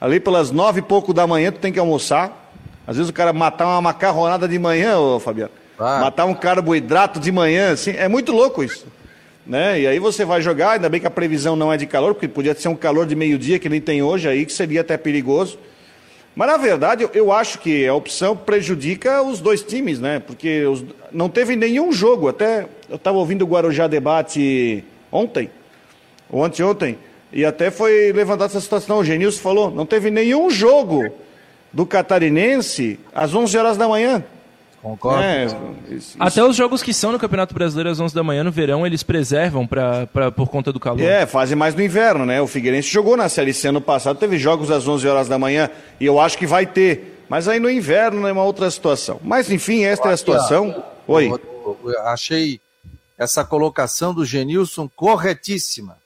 Ali 0.00 0.18
pelas 0.18 0.50
nove 0.50 0.80
e 0.80 0.82
pouco 0.82 1.12
da 1.12 1.26
manhã, 1.26 1.52
tu 1.52 1.58
tem 1.58 1.72
que 1.72 1.78
almoçar. 1.78 2.52
Às 2.86 2.96
vezes 2.96 3.10
o 3.10 3.12
cara 3.12 3.32
matar 3.32 3.66
uma 3.66 3.80
macarronada 3.82 4.48
de 4.48 4.58
manhã, 4.58 4.98
ô 4.98 5.20
Fabiano. 5.20 5.50
Ah. 5.78 6.00
Matar 6.00 6.24
um 6.24 6.34
carboidrato 6.34 7.20
de 7.20 7.30
manhã, 7.30 7.72
assim, 7.72 7.92
é 7.92 8.08
muito 8.08 8.32
louco 8.32 8.64
isso 8.64 8.86
né? 9.46 9.80
E 9.80 9.86
aí 9.86 9.98
você 9.98 10.24
vai 10.24 10.40
jogar, 10.40 10.72
ainda 10.72 10.88
bem 10.88 11.00
que 11.00 11.06
a 11.06 11.10
previsão 11.10 11.56
não 11.56 11.72
é 11.72 11.76
de 11.76 11.86
calor, 11.86 12.14
porque 12.14 12.28
podia 12.28 12.54
ser 12.54 12.68
um 12.68 12.76
calor 12.76 13.06
de 13.06 13.14
meio-dia 13.14 13.58
que 13.58 13.68
nem 13.68 13.80
tem 13.80 14.02
hoje 14.02 14.28
aí, 14.28 14.44
que 14.46 14.52
seria 14.52 14.80
até 14.80 14.96
perigoso. 14.96 15.58
Mas 16.34 16.48
na 16.48 16.56
verdade 16.56 17.08
eu, 17.12 17.32
acho 17.32 17.58
que 17.58 17.86
a 17.86 17.94
opção 17.94 18.36
prejudica 18.36 19.22
os 19.22 19.40
dois 19.40 19.62
times, 19.62 19.98
né? 19.98 20.20
Porque 20.20 20.64
os, 20.64 20.84
não 21.10 21.28
teve 21.28 21.56
nenhum 21.56 21.92
jogo, 21.92 22.28
até 22.28 22.66
eu 22.88 22.96
estava 22.96 23.18
ouvindo 23.18 23.42
o 23.42 23.48
Guarujá 23.48 23.86
debate 23.86 24.84
ontem, 25.10 25.50
ou 26.30 26.44
anteontem, 26.44 26.96
e 27.32 27.44
até 27.44 27.70
foi 27.70 28.12
levantada 28.12 28.46
essa 28.46 28.60
situação, 28.60 28.98
o 28.98 29.04
Genilson 29.04 29.40
falou, 29.40 29.70
não 29.70 29.86
teve 29.86 30.10
nenhum 30.10 30.50
jogo 30.50 31.12
do 31.72 31.86
catarinense 31.86 32.98
às 33.14 33.34
11 33.34 33.56
horas 33.56 33.76
da 33.76 33.88
manhã. 33.88 34.24
Concordo. 34.82 35.22
É, 35.22 35.46
isso, 35.90 36.16
Até 36.18 36.42
os 36.42 36.56
jogos 36.56 36.82
que 36.82 36.94
são 36.94 37.12
no 37.12 37.18
Campeonato 37.18 37.52
Brasileiro 37.52 37.90
às 37.90 38.00
11 38.00 38.14
da 38.14 38.22
manhã 38.22 38.42
no 38.42 38.50
verão, 38.50 38.86
eles 38.86 39.02
preservam 39.02 39.66
pra, 39.66 40.06
pra, 40.06 40.32
por 40.32 40.48
conta 40.48 40.72
do 40.72 40.80
calor. 40.80 41.02
É, 41.02 41.26
fazem 41.26 41.54
mais 41.54 41.74
no 41.74 41.82
inverno, 41.82 42.24
né? 42.24 42.40
O 42.40 42.46
Figueirense 42.46 42.88
jogou 42.88 43.14
na 43.16 43.28
Série 43.28 43.52
C 43.52 43.68
ano 43.68 43.80
passado, 43.80 44.18
teve 44.18 44.38
jogos 44.38 44.70
às 44.70 44.88
11 44.88 45.06
horas 45.06 45.28
da 45.28 45.38
manhã 45.38 45.68
e 45.98 46.06
eu 46.06 46.18
acho 46.18 46.38
que 46.38 46.46
vai 46.46 46.64
ter. 46.64 47.24
Mas 47.28 47.46
aí 47.46 47.60
no 47.60 47.70
inverno 47.70 48.26
é 48.26 48.32
uma 48.32 48.42
outra 48.42 48.70
situação. 48.70 49.20
Mas 49.22 49.50
enfim, 49.50 49.84
esta 49.84 50.08
é 50.08 50.12
a 50.14 50.16
situação. 50.16 50.82
Oi. 51.06 51.30
Eu 51.84 52.00
achei 52.06 52.58
essa 53.18 53.44
colocação 53.44 54.14
do 54.14 54.24
Genilson 54.24 54.88
corretíssima. 54.96 55.98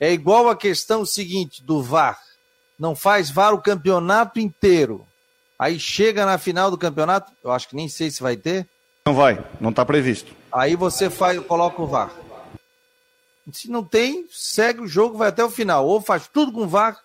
É 0.00 0.12
igual 0.12 0.48
a 0.48 0.56
questão 0.56 1.06
seguinte 1.06 1.62
do 1.62 1.80
VAR. 1.80 2.18
Não 2.76 2.96
faz 2.96 3.30
VAR 3.30 3.54
o 3.54 3.62
campeonato 3.62 4.40
inteiro. 4.40 5.06
Aí 5.58 5.78
chega 5.78 6.26
na 6.26 6.38
final 6.38 6.70
do 6.70 6.78
campeonato, 6.78 7.32
eu 7.42 7.52
acho 7.52 7.68
que 7.68 7.76
nem 7.76 7.88
sei 7.88 8.10
se 8.10 8.22
vai 8.22 8.36
ter. 8.36 8.66
Não 9.06 9.14
vai, 9.14 9.42
não 9.60 9.70
está 9.70 9.84
previsto. 9.84 10.32
Aí 10.52 10.74
você 10.76 11.10
faz, 11.10 11.38
coloca 11.40 11.80
o 11.80 11.86
VAR. 11.86 12.10
Se 13.52 13.70
não 13.70 13.84
tem, 13.84 14.26
segue 14.30 14.80
o 14.80 14.86
jogo, 14.86 15.18
vai 15.18 15.28
até 15.28 15.44
o 15.44 15.50
final. 15.50 15.86
Ou 15.86 16.00
faz 16.00 16.28
tudo 16.32 16.50
com 16.50 16.66
VAR, 16.66 16.98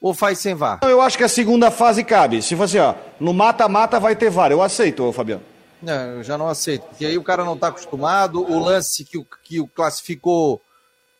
ou 0.00 0.12
faz 0.12 0.38
sem 0.38 0.54
VAR. 0.54 0.80
Eu 0.82 1.00
acho 1.00 1.16
que 1.16 1.24
a 1.24 1.28
segunda 1.28 1.70
fase 1.70 2.02
cabe. 2.02 2.42
Se 2.42 2.56
fosse, 2.56 2.78
ó, 2.78 2.94
no 3.20 3.32
mata-mata 3.32 4.00
vai 4.00 4.16
ter 4.16 4.30
VAR. 4.30 4.50
Eu 4.50 4.62
aceito, 4.62 5.12
Fabiano. 5.12 5.42
Não, 5.80 6.16
eu 6.16 6.22
já 6.22 6.36
não 6.36 6.48
aceito. 6.48 6.82
Porque 6.86 7.06
aí 7.06 7.16
o 7.16 7.22
cara 7.22 7.44
não 7.44 7.54
está 7.54 7.68
acostumado. 7.68 8.42
O 8.42 8.58
lance 8.58 9.04
que 9.04 9.16
o, 9.16 9.26
que 9.44 9.60
o 9.60 9.66
classificou 9.68 10.60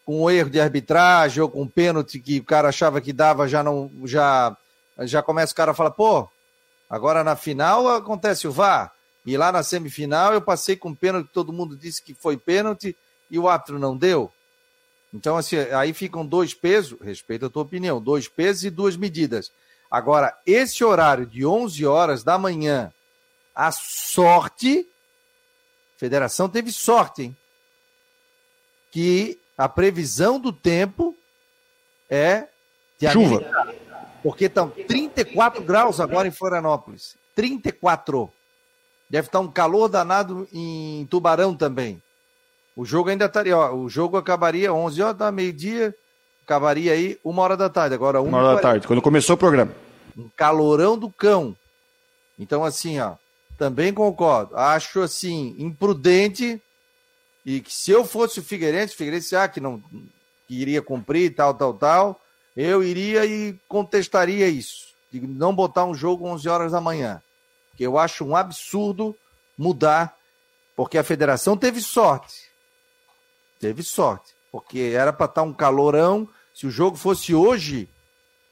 com 0.04 0.24
um 0.24 0.30
erro 0.30 0.50
de 0.50 0.60
arbitragem 0.60 1.42
ou 1.42 1.48
com 1.48 1.62
um 1.62 1.68
pênalti 1.68 2.18
que 2.18 2.40
o 2.40 2.44
cara 2.44 2.68
achava 2.68 3.00
que 3.00 3.12
dava, 3.12 3.48
já 3.48 3.62
não. 3.62 3.90
Já, 4.04 4.56
já 5.00 5.22
começa 5.22 5.52
o 5.52 5.56
cara 5.56 5.70
a 5.70 5.74
falar, 5.74 5.92
pô, 5.92 6.28
Agora 6.90 7.22
na 7.22 7.36
final 7.36 7.88
acontece 7.88 8.48
o 8.48 8.52
VAR. 8.52 8.92
E 9.24 9.36
lá 9.36 9.52
na 9.52 9.62
semifinal 9.62 10.34
eu 10.34 10.42
passei 10.42 10.74
com 10.74 10.92
pênalti, 10.92 11.30
todo 11.32 11.52
mundo 11.52 11.76
disse 11.76 12.02
que 12.02 12.12
foi 12.14 12.36
pênalti 12.36 12.96
e 13.30 13.38
o 13.38 13.48
árbitro 13.48 13.78
não 13.78 13.96
deu. 13.96 14.32
Então, 15.14 15.36
assim, 15.36 15.56
aí 15.56 15.92
ficam 15.92 16.26
dois 16.26 16.52
pesos, 16.52 16.98
respeito 17.00 17.46
a 17.46 17.50
tua 17.50 17.62
opinião, 17.62 18.00
dois 18.00 18.26
pesos 18.26 18.64
e 18.64 18.70
duas 18.70 18.96
medidas. 18.96 19.52
Agora, 19.90 20.36
esse 20.44 20.82
horário 20.82 21.26
de 21.26 21.44
11 21.44 21.84
horas 21.86 22.24
da 22.24 22.38
manhã, 22.38 22.92
a 23.54 23.70
sorte, 23.70 24.86
a 25.96 25.98
federação 25.98 26.48
teve 26.48 26.72
sorte, 26.72 27.22
hein? 27.22 27.36
Que 28.90 29.38
a 29.58 29.68
previsão 29.68 30.40
do 30.40 30.52
tempo 30.52 31.16
é 32.08 32.48
de 32.98 33.10
chuva 33.10 33.44
porque 34.22 34.46
estão 34.46 34.70
34 34.70 35.62
graus 35.62 36.00
agora 36.00 36.28
em 36.28 36.30
Florianópolis. 36.30 37.16
34. 37.34 38.30
Deve 39.08 39.26
estar 39.26 39.40
um 39.40 39.50
calor 39.50 39.88
danado 39.88 40.46
em 40.52 41.06
Tubarão 41.10 41.54
também. 41.54 42.00
O 42.76 42.84
jogo 42.84 43.10
ainda 43.10 43.26
estaria, 43.26 43.56
ó, 43.56 43.74
o 43.74 43.88
jogo 43.88 44.16
acabaria 44.16 44.72
11 44.72 45.02
horas 45.02 45.16
da 45.16 45.32
meio-dia, 45.32 45.94
acabaria 46.44 46.92
aí 46.92 47.18
uma 47.24 47.42
hora 47.42 47.56
da 47.56 47.68
tarde. 47.68 47.94
Agora 47.94 48.22
uma 48.22 48.38
hora 48.38 48.56
da 48.56 48.60
tarde, 48.60 48.86
quando 48.86 49.02
começou 49.02 49.34
o 49.34 49.38
programa. 49.38 49.72
Um 50.16 50.28
calorão 50.36 50.96
do 50.96 51.10
cão. 51.10 51.56
Então 52.38 52.64
assim, 52.64 53.00
ó, 53.00 53.14
também 53.58 53.92
concordo. 53.92 54.56
Acho 54.56 55.00
assim 55.00 55.54
imprudente 55.58 56.62
e 57.44 57.60
que 57.60 57.72
se 57.72 57.90
eu 57.90 58.04
fosse 58.04 58.38
o 58.38 58.42
Figueirense, 58.42 58.94
o 58.94 58.96
Figueirense 58.96 59.34
ah, 59.34 59.48
que 59.48 59.60
não 59.60 59.82
que 60.46 60.54
iria 60.54 60.82
cumprir 60.82 61.34
tal, 61.34 61.54
tal, 61.54 61.74
tal, 61.74 62.20
eu 62.60 62.82
iria 62.82 63.24
e 63.24 63.58
contestaria 63.68 64.48
isso, 64.48 64.88
de 65.10 65.20
não 65.20 65.54
botar 65.54 65.84
um 65.84 65.94
jogo 65.94 66.26
11 66.26 66.48
horas 66.48 66.72
da 66.72 66.80
manhã, 66.80 67.22
que 67.76 67.82
eu 67.82 67.98
acho 67.98 68.24
um 68.24 68.36
absurdo 68.36 69.16
mudar, 69.56 70.14
porque 70.76 70.98
a 70.98 71.04
federação 71.04 71.56
teve 71.56 71.80
sorte, 71.80 72.50
teve 73.58 73.82
sorte, 73.82 74.34
porque 74.52 74.92
era 74.94 75.12
para 75.12 75.26
estar 75.26 75.42
tá 75.42 75.46
um 75.46 75.52
calorão, 75.52 76.28
se 76.54 76.66
o 76.66 76.70
jogo 76.70 76.96
fosse 76.96 77.34
hoje, 77.34 77.88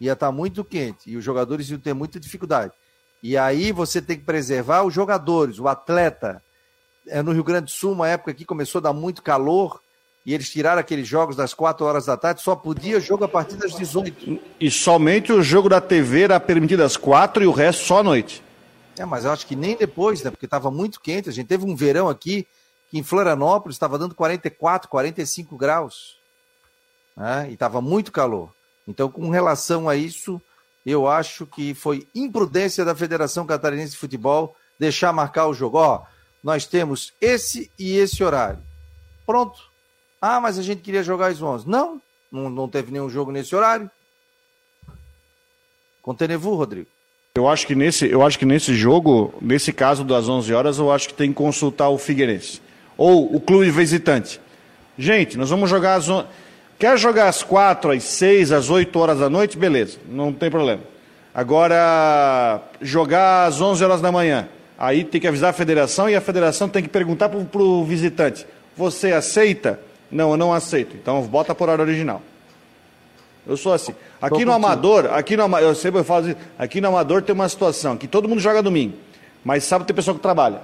ia 0.01 0.13
estar 0.13 0.29
tá 0.29 0.33
muito 0.33 0.65
quente 0.65 1.11
e 1.11 1.17
os 1.17 1.25
jogadores 1.25 1.69
iam 1.71 1.79
ter 1.79 1.93
muita 1.93 2.19
dificuldade. 2.19 2.73
E 3.23 3.37
aí 3.37 3.73
você 3.73 4.01
tem 4.01 4.17
que 4.17 4.25
preservar 4.25 4.85
os 4.85 4.95
jogadores, 4.95 5.59
o 5.59 5.67
atleta. 5.67 6.43
É, 7.07 7.23
no 7.23 7.33
Rio 7.33 7.43
Grande 7.43 7.67
do 7.67 7.71
Sul, 7.71 7.93
uma 7.93 8.09
época 8.09 8.35
que 8.35 8.45
começou 8.45 8.79
a 8.79 8.83
dar 8.83 8.93
muito 8.93 9.23
calor, 9.23 9.81
e 10.29 10.35
eles 10.35 10.51
tiraram 10.51 10.79
aqueles 10.79 11.09
jogos 11.09 11.35
das 11.35 11.55
4 11.55 11.87
horas 11.87 12.05
da 12.05 12.15
tarde, 12.15 12.43
só 12.43 12.55
podia 12.55 13.01
jogo 13.01 13.25
a 13.25 13.29
partir 13.29 13.57
das 13.57 13.75
18. 13.75 14.39
E 14.61 14.71
somente 14.71 15.33
o 15.33 15.43
jogo 15.43 15.71
da 15.71 15.81
TV 15.81 16.25
era 16.25 16.39
permitido 16.39 16.83
às 16.83 16.99
4 16.99 17.45
e 17.45 17.47
o 17.47 17.51
resto 17.51 17.87
só 17.87 18.01
à 18.01 18.03
noite. 18.03 18.45
É, 18.99 19.07
mas 19.07 19.25
eu 19.25 19.33
acho 19.33 19.47
que 19.47 19.57
nem 19.57 19.75
depois, 19.75 20.23
né? 20.23 20.31
Porque 20.31 20.45
estava 20.45 20.71
muito 20.71 21.01
quente. 21.01 21.31
A 21.31 21.33
gente 21.33 21.47
teve 21.47 21.65
um 21.65 21.75
verão 21.75 22.11
aqui 22.11 22.47
que 22.91 22.99
em 22.99 23.03
Florianópolis 23.03 23.77
estava 23.77 23.97
dando 23.97 24.15
44, 24.15 24.87
45 24.91 25.57
graus. 25.57 26.19
Né? 27.17 27.47
E 27.49 27.55
estava 27.55 27.81
muito 27.81 28.13
calor. 28.13 28.53
Então, 28.87 29.11
com 29.11 29.31
relação 29.31 29.89
a 29.89 29.97
isso, 29.97 30.39
eu 30.85 31.09
acho 31.09 31.47
que 31.47 31.73
foi 31.73 32.07
imprudência 32.15 32.85
da 32.85 32.95
Federação 32.95 33.47
Catarinense 33.47 33.93
de 33.93 33.97
Futebol 33.97 34.55
deixar 34.79 35.11
marcar 35.11 35.47
o 35.47 35.55
jogo. 35.55 35.79
Ó, 35.79 36.03
nós 36.45 36.67
temos 36.67 37.15
esse 37.19 37.71
e 37.79 37.97
esse 37.97 38.23
horário. 38.23 38.63
Pronto. 39.25 39.68
Ah, 40.21 40.41
mas 40.41 40.59
a 40.59 40.63
gente 40.63 40.83
queria 40.83 41.03
jogar 41.03 41.29
às 41.29 41.41
11. 41.41 41.69
Não, 41.69 42.01
não, 42.31 42.51
não 42.51 42.69
teve 42.69 42.93
nenhum 42.93 43.09
jogo 43.09 43.31
nesse 43.31 43.55
horário. 43.55 43.91
Contenevu, 46.03 46.55
Rodrigo. 46.55 46.89
Eu 47.35 47.49
acho 47.49 47.67
que 47.67 47.75
nesse, 47.75 48.09
eu 48.11 48.23
acho 48.27 48.39
que 48.39 48.45
nesse 48.45 48.75
jogo, 48.75 49.33
nesse 49.41 49.73
caso 49.73 50.03
das 50.03 50.29
11 50.29 50.53
horas, 50.53 50.79
eu 50.79 50.91
acho 50.91 51.09
que 51.09 51.15
tem 51.15 51.31
que 51.31 51.37
consultar 51.37 51.89
o 51.89 51.99
Figueirense 51.99 52.61
ou 52.97 53.33
o 53.35 53.41
clube 53.41 53.71
visitante. 53.71 54.41
Gente, 54.99 55.39
nós 55.39 55.51
vamos 55.51 55.71
jogar 55.71 55.95
às 55.95 56.09
11... 56.09 56.27
Quer 56.79 56.99
jogar 56.99 57.29
às 57.29 57.43
4, 57.43 57.93
às 57.93 58.03
6, 58.05 58.53
às 58.53 58.71
8 58.71 58.99
horas 58.99 59.19
da 59.19 59.29
noite? 59.31 59.59
Beleza, 59.59 59.99
não 60.09 60.33
tem 60.33 60.51
problema. 60.51 60.83
Agora, 61.35 62.61
jogar 62.81 63.47
às 63.47 63.61
11 63.61 63.85
horas 63.85 64.01
da 64.01 64.11
manhã, 64.11 64.49
aí 64.77 65.05
tem 65.05 65.21
que 65.21 65.29
avisar 65.29 65.51
a 65.51 65.53
federação 65.53 66.09
e 66.09 66.17
a 66.17 66.21
federação 66.21 66.69
tem 66.69 66.83
que 66.83 66.89
perguntar 66.89 67.29
para 67.29 67.63
o 67.63 67.85
visitante: 67.85 68.47
você 68.77 69.13
aceita? 69.13 69.79
Não, 70.11 70.31
eu 70.31 70.37
não 70.37 70.53
aceito. 70.53 70.97
Então 70.97 71.23
bota 71.23 71.55
por 71.55 71.69
hora 71.69 71.83
original. 71.83 72.23
Eu 73.47 73.57
sou 73.57 73.73
assim. 73.73 73.95
Aqui 74.21 74.45
no 74.45 74.53
Amador, 74.53 75.07
aqui 75.13 75.37
no 75.37 75.59
eu 75.59 75.75
sempre 75.75 76.05
falo 76.05 76.27
assim, 76.27 76.37
aqui 76.59 76.81
no 76.81 76.89
Amador 76.89 77.23
tem 77.23 77.35
uma 77.35 77.49
situação 77.49 77.97
que 77.97 78.07
todo 78.07 78.29
mundo 78.29 78.41
joga 78.41 78.63
domingo, 78.63 78.95
mas 79.43 79.65
sábado 79.65 79.87
tem 79.87 79.97
pessoa 79.97 80.15
que 80.15 80.21
trabalha. 80.21 80.61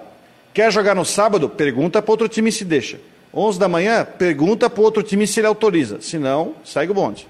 Quer 0.53 0.71
jogar 0.71 0.95
no 0.95 1.05
sábado? 1.05 1.49
Pergunta 1.49 2.03
para 2.03 2.13
outro 2.13 2.29
time 2.29 2.53
se 2.53 2.65
deixa. 2.65 3.01
11 3.33 3.59
da 3.59 3.69
manhã, 3.69 4.05
pergunta 4.05 4.71
para 4.71 4.81
o 4.81 4.85
outro 4.85 5.03
time 5.03 5.27
se 5.27 5.41
ele 5.41 5.47
autoriza. 5.47 6.01
Se 6.01 6.19
não, 6.19 6.55
segue 6.63 6.93
o 6.93 6.95
bonde. 6.95 7.27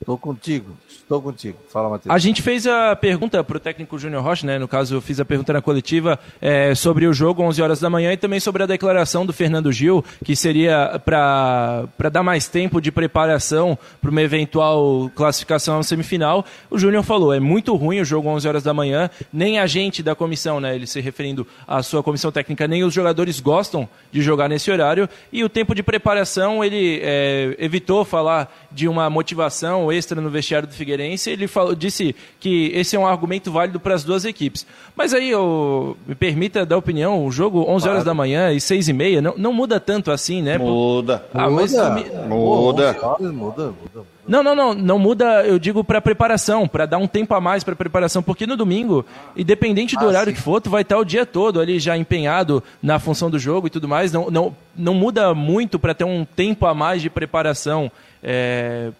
Estou 0.00 0.16
contigo. 0.16 0.76
Estou 0.88 1.20
contigo. 1.20 1.58
Fala, 1.68 1.88
Matheus. 1.88 2.14
A 2.14 2.18
gente 2.18 2.40
fez 2.40 2.68
a 2.68 2.94
pergunta 2.94 3.42
para 3.42 3.56
o 3.56 3.60
técnico 3.60 3.98
Júnior 3.98 4.22
Rocha, 4.22 4.46
né? 4.46 4.56
No 4.56 4.68
caso, 4.68 4.94
eu 4.94 5.00
fiz 5.00 5.18
a 5.18 5.24
pergunta 5.24 5.52
na 5.52 5.60
coletiva 5.60 6.20
é, 6.40 6.72
sobre 6.72 7.04
o 7.04 7.12
jogo 7.12 7.42
11 7.42 7.60
horas 7.60 7.80
da 7.80 7.90
manhã 7.90 8.12
e 8.12 8.16
também 8.16 8.38
sobre 8.38 8.62
a 8.62 8.66
declaração 8.66 9.26
do 9.26 9.32
Fernando 9.32 9.72
Gil, 9.72 10.04
que 10.24 10.36
seria 10.36 11.02
para 11.04 11.88
dar 12.12 12.22
mais 12.22 12.46
tempo 12.46 12.80
de 12.80 12.92
preparação 12.92 13.76
para 14.00 14.08
uma 14.08 14.22
eventual 14.22 15.10
classificação 15.16 15.80
à 15.80 15.82
semifinal. 15.82 16.44
O 16.70 16.78
Júnior 16.78 17.02
falou: 17.02 17.34
é 17.34 17.40
muito 17.40 17.74
ruim 17.74 18.00
o 18.00 18.04
jogo 18.04 18.28
11 18.28 18.46
horas 18.46 18.62
da 18.62 18.72
manhã, 18.72 19.10
nem 19.32 19.58
a 19.58 19.66
gente 19.66 20.00
da 20.00 20.14
comissão, 20.14 20.60
né? 20.60 20.76
Ele 20.76 20.86
se 20.86 21.00
referindo 21.00 21.44
à 21.66 21.82
sua 21.82 22.04
comissão 22.04 22.30
técnica, 22.30 22.68
nem 22.68 22.84
os 22.84 22.94
jogadores 22.94 23.40
gostam 23.40 23.88
de 24.12 24.22
jogar 24.22 24.48
nesse 24.48 24.70
horário. 24.70 25.08
E 25.32 25.42
o 25.42 25.48
tempo 25.48 25.74
de 25.74 25.82
preparação, 25.82 26.62
ele 26.62 27.00
é, 27.02 27.56
evitou 27.58 28.04
falar 28.04 28.54
de 28.70 28.86
uma 28.86 29.10
motivação 29.10 29.87
extra 29.90 30.20
no 30.20 30.30
vestiário 30.30 30.68
do 30.68 30.74
Figueirense, 30.74 31.30
ele 31.30 31.46
falou, 31.46 31.74
disse 31.74 32.14
que 32.40 32.70
esse 32.74 32.96
é 32.96 32.98
um 32.98 33.06
argumento 33.06 33.50
válido 33.50 33.80
para 33.80 33.94
as 33.94 34.04
duas 34.04 34.24
equipes. 34.24 34.66
Mas 34.96 35.14
aí, 35.14 35.30
eu, 35.30 35.96
me 36.06 36.14
permita 36.14 36.64
dar 36.64 36.76
opinião, 36.76 37.24
o 37.24 37.30
jogo 37.30 37.60
11 37.60 37.66
claro. 37.66 37.90
horas 37.90 38.04
da 38.04 38.14
manhã 38.14 38.52
e 38.52 38.60
6 38.60 38.88
e 38.88 38.92
meia, 38.92 39.22
não, 39.22 39.34
não 39.36 39.52
muda 39.52 39.78
tanto 39.80 40.10
assim, 40.10 40.42
né? 40.42 40.58
Muda. 40.58 41.24
Ah, 41.32 41.50
mas 41.50 41.72
muda. 41.72 41.90
Muda. 42.28 42.96
muda. 43.32 43.32
muda. 43.32 44.18
Não, 44.28 44.42
não, 44.42 44.54
não, 44.54 44.74
não 44.74 44.98
muda, 44.98 45.46
eu 45.46 45.58
digo 45.58 45.82
para 45.82 46.02
preparação, 46.02 46.68
para 46.68 46.84
dar 46.84 46.98
um 46.98 47.06
tempo 47.06 47.34
a 47.34 47.40
mais 47.40 47.64
para 47.64 47.74
preparação, 47.74 48.22
porque 48.22 48.46
no 48.46 48.58
domingo, 48.58 49.04
independente 49.34 49.96
do 49.96 50.04
ah, 50.04 50.08
horário 50.08 50.32
sim. 50.32 50.36
que 50.36 50.42
for, 50.42 50.60
tu 50.60 50.68
vai 50.68 50.82
estar 50.82 50.98
o 50.98 51.04
dia 51.04 51.24
todo 51.24 51.58
ali 51.58 51.80
já 51.80 51.96
empenhado 51.96 52.62
na 52.82 52.98
função 52.98 53.30
do 53.30 53.38
jogo 53.38 53.68
e 53.68 53.70
tudo 53.70 53.88
mais, 53.88 54.12
não, 54.12 54.30
não, 54.30 54.54
não 54.76 54.92
muda 54.92 55.34
muito 55.34 55.78
para 55.78 55.94
ter 55.94 56.04
um 56.04 56.26
tempo 56.26 56.66
a 56.66 56.74
mais 56.74 57.00
de 57.00 57.08
preparação 57.08 57.90
é, 58.22 58.90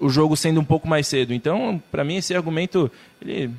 o 0.00 0.08
jogo 0.08 0.36
sendo 0.36 0.60
um 0.60 0.64
pouco 0.64 0.88
mais 0.88 1.06
cedo. 1.06 1.34
Então, 1.34 1.80
para 1.90 2.04
mim, 2.04 2.16
esse 2.16 2.34
argumento, 2.34 2.90
ele, 3.20 3.50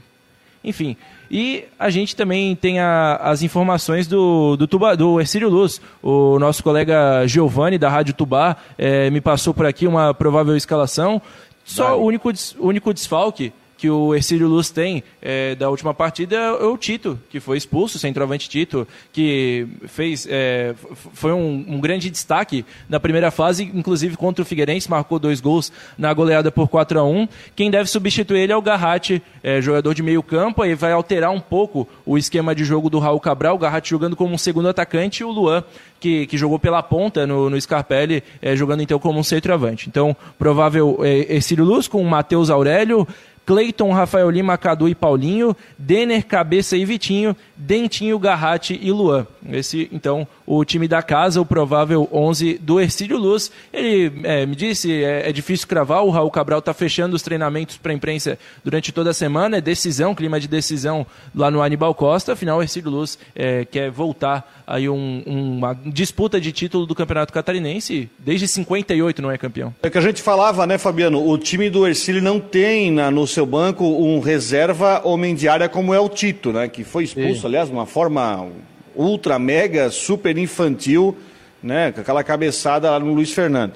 enfim. 0.64 0.98
E 1.30 1.66
a 1.80 1.90
gente 1.90 2.16
também 2.16 2.56
tem 2.56 2.80
a, 2.80 3.16
as 3.16 3.42
informações 3.42 4.08
do, 4.08 4.56
do, 4.56 4.68
Tuba, 4.68 4.96
do 4.96 5.20
Ercílio 5.20 5.50
Luz. 5.50 5.82
O 6.02 6.38
nosso 6.40 6.64
colega 6.64 7.26
Giovanni, 7.28 7.78
da 7.78 7.90
Rádio 7.90 8.14
Tubá, 8.14 8.56
é, 8.78 9.10
me 9.10 9.22
passou 9.22 9.54
por 9.54 9.66
aqui 9.66 9.88
uma 9.88 10.14
provável 10.14 10.56
escalação. 10.56 11.22
Só 11.64 12.00
o 12.00 12.04
único, 12.06 12.32
o 12.60 12.68
único 12.68 12.94
desfalque 12.94 13.52
que 13.78 13.90
o 13.90 14.16
Ercílio 14.16 14.48
Luz 14.48 14.70
tem 14.70 15.04
é, 15.22 15.56
da 15.56 15.70
última 15.70 15.94
partida 15.94 16.36
é 16.36 16.52
o 16.66 16.78
Tito, 16.78 17.20
que 17.30 17.40
foi 17.40 17.58
expulso, 17.58 18.00
centroavante 18.00 18.50
Tito, 18.50 18.88
que 19.12 19.68
fez, 19.88 20.28
é, 20.30 20.74
foi 21.14 21.34
um, 21.34 21.66
um, 21.68 21.80
grande 21.80 22.10
destaque 22.10 22.66
na 22.88 23.00
primeira 23.00 23.32
fase, 23.32 23.64
inclusive 23.64 24.16
contra 24.16 24.42
o 24.42 24.46
Figueirense, 24.46 24.90
marcou 24.90 25.20
dois 25.20 25.42
gols 25.42 25.72
na 25.98 26.14
goleada 26.14 26.52
por 26.52 26.68
4 26.68 27.00
a 27.00 27.04
1 27.04 27.28
Quem 27.56 27.70
deve 27.70 27.90
substituir 27.90 28.40
ele 28.40 28.54
é 28.54 28.58
o 28.58 28.62
Garratti, 28.62 29.22
é, 29.44 29.62
jogador 29.62 29.94
de 29.94 30.04
meio 30.04 30.24
campo, 30.24 30.62
aí 30.62 30.74
vai 30.74 30.92
alterar 30.92 31.32
um 31.32 31.40
pouco 31.40 31.88
o 32.06 32.18
esquema 32.18 32.56
de 32.56 32.64
jogo 32.64 32.90
do 32.90 33.00
Raul 33.00 33.20
Cabral, 33.20 33.56
o 33.56 33.60
Garratti 33.60 33.90
jogando 33.90 34.16
como 34.16 34.34
um 34.34 34.38
segundo 34.38 34.70
atacante 34.70 35.22
e 35.22 35.26
o 35.26 35.32
Luan, 35.32 35.64
que, 36.00 36.28
que 36.28 36.38
jogou 36.38 36.60
pela 36.60 36.84
ponta 36.84 37.26
no, 37.26 37.50
no 37.50 37.60
Scarpelli, 37.60 38.24
é, 38.42 38.56
jogando 38.56 38.82
então 38.82 39.00
como 39.00 39.20
um 39.20 39.24
centroavante. 39.24 39.90
Então, 39.90 40.16
provável 40.38 41.00
é, 41.02 41.36
Ercílio 41.36 41.66
Luz 41.66 41.88
com 41.88 42.02
o 42.02 42.06
Matheus 42.06 42.50
Aurélio, 42.50 43.08
Cleiton, 43.46 43.92
Rafael 43.92 44.30
Lima, 44.30 44.58
Cadu 44.58 44.90
e 44.90 44.96
Paulinho, 44.96 45.56
Denner, 45.78 46.26
Cabeça 46.26 46.76
e 46.76 46.84
Vitinho, 46.84 47.36
Dentinho, 47.56 48.18
Garratti 48.18 48.80
e 48.82 48.92
Luan. 48.92 49.28
Esse, 49.52 49.88
então, 49.92 50.28
o 50.46 50.64
time 50.64 50.88
da 50.88 51.02
casa, 51.02 51.42
o 51.42 51.46
provável 51.46 52.08
11 52.12 52.60
do 52.62 52.80
Ercílio 52.80 53.18
Luz. 53.18 53.52
Ele 53.74 54.12
é, 54.24 54.46
me 54.46 54.56
disse, 54.56 55.04
é, 55.04 55.30
é, 55.30 55.32
difícil 55.32 55.68
cravar, 55.68 56.04
o 56.04 56.10
Raul 56.10 56.30
Cabral 56.30 56.60
está 56.60 56.74
fechando 56.74 57.16
os 57.16 57.22
treinamentos 57.22 57.78
para 57.78 57.92
a 57.92 57.96
imprensa 57.96 58.38
durante 58.64 58.92
toda 58.92 59.10
a 59.10 59.14
semana, 59.14 59.58
é 59.58 59.62
decisão, 59.62 60.14
clima 60.14 60.40
de 60.40 60.48
decisão 60.48 61.06
lá 61.34 61.50
no 61.50 61.62
Anibal 61.62 61.94
Costa, 61.94 62.34
afinal 62.34 62.60
o 62.60 62.62
Ercílio 62.62 62.92
Luz 62.92 63.18
é, 63.36 63.66
quer 63.66 63.90
voltar 63.90 64.64
aí 64.68 64.90
um, 64.90 65.24
uma 65.26 65.74
disputa 65.86 66.40
de 66.40 66.52
título 66.52 66.86
do 66.86 66.96
Campeonato 66.96 67.34
Catarinense, 67.34 68.10
desde 68.20 68.48
58 68.48 69.22
não 69.22 69.32
é 69.32 69.38
campeão. 69.38 69.74
É 69.82 69.90
que 69.90 69.98
a 69.98 70.02
gente 70.02 70.22
falava, 70.22 70.66
né, 70.66 70.78
Fabiano, 70.78 71.28
o 71.28 71.38
time 71.38 71.70
do 71.70 71.88
Ercílio 71.88 72.22
não 72.22 72.40
tem 72.40 72.92
na, 72.92 73.12
no 73.12 73.28
seu 73.28 73.46
banco 73.46 73.84
um 73.86 74.20
reserva 74.20 75.02
homem 75.04 75.36
de 75.36 75.48
área 75.48 75.70
como 75.70 75.94
é 75.94 76.00
o 76.00 76.10
Tito, 76.10 76.52
né, 76.52 76.68
que 76.68 76.84
foi 76.84 77.04
expulso, 77.04 77.42
Sim. 77.42 77.48
aliás, 77.48 77.68
de 77.68 77.74
uma 77.74 77.86
forma 77.86 78.48
ultra, 78.96 79.38
mega, 79.38 79.90
super 79.90 80.38
infantil, 80.38 81.18
né? 81.62 81.92
Com 81.92 82.02
aquela 82.02 82.24
cabeçada 82.24 82.90
lá 82.90 83.00
no 83.00 83.14
Luiz 83.14 83.32
Fernando. 83.32 83.74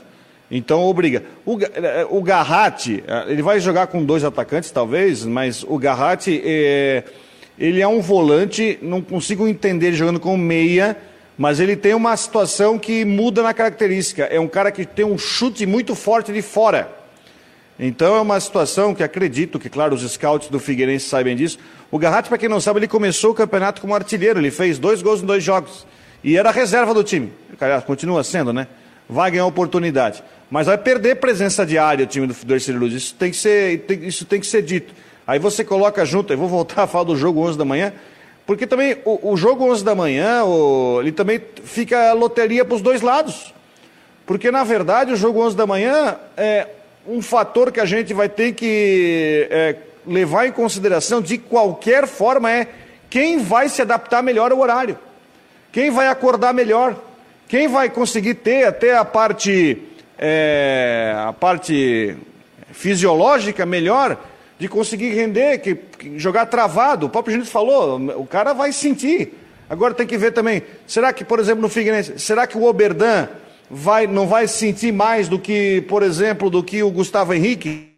Então 0.51 0.83
obriga. 0.83 1.23
O, 1.45 1.59
eh, 1.61 2.07
o 2.09 2.21
Garratti, 2.21 3.03
eh, 3.07 3.25
ele 3.27 3.41
vai 3.41 3.59
jogar 3.59 3.87
com 3.87 4.03
dois 4.03 4.23
atacantes, 4.23 4.71
talvez, 4.71 5.25
mas 5.25 5.63
o 5.63 5.77
Garratti, 5.77 6.41
é, 6.43 7.03
ele 7.57 7.81
é 7.81 7.87
um 7.87 8.01
volante, 8.01 8.79
não 8.81 9.01
consigo 9.01 9.47
entender 9.47 9.87
ele 9.87 9.95
jogando 9.95 10.19
com 10.19 10.35
meia, 10.35 10.97
mas 11.37 11.59
ele 11.59 11.75
tem 11.75 11.93
uma 11.93 12.17
situação 12.17 12.79
que 12.79 13.05
muda 13.05 13.43
na 13.43 13.53
característica. 13.53 14.23
É 14.23 14.39
um 14.39 14.47
cara 14.47 14.71
que 14.71 14.85
tem 14.85 15.05
um 15.05 15.17
chute 15.17 15.65
muito 15.65 15.93
forte 15.93 16.33
de 16.33 16.41
fora. 16.41 16.98
Então 17.79 18.15
é 18.15 18.19
uma 18.19 18.37
situação 18.39 18.93
que 18.93 19.01
acredito 19.01 19.57
que, 19.57 19.69
claro, 19.69 19.95
os 19.95 20.01
scouts 20.11 20.49
do 20.49 20.59
Figueirense 20.59 21.07
sabem 21.07 21.35
disso. 21.35 21.57
O 21.89 21.97
Garratti, 21.97 22.27
para 22.27 22.37
quem 22.37 22.49
não 22.49 22.59
sabe, 22.59 22.79
ele 22.79 22.87
começou 22.87 23.31
o 23.31 23.33
campeonato 23.33 23.79
como 23.79 23.95
artilheiro, 23.95 24.37
ele 24.37 24.51
fez 24.51 24.77
dois 24.77 25.01
gols 25.01 25.23
em 25.23 25.25
dois 25.25 25.41
jogos. 25.41 25.87
E 26.21 26.37
era 26.37 26.51
reserva 26.51 26.93
do 26.93 27.03
time. 27.03 27.31
Continua 27.85 28.23
sendo, 28.23 28.51
né? 28.51 28.67
Vai 29.07 29.31
ganhar 29.31 29.45
oportunidade. 29.45 30.21
Mas 30.51 30.67
vai 30.67 30.77
perder 30.77 31.15
presença 31.15 31.65
diária 31.65 32.03
o 32.03 32.07
time 32.07 32.27
do, 32.27 32.53
Ercílio 32.53 32.81
Luz. 32.81 32.93
Isso 32.93 33.15
tem, 33.15 33.31
que 33.31 33.37
ser, 33.37 33.79
tem, 33.81 34.05
isso 34.05 34.25
tem 34.25 34.39
que 34.41 34.47
ser 34.47 34.61
dito. 34.61 34.93
Aí 35.25 35.39
você 35.39 35.63
coloca 35.63 36.03
junto, 36.05 36.33
eu 36.33 36.37
vou 36.37 36.49
voltar 36.49 36.83
a 36.83 36.87
falar 36.87 37.05
do 37.05 37.15
jogo 37.15 37.39
11 37.41 37.57
da 37.57 37.63
manhã, 37.63 37.93
porque 38.45 38.65
também 38.65 38.97
o, 39.05 39.31
o 39.31 39.37
jogo 39.37 39.63
11 39.63 39.85
da 39.85 39.95
manhã, 39.95 40.43
o, 40.43 40.99
ele 41.01 41.11
também 41.11 41.39
fica 41.63 42.11
loteria 42.13 42.65
para 42.65 42.75
os 42.75 42.81
dois 42.81 43.01
lados. 43.01 43.53
Porque, 44.25 44.51
na 44.51 44.63
verdade, 44.63 45.13
o 45.13 45.15
jogo 45.15 45.41
11 45.41 45.55
da 45.55 45.67
manhã, 45.67 46.15
é, 46.35 46.67
um 47.07 47.21
fator 47.21 47.71
que 47.71 47.79
a 47.79 47.85
gente 47.85 48.13
vai 48.13 48.29
ter 48.29 48.53
que 48.53 49.47
é, 49.49 49.75
levar 50.05 50.47
em 50.47 50.51
consideração 50.51 51.21
de 51.21 51.37
qualquer 51.37 52.07
forma 52.07 52.51
é 52.51 52.67
quem 53.09 53.39
vai 53.39 53.69
se 53.69 53.81
adaptar 53.81 54.21
melhor 54.21 54.51
ao 54.51 54.59
horário, 54.59 54.97
quem 55.71 55.89
vai 55.89 56.07
acordar 56.07 56.53
melhor, 56.53 56.95
quem 57.47 57.67
vai 57.67 57.89
conseguir 57.89 58.35
ter 58.35 58.65
até 58.65 58.95
a 58.95 59.03
parte, 59.03 59.81
é, 60.17 61.13
a 61.17 61.33
parte 61.33 62.15
fisiológica 62.71 63.65
melhor 63.65 64.17
de 64.59 64.67
conseguir 64.67 65.13
render, 65.13 65.59
que, 65.59 65.75
que 65.75 66.19
jogar 66.19 66.45
travado. 66.45 67.07
O 67.07 67.09
próprio 67.09 67.35
gente 67.35 67.49
falou, 67.49 67.97
o 68.17 68.27
cara 68.27 68.53
vai 68.53 68.71
sentir. 68.71 69.33
Agora 69.69 69.93
tem 69.93 70.05
que 70.05 70.17
ver 70.17 70.31
também, 70.31 70.63
será 70.87 71.13
que, 71.13 71.23
por 71.23 71.39
exemplo, 71.39 71.61
no 71.61 71.69
Figueirense, 71.69 72.19
será 72.19 72.47
que 72.47 72.57
o 72.57 72.65
Oberdan 72.65 73.27
vai, 73.69 74.07
não 74.07 74.27
vai 74.27 74.47
sentir 74.47 74.91
mais 74.91 75.27
do 75.27 75.39
que, 75.39 75.81
por 75.81 76.03
exemplo, 76.03 76.49
do 76.49 76.63
que 76.63 76.81
o 76.81 76.91
Gustavo 76.91 77.33
Henrique? 77.33 77.95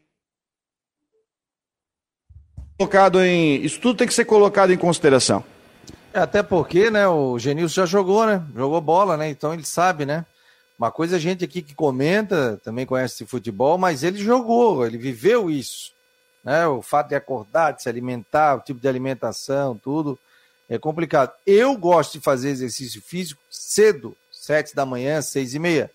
Colocado 2.77 3.23
em, 3.23 3.63
isso 3.63 3.79
tudo 3.79 3.97
tem 3.97 4.07
que 4.07 4.13
ser 4.13 4.25
colocado 4.25 4.71
em 4.73 4.77
consideração. 4.77 5.43
É, 6.13 6.19
até 6.19 6.43
porque, 6.43 6.89
né, 6.89 7.07
o 7.07 7.39
Genilson 7.39 7.81
já 7.81 7.85
jogou, 7.85 8.25
né? 8.25 8.43
Jogou 8.55 8.81
bola, 8.81 9.15
né? 9.15 9.29
Então 9.29 9.53
ele 9.53 9.63
sabe, 9.63 10.05
né? 10.05 10.25
Uma 10.77 10.91
coisa 10.91 11.15
a 11.15 11.19
gente 11.19 11.45
aqui 11.45 11.61
que 11.61 11.75
comenta, 11.75 12.59
também 12.63 12.87
conhece 12.87 13.25
futebol, 13.25 13.77
mas 13.77 14.03
ele 14.03 14.17
jogou, 14.17 14.85
ele 14.85 14.97
viveu 14.97 15.49
isso. 15.49 15.93
Né? 16.43 16.65
O 16.65 16.81
fato 16.81 17.09
de 17.09 17.15
acordar, 17.15 17.73
de 17.73 17.83
se 17.83 17.87
alimentar, 17.87 18.55
o 18.55 18.61
tipo 18.61 18.79
de 18.79 18.87
alimentação, 18.87 19.77
tudo, 19.77 20.17
é 20.67 20.79
complicado. 20.79 21.33
Eu 21.45 21.77
gosto 21.77 22.13
de 22.13 22.19
fazer 22.19 22.49
exercício 22.49 22.99
físico 22.99 23.39
cedo, 23.47 24.17
sete 24.51 24.75
da 24.75 24.85
manhã, 24.85 25.21
seis 25.21 25.53
e 25.53 25.59
meia. 25.59 25.89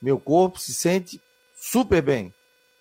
Meu 0.00 0.20
corpo 0.20 0.60
se 0.60 0.72
sente 0.72 1.20
super 1.56 2.00
bem. 2.00 2.32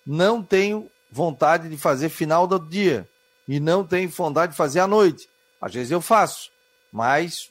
Não 0.05 0.43
tenho 0.43 0.87
vontade 1.11 1.67
de 1.67 1.77
fazer 1.77 2.09
final 2.09 2.45
do 2.45 2.59
dia 2.59 3.09
e 3.47 3.59
não 3.59 3.83
tenho 3.83 4.07
vontade 4.07 4.51
de 4.51 4.57
fazer 4.57 4.81
à 4.81 4.85
noite. 4.85 5.27
Às 5.59 5.73
vezes 5.73 5.89
eu 5.89 5.99
faço, 5.99 6.51
mas 6.91 7.49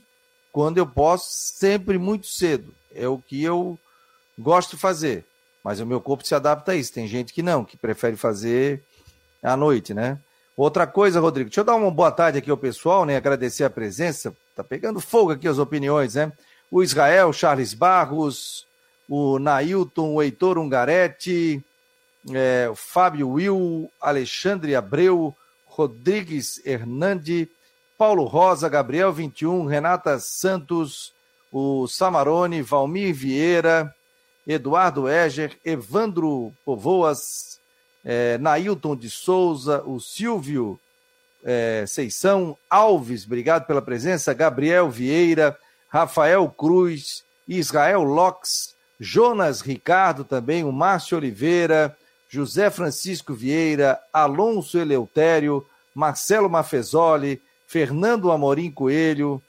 quando 0.53 0.79
eu 0.79 0.87
posso, 0.87 1.27
sempre 1.33 1.99
muito 1.99 2.29
cedo. 2.29 2.73
É 2.95 3.09
o 3.09 3.19
que 3.19 3.43
eu 3.43 3.77
gosto 4.39 4.77
de 4.77 4.81
fazer. 4.81 5.25
Mas 5.65 5.81
o 5.81 5.87
meu 5.87 6.01
corpo 6.01 6.25
se 6.25 6.33
adapta 6.33 6.71
a 6.71 6.77
isso. 6.77 6.93
Tem 6.93 7.09
gente 7.09 7.33
que 7.33 7.43
não, 7.43 7.65
que 7.65 7.77
prefere 7.77 8.15
fazer 8.15 8.85
à 9.43 9.57
noite, 9.57 9.93
né? 9.93 10.21
Outra 10.57 10.87
coisa, 10.87 11.19
Rodrigo, 11.19 11.51
deixa 11.51 11.63
eu 11.63 11.65
dar 11.65 11.75
uma 11.75 11.91
boa 11.91 12.13
tarde 12.13 12.39
aqui 12.39 12.53
ao 12.53 12.57
pessoal, 12.57 13.05
né? 13.05 13.17
Agradecer 13.17 13.65
a 13.65 13.71
presença. 13.71 14.33
Tá 14.55 14.63
pegando 14.63 15.01
fogo 15.01 15.33
aqui 15.33 15.49
as 15.49 15.59
opiniões, 15.59 16.15
né? 16.15 16.31
O 16.75 16.83
Israel 16.83 17.33
Charles 17.33 17.73
Barros, 17.73 18.67
o 19.09 19.39
Nailton, 19.39 20.15
o 20.15 20.21
Heitor 20.21 20.59
Ungaretti, 20.59 21.65
é, 22.33 22.69
o 22.69 22.75
Fábio 22.75 23.29
Will, 23.29 23.89
Alexandre 24.01 24.75
Abreu, 24.75 25.33
Rodrigues 25.67 26.61
Hernande, 26.67 27.49
Paulo 27.97 28.25
Rosa, 28.25 28.69
Gabriel 28.69 29.13
21, 29.13 29.67
Renata 29.67 30.19
Santos, 30.19 31.13
o 31.53 31.87
Samarone, 31.87 32.61
Valmir 32.61 33.15
Vieira, 33.15 33.95
Eduardo 34.45 35.09
Eger, 35.09 35.57
Evandro 35.65 36.53
Povoas, 36.65 37.61
é, 38.05 38.37
Nailton 38.39 38.97
de 38.97 39.09
Souza, 39.09 39.81
o 39.87 40.01
Silvio 40.01 40.81
é, 41.45 41.85
Seição, 41.87 42.59
Alves, 42.69 43.27
obrigado 43.27 43.65
pela 43.65 43.81
presença, 43.81 44.35
Gabriel 44.35 44.91
Vieira, 44.91 45.57
Rafael 45.95 46.49
Cruz, 46.49 47.23
Israel 47.47 48.03
Locks, 48.03 48.75
Jonas 48.99 49.61
Ricardo 49.61 50.25
também, 50.25 50.65
o 50.65 50.73
Márcio 50.73 51.17
Oliveira, 51.17 51.97
José 52.29 52.69
Francisco 52.69 53.33
Vieira, 53.33 54.01
Alonso 54.13 54.77
Eleutério, 54.77 55.65
Marcelo 55.95 56.51
Mafezoli, 56.51 57.41
Fernando 57.69 58.33
Amorim 58.33 58.73
Coelho, 58.73 59.41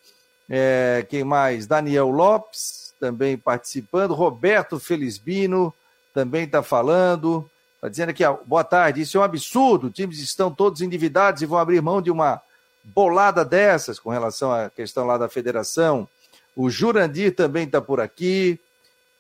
é, 0.48 1.04
quem 1.10 1.24
mais? 1.24 1.66
Daniel 1.66 2.12
Lopes, 2.12 2.94
também 3.00 3.36
participando, 3.36 4.14
Roberto 4.14 4.80
Felizbino, 4.80 5.74
também 6.14 6.44
está 6.44 6.62
falando, 6.62 7.50
está 7.74 7.90
dizendo 7.90 8.10
aqui, 8.10 8.24
boa 8.46 8.64
tarde, 8.64 9.02
isso 9.02 9.18
é 9.18 9.22
um 9.22 9.24
absurdo, 9.24 9.90
times 9.90 10.20
estão 10.20 10.52
todos 10.52 10.80
endividados 10.82 11.42
e 11.42 11.48
vão 11.48 11.58
abrir 11.58 11.82
mão 11.82 12.04
de 12.04 12.12
uma 12.12 12.40
bolada 12.84 13.44
dessas 13.44 13.98
com 13.98 14.12
relação 14.12 14.52
à 14.52 14.70
questão 14.70 15.08
lá 15.08 15.18
da 15.18 15.28
federação. 15.28 16.08
O 16.56 16.70
Jurandir 16.70 17.36
também 17.36 17.66
está 17.66 17.82
por 17.82 18.00
aqui. 18.00 18.60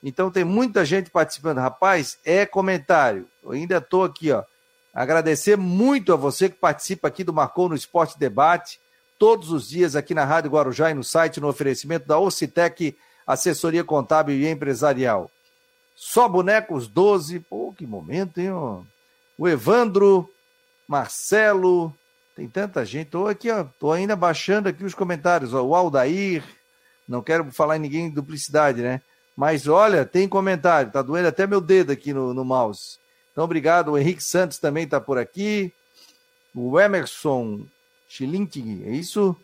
Então 0.02 0.32
tem 0.32 0.44
muita 0.44 0.86
gente 0.86 1.10
participando. 1.10 1.58
Rapaz, 1.58 2.18
é 2.24 2.46
comentário. 2.46 3.28
Eu 3.44 3.52
ainda 3.52 3.78
estou 3.78 4.04
aqui, 4.04 4.32
ó. 4.32 4.44
Agradecer 4.94 5.58
muito 5.58 6.14
a 6.14 6.16
você 6.16 6.48
que 6.48 6.56
participa 6.56 7.10
aqui 7.10 7.24
do 7.24 7.34
Marcou 7.34 7.68
no 7.68 7.76
Esporte 7.76 8.18
Debate, 8.18 8.80
todos 9.20 9.52
os 9.52 9.68
dias 9.68 9.94
aqui 9.94 10.14
na 10.14 10.24
Rádio 10.24 10.52
Guarujá 10.52 10.90
e 10.90 10.94
no 10.94 11.04
site, 11.04 11.42
no 11.42 11.50
oferecimento 11.50 12.08
da 12.08 12.18
Ocitec, 12.18 12.96
assessoria 13.28 13.84
contábil 13.84 14.36
e 14.36 14.48
empresarial. 14.48 15.30
Só 15.96 16.30
bonecos 16.30 16.88
12. 16.88 17.42
Pô, 17.42 17.74
que 17.76 17.86
momento, 17.86 18.40
hein? 18.40 18.52
Ó. 18.52 18.82
O 19.38 19.50
Evandro, 19.50 20.30
Marcelo, 20.88 21.94
tem 22.36 22.48
tanta 22.48 22.86
gente. 22.86 23.08
Estou 23.08 23.28
aqui, 23.28 23.50
ó. 23.50 23.66
Tô 23.80 23.92
ainda 23.92 24.16
baixando 24.16 24.70
aqui 24.70 24.84
os 24.84 24.94
comentários. 24.94 25.54
Ó. 25.54 25.62
O 25.62 25.76
Aldair, 25.76 26.44
não 27.08 27.22
quero 27.22 27.51
falar 27.51 27.78
em 27.78 27.82
ninguém 27.82 28.10
duplicidade, 28.10 28.82
né? 28.82 29.01
Mas 29.36 29.68
olha, 29.68 30.06
tem 30.06 30.28
comentário, 30.28 30.91
tá 30.91 31.01
doendo 31.01 31.28
até 31.28 31.45
meu 31.45 31.60
dedo 31.60 31.91
aqui 31.91 32.14
no, 32.14 32.34
no 32.34 32.45
mouse. 32.45 32.97
Então, 33.36 33.43
obrigado. 33.43 33.91
O 33.91 33.97
Henrique 33.97 34.24
Santos 34.24 34.58
também 34.58 34.86
está 34.86 35.01
por 35.01 35.18
aqui. 35.18 35.74
O 36.53 36.80
Emerson 36.80 37.66
Schilling, 38.08 38.47
é 38.86 38.91
isso? 38.91 39.36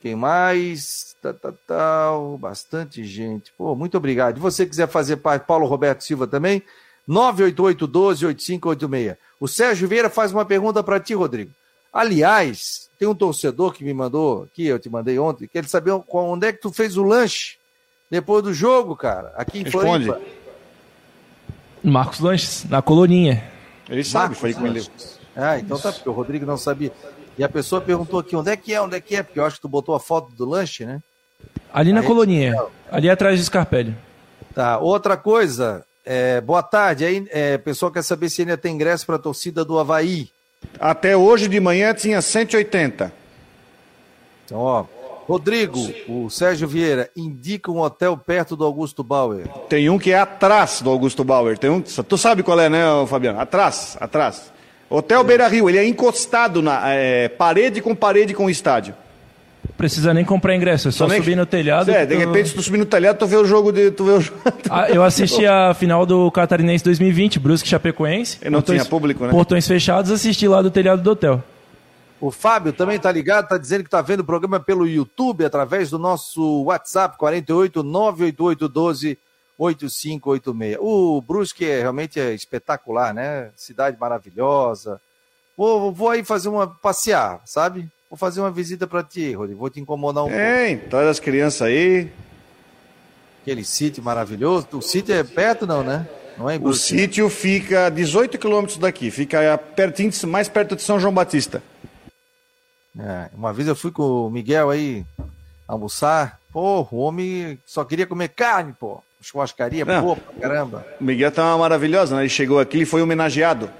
Quem 0.00 0.16
mais? 0.16 1.14
Tá, 1.22 1.32
tá, 1.32 1.52
tá, 1.64 2.10
bastante 2.40 3.04
gente. 3.04 3.52
Pô, 3.56 3.76
muito 3.76 3.96
obrigado. 3.96 4.34
Se 4.34 4.40
você 4.40 4.66
quiser 4.66 4.88
fazer 4.88 5.18
parte, 5.18 5.46
Paulo 5.46 5.66
Roberto 5.66 6.02
Silva 6.02 6.26
também, 6.26 6.60
988-12-8586. 7.08 9.16
O 9.38 9.46
Sérgio 9.46 9.86
Vieira 9.86 10.10
faz 10.10 10.32
uma 10.32 10.44
pergunta 10.44 10.82
para 10.82 10.98
ti, 10.98 11.14
Rodrigo. 11.14 11.52
Aliás, 11.92 12.89
tem 13.00 13.08
um 13.08 13.14
torcedor 13.14 13.72
que 13.72 13.82
me 13.82 13.94
mandou 13.94 14.42
aqui, 14.42 14.66
eu 14.66 14.78
te 14.78 14.90
mandei 14.90 15.18
ontem, 15.18 15.48
que 15.48 15.56
ele 15.56 15.66
sabia 15.66 15.94
onde 16.06 16.46
é 16.46 16.52
que 16.52 16.60
tu 16.60 16.70
fez 16.70 16.98
o 16.98 17.02
lanche 17.02 17.56
depois 18.10 18.44
do 18.44 18.52
jogo, 18.52 18.94
cara, 18.94 19.32
aqui 19.36 19.60
em 19.60 19.62
Responde. 19.62 20.04
Floripa. 20.04 20.30
Marcos 21.82 22.20
Lanches, 22.20 22.66
na 22.68 22.82
coluninha. 22.82 23.42
Ele 23.88 24.04
sabe, 24.04 24.24
Marcos 24.24 24.38
foi 24.38 24.52
com 24.52 24.66
ele. 24.66 24.86
Ah, 25.34 25.58
então 25.58 25.78
tá, 25.78 25.90
porque 25.90 26.10
o 26.10 26.12
Rodrigo 26.12 26.44
não 26.44 26.58
sabia. 26.58 26.92
E 27.38 27.42
a 27.42 27.48
pessoa 27.48 27.80
perguntou 27.80 28.20
aqui, 28.20 28.36
onde 28.36 28.50
é 28.50 28.56
que 28.56 28.74
é, 28.74 28.82
onde 28.82 28.96
é 28.96 29.00
que 29.00 29.16
é? 29.16 29.22
Porque 29.22 29.40
eu 29.40 29.46
acho 29.46 29.56
que 29.56 29.62
tu 29.62 29.68
botou 29.68 29.94
a 29.94 30.00
foto 30.00 30.30
do 30.34 30.44
lanche, 30.44 30.84
né? 30.84 31.00
Ali 31.72 31.94
na 31.94 32.02
coluninha, 32.02 32.54
ali 32.90 33.08
atrás 33.08 33.40
do 33.40 33.44
Scarpelli. 33.46 33.96
Tá, 34.54 34.76
outra 34.76 35.16
coisa, 35.16 35.86
é, 36.04 36.38
boa 36.42 36.62
tarde, 36.62 37.06
aí, 37.06 37.26
é, 37.30 37.56
pessoal 37.56 37.90
quer 37.90 38.02
saber 38.02 38.28
se 38.28 38.42
ainda 38.42 38.58
tem 38.58 38.74
ingresso 38.74 39.06
para 39.06 39.16
a 39.16 39.18
torcida 39.18 39.64
do 39.64 39.78
Havaí. 39.78 40.28
Até 40.78 41.16
hoje 41.16 41.48
de 41.48 41.60
manhã 41.60 41.92
tinha 41.94 42.20
180. 42.20 43.12
Então, 44.44 44.58
ó, 44.58 44.84
Rodrigo, 45.26 45.78
o 46.08 46.28
Sérgio 46.28 46.66
Vieira, 46.66 47.08
indica 47.16 47.70
um 47.70 47.78
hotel 47.78 48.16
perto 48.16 48.56
do 48.56 48.64
Augusto 48.64 49.04
Bauer. 49.04 49.46
Tem 49.68 49.88
um 49.88 49.98
que 49.98 50.10
é 50.10 50.18
atrás 50.18 50.82
do 50.82 50.90
Augusto 50.90 51.22
Bauer. 51.22 51.56
Tem 51.56 51.70
um, 51.70 51.80
tu 51.80 52.18
sabe 52.18 52.42
qual 52.42 52.58
é, 52.58 52.68
né, 52.68 52.82
Fabiano? 53.06 53.38
Atrás, 53.38 53.96
atrás. 54.00 54.52
Hotel 54.88 55.22
Beira 55.22 55.46
Rio, 55.46 55.68
ele 55.68 55.78
é 55.78 55.86
encostado 55.86 56.60
na 56.60 56.88
é, 56.88 57.28
parede 57.28 57.80
com 57.80 57.94
parede 57.94 58.34
com 58.34 58.46
o 58.46 58.50
estádio. 58.50 58.92
Precisa 59.76 60.14
nem 60.14 60.24
comprar 60.24 60.54
ingresso, 60.54 60.88
é 60.88 60.90
só 60.90 61.06
Também, 61.06 61.20
subir 61.20 61.36
no 61.36 61.46
telhado. 61.46 61.90
É, 61.90 62.06
de 62.06 62.14
tu... 62.14 62.18
repente, 62.18 62.48
se 62.48 62.54
tu 62.54 62.62
subir 62.62 62.78
no 62.78 62.86
telhado, 62.86 63.18
tu 63.18 63.26
vê 63.26 63.36
o 63.36 63.44
jogo 63.44 63.72
de. 63.72 63.90
Tu 63.90 64.04
vê 64.04 64.12
o... 64.12 64.32
ah, 64.70 64.90
eu 64.90 65.02
assisti 65.02 65.46
a 65.46 65.74
final 65.74 66.04
do 66.04 66.30
Catarinense 66.30 66.84
2020, 66.84 67.38
Brusque 67.38 67.68
Chapecoense. 67.68 68.38
E 68.42 68.50
não 68.50 68.60
portões, 68.60 68.82
tinha 68.82 68.90
público, 68.90 69.24
né? 69.24 69.30
Portões 69.30 69.66
fechados, 69.66 70.10
assisti 70.10 70.46
lá 70.46 70.62
do 70.62 70.70
telhado 70.70 71.02
do 71.02 71.10
hotel. 71.10 71.42
O 72.20 72.30
Fábio 72.30 72.72
também 72.72 72.96
está 72.96 73.10
ligado, 73.10 73.44
está 73.44 73.56
dizendo 73.56 73.82
que 73.82 73.88
está 73.88 74.02
vendo 74.02 74.20
o 74.20 74.24
programa 74.24 74.60
pelo 74.60 74.86
YouTube, 74.86 75.44
através 75.44 75.88
do 75.88 75.98
nosso 75.98 76.64
WhatsApp, 76.64 77.16
48 77.16 77.82
988 77.82 78.68
12 78.68 79.18
8586. 79.58 80.78
O 80.80 81.22
Brusque 81.22 81.64
é, 81.64 81.80
realmente 81.80 82.20
é 82.20 82.34
espetacular, 82.34 83.14
né? 83.14 83.50
Cidade 83.56 83.96
maravilhosa. 83.98 85.00
Vou, 85.56 85.92
vou 85.92 86.08
aí 86.08 86.24
fazer 86.24 86.48
uma. 86.48 86.66
passear, 86.66 87.40
sabe? 87.44 87.88
Vou 88.10 88.16
fazer 88.16 88.40
uma 88.40 88.50
visita 88.50 88.88
para 88.88 89.04
ti, 89.04 89.32
Rodrigo. 89.32 89.60
Vou 89.60 89.70
te 89.70 89.78
incomodar 89.78 90.24
um 90.24 90.26
pouco. 90.26 90.42
Tem, 90.42 90.78
traz 90.78 91.06
as 91.06 91.20
crianças 91.20 91.62
aí. 91.62 92.10
Aquele 93.40 93.64
sítio 93.64 94.02
maravilhoso. 94.02 94.66
O 94.72 94.82
sítio 94.82 95.14
é 95.14 95.22
perto, 95.22 95.64
não, 95.64 95.84
né? 95.84 96.08
Não 96.36 96.50
é 96.50 96.58
o 96.58 96.72
sítio 96.72 97.28
fica 97.30 97.86
a 97.86 97.88
18 97.88 98.36
quilômetros 98.36 98.78
daqui, 98.78 99.10
fica 99.10 99.56
pertinho, 99.76 100.10
mais 100.26 100.48
perto 100.48 100.74
de 100.74 100.82
São 100.82 100.98
João 100.98 101.14
Batista. 101.14 101.62
É, 102.98 103.30
uma 103.32 103.52
vez 103.52 103.68
eu 103.68 103.76
fui 103.76 103.92
com 103.92 104.26
o 104.26 104.30
Miguel 104.30 104.70
aí 104.70 105.06
almoçar. 105.68 106.40
Pô, 106.52 106.86
o 106.90 106.96
homem 106.96 107.60
só 107.64 107.84
queria 107.84 108.08
comer 108.08 108.30
carne, 108.30 108.72
pô. 108.72 109.00
Churrascaria, 109.20 109.86
pô, 109.86 110.16
caramba. 110.40 110.84
O 111.00 111.04
Miguel 111.04 111.30
tá 111.30 111.44
uma 111.44 111.58
maravilhosa, 111.58 112.16
né? 112.16 112.22
Ele 112.22 112.28
chegou 112.28 112.58
aqui 112.58 112.78
e 112.78 112.86
foi 112.86 113.02
homenageado. 113.02 113.70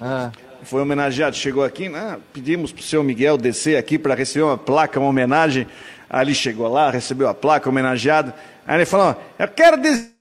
Ah. 0.00 0.30
Foi 0.64 0.80
homenageado, 0.80 1.36
chegou 1.36 1.62
aqui, 1.62 1.88
né? 1.88 2.18
Pedimos 2.32 2.72
pro 2.72 2.82
seu 2.82 3.04
Miguel 3.04 3.36
descer 3.36 3.76
aqui 3.76 3.98
para 3.98 4.14
receber 4.14 4.44
uma 4.44 4.56
placa, 4.56 4.98
uma 4.98 5.08
homenagem. 5.08 5.66
Ele 6.12 6.34
chegou 6.34 6.68
lá, 6.68 6.90
recebeu 6.90 7.28
a 7.28 7.34
placa, 7.34 7.68
homenageado. 7.68 8.32
Aí 8.66 8.76
ele 8.76 8.86
falou: 8.86 9.16
Eu 9.38 9.48
quero 9.48 9.76
dizer. 9.76 10.14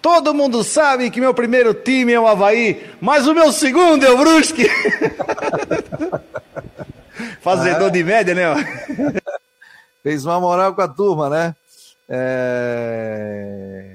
Todo 0.00 0.34
mundo 0.34 0.64
sabe 0.64 1.10
que 1.10 1.20
meu 1.20 1.32
primeiro 1.32 1.72
time 1.72 2.12
é 2.12 2.18
o 2.18 2.26
Havaí, 2.26 2.90
mas 3.00 3.26
o 3.26 3.34
meu 3.34 3.52
segundo 3.52 4.04
é 4.04 4.10
o 4.10 4.18
Brusque. 4.18 4.68
Fazedor 7.40 7.88
ah, 7.88 7.90
de 7.90 8.02
média, 8.02 8.34
né? 8.34 8.42
Fez 10.02 10.24
uma 10.24 10.40
moral 10.40 10.74
com 10.74 10.82
a 10.82 10.88
turma, 10.88 11.30
né? 11.30 11.54
É... 12.08 13.91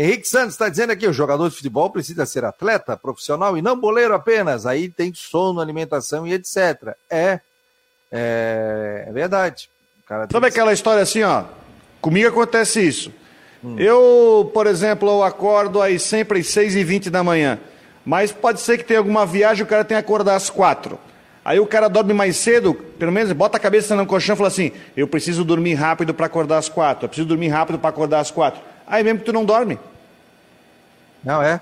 Henrique 0.00 0.28
Santos 0.28 0.54
está 0.54 0.68
dizendo 0.68 0.92
aqui: 0.92 1.08
o 1.08 1.12
jogador 1.12 1.48
de 1.48 1.56
futebol 1.56 1.90
precisa 1.90 2.24
ser 2.24 2.44
atleta, 2.44 2.96
profissional 2.96 3.58
e 3.58 3.62
não 3.62 3.76
boleiro 3.78 4.14
apenas. 4.14 4.64
Aí 4.64 4.88
tem 4.88 5.12
sono, 5.12 5.60
alimentação 5.60 6.24
e 6.24 6.32
etc. 6.32 6.94
É, 7.10 7.40
é, 8.12 9.06
é 9.08 9.12
verdade. 9.12 9.68
Sabe 10.30 10.46
aquela 10.46 10.72
história 10.72 11.02
assim, 11.02 11.24
ó? 11.24 11.44
Comigo 12.00 12.28
acontece 12.28 12.80
isso. 12.80 13.12
Hum. 13.62 13.74
Eu, 13.76 14.48
por 14.54 14.68
exemplo, 14.68 15.08
eu 15.08 15.24
acordo 15.24 15.82
aí 15.82 15.98
sempre 15.98 16.38
às 16.38 16.46
6h20 16.46 17.10
da 17.10 17.24
manhã. 17.24 17.58
Mas 18.06 18.30
pode 18.30 18.60
ser 18.60 18.78
que 18.78 18.84
tenha 18.84 19.00
alguma 19.00 19.26
viagem 19.26 19.62
e 19.62 19.64
o 19.64 19.66
cara 19.66 19.84
tenha 19.84 20.00
que 20.00 20.06
acordar 20.06 20.36
às 20.36 20.48
4 20.48 20.98
Aí 21.48 21.58
o 21.58 21.66
cara 21.66 21.88
dorme 21.88 22.12
mais 22.12 22.36
cedo, 22.36 22.74
pelo 22.74 23.10
menos 23.10 23.32
bota 23.32 23.56
a 23.56 23.60
cabeça 23.60 23.96
no 23.96 24.04
colchão 24.04 24.34
e 24.34 24.36
fala 24.36 24.48
assim: 24.48 24.70
eu 24.94 25.08
preciso 25.08 25.42
dormir 25.42 25.72
rápido 25.72 26.12
para 26.12 26.26
acordar 26.26 26.58
às 26.58 26.68
quatro, 26.68 27.06
eu 27.06 27.08
preciso 27.08 27.26
dormir 27.26 27.48
rápido 27.48 27.78
para 27.78 27.88
acordar 27.88 28.20
às 28.20 28.30
quatro. 28.30 28.60
Aí 28.86 29.02
mesmo 29.02 29.20
que 29.20 29.24
tu 29.24 29.32
não 29.32 29.46
dorme. 29.46 29.78
Não 31.24 31.42
é? 31.42 31.60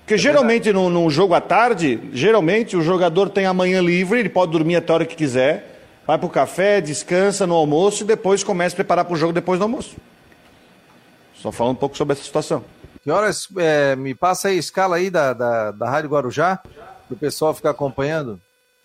Porque 0.00 0.16
geralmente 0.16 0.72
num, 0.72 0.88
num, 0.88 1.10
jogo 1.10 1.34
à 1.34 1.40
tarde, 1.40 2.00
geralmente 2.12 2.76
o 2.76 2.82
jogador 2.82 3.28
tem 3.28 3.44
a 3.44 3.52
manhã 3.52 3.80
livre, 3.80 4.20
ele 4.20 4.28
pode 4.28 4.52
dormir 4.52 4.76
até 4.76 4.92
a 4.92 4.94
hora 4.94 5.04
que 5.04 5.16
quiser, 5.16 5.80
vai 6.06 6.16
para 6.16 6.26
o 6.26 6.30
café, 6.30 6.80
descansa 6.80 7.46
no 7.46 7.54
almoço 7.54 8.04
e 8.04 8.06
depois 8.06 8.44
começa 8.44 8.74
a 8.74 8.76
preparar 8.76 9.04
para 9.04 9.14
o 9.14 9.16
jogo 9.16 9.32
depois 9.32 9.58
do 9.58 9.64
almoço. 9.64 9.96
Só 11.34 11.50
falando 11.50 11.72
um 11.72 11.78
pouco 11.78 11.96
sobre 11.96 12.12
essa 12.12 12.22
situação. 12.22 12.64
Que 13.02 13.10
horas 13.10 13.48
é, 13.58 13.96
me 13.96 14.14
passa 14.14 14.48
aí 14.48 14.56
a 14.56 14.60
escala 14.60 14.96
aí 14.96 15.10
da, 15.10 15.32
da, 15.32 15.70
da 15.72 15.90
Rádio 15.90 16.10
Guarujá, 16.10 16.56
para 16.56 17.14
o 17.14 17.16
pessoal 17.16 17.52
ficar 17.52 17.70
acompanhando? 17.70 18.40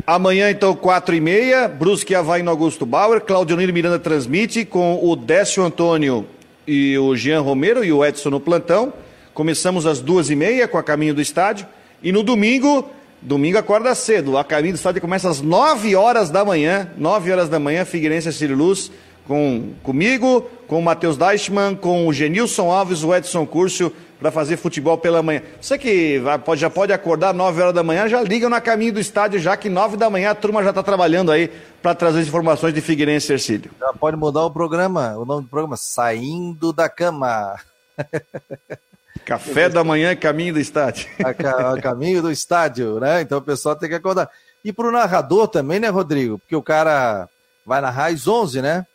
Amanhã, 0.05 0.49
então, 0.49 0.75
quatro 0.75 1.13
e 1.13 1.21
meia, 1.21 1.67
Brusque 1.67 2.15
Havaí 2.15 2.41
no 2.41 2.49
Augusto 2.49 2.85
Bauer, 2.85 3.21
Claudionir 3.21 3.71
Miranda 3.71 3.99
transmite 3.99 4.65
com 4.65 4.99
o 5.03 5.15
Décio 5.15 5.63
Antônio 5.63 6.25
e 6.67 6.97
o 6.97 7.15
Jean 7.15 7.41
Romero 7.41 7.83
e 7.83 7.91
o 7.91 8.03
Edson 8.03 8.31
no 8.31 8.39
plantão. 8.39 8.91
Começamos 9.33 9.85
às 9.85 9.99
duas 9.99 10.29
e 10.29 10.35
meia 10.35 10.67
com 10.67 10.77
a 10.77 10.83
caminho 10.83 11.13
do 11.13 11.21
estádio. 11.21 11.65
E 12.03 12.11
no 12.11 12.23
domingo, 12.23 12.89
domingo 13.21 13.57
acorda 13.57 13.95
cedo. 13.95 14.37
A 14.37 14.43
caminho 14.43 14.73
do 14.73 14.77
estádio 14.77 15.01
começa 15.01 15.29
às 15.29 15.41
nove 15.41 15.95
horas 15.95 16.29
da 16.29 16.43
manhã, 16.43 16.89
nove 16.97 17.31
horas 17.31 17.47
da 17.47 17.59
manhã, 17.59 17.85
Figueirense 17.85 18.43
e 18.43 18.47
Luz, 18.47 18.91
com 19.27 19.73
comigo, 19.83 20.41
com 20.67 20.79
o 20.79 20.81
Matheus 20.81 21.15
Deichmann, 21.15 21.75
com 21.75 22.07
o 22.07 22.13
Genilson 22.13 22.69
Alves, 22.69 23.03
o 23.03 23.15
Edson 23.15 23.45
Curcio, 23.45 23.93
para 24.19 24.31
fazer 24.31 24.57
futebol 24.57 24.97
pela 24.97 25.23
manhã. 25.23 25.41
Você 25.59 25.77
que 25.77 26.19
vai, 26.19 26.37
pode, 26.37 26.61
já 26.61 26.69
pode 26.69 26.91
acordar 26.91 27.33
9 27.33 27.61
horas 27.61 27.73
da 27.73 27.83
manhã, 27.83 28.07
já 28.07 28.21
liga 28.21 28.49
na 28.49 28.59
caminho 28.59 28.93
do 28.93 28.99
estádio, 28.99 29.39
já 29.39 29.55
que 29.55 29.69
9 29.69 29.97
da 29.97 30.09
manhã 30.09 30.31
a 30.31 30.35
turma 30.35 30.61
já 30.61 30.69
está 30.69 30.83
trabalhando 30.83 31.31
aí 31.31 31.49
para 31.81 31.95
trazer 31.95 32.19
as 32.19 32.27
informações 32.27 32.73
de 32.73 32.81
Figueirense 32.81 33.31
e 33.31 33.33
Ercílio. 33.33 33.71
Já 33.79 33.93
pode 33.93 34.17
mudar 34.17 34.45
o 34.45 34.51
programa, 34.51 35.17
o 35.17 35.25
nome 35.25 35.43
do 35.43 35.49
programa, 35.49 35.77
Saindo 35.77 36.73
da 36.73 36.89
Cama. 36.89 37.55
Café 39.31 39.69
da 39.69 39.83
manhã, 39.83 40.15
caminho 40.15 40.53
do 40.53 40.59
estádio. 40.59 41.07
A, 41.23 41.73
a 41.73 41.81
caminho 41.81 42.21
do 42.21 42.31
estádio, 42.31 42.99
né? 42.99 43.21
Então 43.21 43.37
o 43.37 43.41
pessoal 43.41 43.75
tem 43.75 43.87
que 43.87 43.95
acordar. 43.95 44.29
E 44.63 44.73
para 44.73 44.87
o 44.87 44.91
narrador 44.91 45.47
também, 45.47 45.79
né, 45.79 45.87
Rodrigo? 45.87 46.37
Porque 46.37 46.55
o 46.55 46.61
cara 46.61 47.29
vai 47.65 47.79
narrar 47.79 48.07
às 48.07 48.27
11, 48.27 48.61
né? 48.61 48.85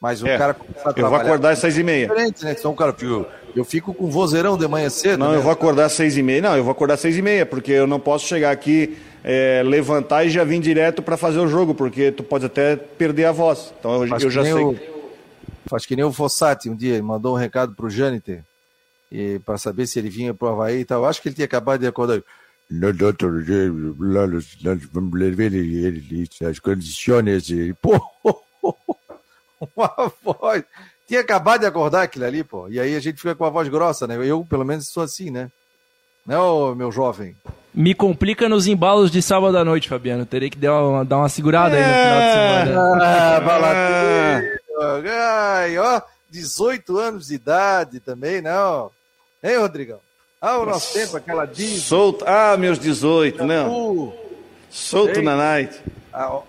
Mas 0.00 0.22
o 0.22 0.26
é, 0.26 0.38
cara 0.38 0.56
Eu 0.96 1.08
vou 1.08 1.18
acordar 1.18 1.50
às 1.50 1.58
seis 1.58 1.76
e 1.76 1.82
meia. 1.82 2.06
Diferente, 2.08 2.44
né? 2.44 2.54
Então, 2.56 2.74
cara, 2.74 2.94
eu, 3.02 3.26
eu 3.54 3.64
fico 3.64 3.92
com 3.92 4.08
vozeirão 4.08 4.56
de 4.56 4.66
manhã 4.68 4.88
cedo. 4.88 5.18
Não, 5.18 5.32
né? 5.32 5.36
eu 5.36 5.42
vou 5.42 5.50
acordar 5.50 5.86
às 5.86 5.92
seis 5.92 6.16
e 6.16 6.22
meia. 6.22 6.40
Não, 6.40 6.56
eu 6.56 6.62
vou 6.62 6.70
acordar 6.70 6.94
às 6.94 7.00
seis 7.00 7.16
e 7.16 7.22
meia, 7.22 7.44
porque 7.44 7.72
eu 7.72 7.86
não 7.86 7.98
posso 7.98 8.24
chegar 8.26 8.52
aqui, 8.52 8.96
é, 9.24 9.62
levantar 9.64 10.24
e 10.24 10.30
já 10.30 10.44
vir 10.44 10.60
direto 10.60 11.02
para 11.02 11.16
fazer 11.16 11.40
o 11.40 11.48
jogo, 11.48 11.74
porque 11.74 12.12
tu 12.12 12.22
pode 12.22 12.46
até 12.46 12.76
perder 12.76 13.24
a 13.24 13.32
voz. 13.32 13.74
Então 13.78 14.04
eu, 14.04 14.08
eu 14.18 14.30
já 14.30 14.44
sei. 14.44 14.52
O, 14.54 14.76
faz 15.68 15.84
que 15.84 15.96
nem 15.96 16.04
o 16.04 16.12
Fossati 16.12 16.70
um 16.70 16.76
dia, 16.76 17.02
mandou 17.02 17.34
um 17.34 17.38
recado 17.38 17.74
pro 17.74 17.90
Jâniter, 17.90 18.44
para 19.44 19.58
saber 19.58 19.86
se 19.86 19.98
ele 19.98 20.10
vinha 20.10 20.34
pro 20.34 20.48
Havaí 20.48 20.80
e 20.80 20.84
tal. 20.84 21.04
Acho 21.04 21.20
que 21.22 21.28
ele 21.28 21.34
tinha 21.34 21.46
acabado 21.46 21.80
de 21.80 21.86
acordar. 21.86 22.22
No, 22.70 22.92
doutor, 22.92 23.44
nós 24.62 24.84
vamos 24.92 25.36
ver 25.36 25.52
as 26.46 26.58
condições. 26.58 27.44
Pô, 27.80 27.98
uma 29.74 30.12
voz. 30.22 30.64
Tinha 31.06 31.20
acabado 31.20 31.60
de 31.60 31.66
acordar 31.66 32.02
aquilo 32.02 32.26
ali, 32.26 32.44
pô. 32.44 32.68
E 32.68 32.78
aí 32.78 32.94
a 32.94 33.00
gente 33.00 33.16
fica 33.16 33.34
com 33.34 33.44
a 33.46 33.50
voz 33.50 33.68
grossa, 33.68 34.06
né? 34.06 34.18
Eu, 34.22 34.44
pelo 34.44 34.64
menos, 34.64 34.90
sou 34.90 35.02
assim, 35.02 35.30
né? 35.30 35.50
Não, 36.26 36.74
meu 36.74 36.92
jovem. 36.92 37.34
Me 37.72 37.94
complica 37.94 38.48
nos 38.48 38.66
embalos 38.66 39.10
de 39.10 39.22
sábado 39.22 39.56
à 39.56 39.64
noite, 39.64 39.88
Fabiano. 39.88 40.26
Terei 40.26 40.50
que 40.50 40.58
dar 40.58 40.84
uma, 40.84 41.04
dar 41.06 41.16
uma 41.16 41.28
segurada 41.30 41.74
é... 41.74 41.82
aí 41.82 41.86
no 41.86 41.96
final 42.02 42.20
de 42.20 42.68
semana. 42.68 43.02
Ah, 43.02 43.40
baladeiro. 43.40 44.58
Ai, 45.10 45.78
ó, 45.78 46.02
18 46.30 46.98
anos 46.98 47.28
de 47.28 47.34
idade 47.36 48.00
também, 48.00 48.42
não. 48.42 48.90
Hein, 49.42 49.58
Rodrigão? 49.58 50.00
Ah, 50.40 50.58
o 50.58 50.66
nosso 50.66 50.92
tempo, 50.92 51.16
aquela 51.16 51.46
diz. 51.46 51.82
Solto. 51.82 52.24
Ah, 52.26 52.56
meus 52.56 52.78
18, 52.78 53.44
não. 53.44 54.12
Solto 54.70 55.18
Ei. 55.18 55.24
na 55.24 55.36
night 55.36 55.80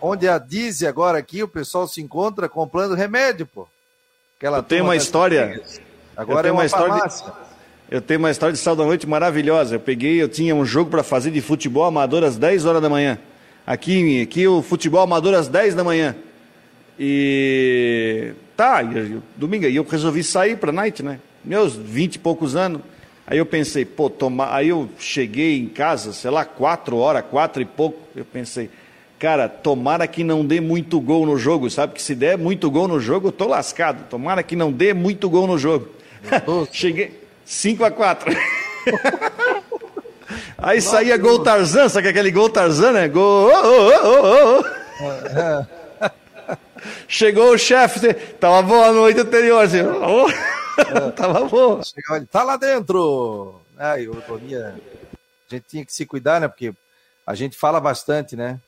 onde 0.02 0.28
a 0.28 0.38
Dize 0.38 0.88
agora 0.88 1.18
aqui, 1.18 1.44
o 1.44 1.48
pessoal 1.48 1.88
se 1.88 2.02
encontra 2.02 2.50
comprando 2.50 2.96
remédio, 2.96 3.46
pô. 3.46 3.68
Aquela 4.38 4.60
eu 4.60 4.64
tenho 4.64 4.84
uma 4.86 4.96
história. 4.96 5.62
Agora 6.16 6.40
eu 6.40 6.44
tenho 6.44 6.52
é 6.52 6.52
uma, 6.52 6.62
uma 6.62 6.66
história. 6.66 7.08
De, 7.08 7.96
eu 7.96 8.02
tenho 8.02 8.20
uma 8.20 8.32
história 8.32 8.54
de 8.54 8.60
sábado 8.60 8.84
à 8.84 8.86
noite 8.86 9.08
maravilhosa. 9.08 9.76
Eu 9.76 9.80
peguei, 9.80 10.22
eu 10.22 10.30
tinha 10.30 10.56
um 10.56 10.66
jogo 10.66 10.90
para 10.90 11.04
fazer 11.04 11.32
de 11.32 11.42
futebol 11.42 11.84
amador 11.84 12.24
às 12.24 12.38
10 12.38 12.66
horas 12.66 12.82
da 12.82 12.90
manhã. 12.90 13.20
Aqui, 13.66 14.22
aqui 14.22 14.48
o 14.48 14.62
futebol 14.62 15.02
amador 15.02 15.34
às 15.34 15.48
10 15.48 15.76
da 15.76 15.84
manhã. 15.84 16.16
E 16.98 18.34
tá, 18.56 18.84
eu, 18.84 19.22
domingo 19.36 19.66
aí 19.66 19.76
eu 19.76 19.84
resolvi 19.84 20.24
sair 20.24 20.58
para 20.58 20.72
night, 20.72 21.04
né? 21.04 21.20
Meus 21.44 21.76
20 21.76 22.16
e 22.16 22.20
poucos 22.20 22.56
anos. 22.56 22.82
Aí 23.26 23.38
eu 23.38 23.46
pensei, 23.46 23.86
pô, 23.86 24.10
tomar. 24.10 24.54
Aí 24.54 24.70
eu 24.70 24.90
cheguei 25.00 25.60
em 25.60 25.68
casa, 25.68 26.14
sei 26.14 26.32
lá, 26.32 26.46
quatro 26.46 26.98
horas, 26.98 27.24
quatro 27.30 27.62
e 27.62 27.66
pouco. 27.66 28.00
Eu 28.16 28.26
pensei, 28.26 28.70
Cara, 29.20 29.50
tomara 29.50 30.08
que 30.08 30.24
não 30.24 30.46
dê 30.46 30.62
muito 30.62 30.98
gol 31.02 31.26
no 31.26 31.38
jogo, 31.38 31.70
sabe? 31.70 31.94
Que 31.94 32.02
se 32.02 32.16
der 32.16 32.38
muito 32.38 32.72
gol 32.72 32.88
no 32.88 33.02
jogo, 33.02 33.28
eu 33.28 33.32
tô 33.34 33.48
lascado. 33.48 34.06
Tomara 34.10 34.42
que 34.42 34.56
não 34.56 34.72
dê 34.72 34.94
muito 34.94 35.30
gol 35.30 35.46
no 35.46 35.58
jogo. 35.58 35.90
Cheguei 36.72 37.20
5 37.46 37.84
a 37.84 37.92
4 37.92 38.32
Aí 40.58 40.78
Nossa, 40.78 40.92
saía 40.92 41.18
gol 41.18 41.40
Tarzan, 41.40 41.90
sabe 41.90 42.08
aquele 42.08 42.32
gol 42.32 42.50
Tarzan, 42.50 42.94
né? 42.94 43.10
Gol. 43.10 43.52
Oh, 43.52 43.92
oh, 44.06 44.62
oh, 44.62 45.66
Chegou 47.08 47.52
o 47.52 47.58
chefe, 47.58 48.14
tava 48.40 48.62
boa 48.62 48.88
a 48.88 48.94
noite 48.94 49.20
anterior, 49.20 49.64
assim. 49.64 49.80
Tava 51.15 51.45
bom. 51.45 51.82
Chegou, 51.84 52.26
tá 52.28 52.43
lá 52.43 52.57
dentro. 52.57 53.61
Ai, 53.78 54.07
eu 54.07 54.15
dormia. 54.28 54.76
A 55.49 55.55
gente 55.55 55.65
tinha 55.67 55.86
que 55.86 55.93
se 55.93 56.05
cuidar, 56.05 56.41
né? 56.41 56.47
Porque 56.47 56.74
a 57.26 57.36
gente 57.36 57.57
fala 57.57 57.80
bastante, 57.80 58.36
né? 58.36 58.59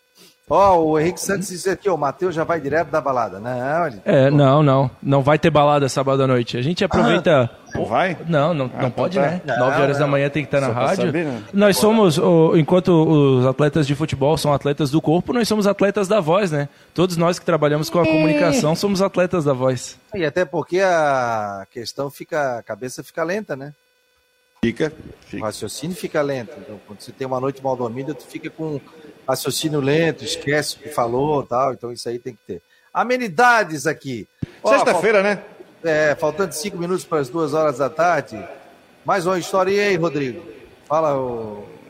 Ó, 0.53 0.75
oh, 0.75 0.89
o 0.89 0.99
Henrique 0.99 1.21
Santos 1.21 1.47
disse 1.47 1.69
aqui, 1.69 1.89
o 1.89 1.95
Matheus 1.95 2.35
já 2.35 2.43
vai 2.43 2.59
direto 2.59 2.89
da 2.89 2.99
balada. 2.99 3.39
Não, 3.39 3.87
ele... 3.87 4.01
É, 4.03 4.29
não, 4.29 4.61
não. 4.61 4.91
Não 5.01 5.21
vai 5.21 5.39
ter 5.39 5.49
balada 5.49 5.87
sábado 5.87 6.21
à 6.21 6.27
noite. 6.27 6.57
A 6.57 6.61
gente 6.61 6.83
aproveita. 6.83 7.49
Ah, 7.73 7.77
não 7.77 7.85
vai? 7.85 8.17
Não, 8.27 8.53
não, 8.53 8.69
ah, 8.75 8.81
não 8.81 8.91
pode, 8.91 9.15
tá. 9.17 9.21
né? 9.21 9.41
Não, 9.45 9.59
9 9.59 9.81
horas 9.81 9.97
não. 9.97 10.05
da 10.05 10.11
manhã 10.11 10.29
tem 10.29 10.43
que 10.43 10.53
estar 10.53 10.59
na 10.59 10.73
rádio. 10.73 11.05
Saber, 11.05 11.23
né? 11.23 11.41
Nós 11.53 11.77
somos, 11.77 12.19
enquanto 12.57 12.89
os 12.89 13.45
atletas 13.45 13.87
de 13.87 13.95
futebol 13.95 14.37
são 14.37 14.51
atletas 14.51 14.91
do 14.91 15.01
corpo, 15.01 15.31
nós 15.31 15.47
somos 15.47 15.65
atletas 15.65 16.09
da 16.09 16.19
voz, 16.19 16.51
né? 16.51 16.67
Todos 16.93 17.15
nós 17.15 17.39
que 17.39 17.45
trabalhamos 17.45 17.89
com 17.89 17.99
a 17.99 18.03
comunicação 18.03 18.75
somos 18.75 19.01
atletas 19.01 19.45
da 19.45 19.53
voz. 19.53 19.97
E 20.13 20.25
até 20.25 20.43
porque 20.43 20.81
a 20.81 21.65
questão 21.71 22.09
fica, 22.09 22.57
a 22.57 22.63
cabeça 22.63 23.01
fica 23.01 23.23
lenta, 23.23 23.55
né? 23.55 23.71
Fica, 24.63 24.93
fica. 25.21 25.41
O 25.41 25.45
raciocínio 25.45 25.95
fica 25.95 26.21
lento. 26.21 26.51
Então, 26.59 26.79
quando 26.85 27.01
você 27.01 27.11
tem 27.11 27.25
uma 27.25 27.39
noite 27.39 27.63
mal 27.63 27.75
dormida, 27.75 28.13
tu 28.13 28.25
fica 28.27 28.47
com 28.47 28.79
raciocínio 29.27 29.79
lento, 29.79 30.23
esquece 30.23 30.75
o 30.75 30.79
que 30.79 30.89
falou 30.89 31.43
tal. 31.43 31.73
Então 31.73 31.91
isso 31.91 32.07
aí 32.07 32.19
tem 32.19 32.33
que 32.33 32.41
ter. 32.45 32.61
Amenidades 32.93 33.87
aqui. 33.87 34.27
Sexta-feira, 34.65 35.23
né? 35.23 35.43
É, 35.83 36.15
faltando 36.15 36.53
cinco 36.53 36.77
minutos 36.77 37.05
para 37.05 37.19
as 37.19 37.29
duas 37.29 37.53
horas 37.53 37.77
da 37.77 37.89
tarde. 37.89 38.43
Mais 39.05 39.25
uma 39.25 39.39
história 39.39 39.81
aí, 39.81 39.95
Rodrigo. 39.95 40.43
Fala, 40.85 41.13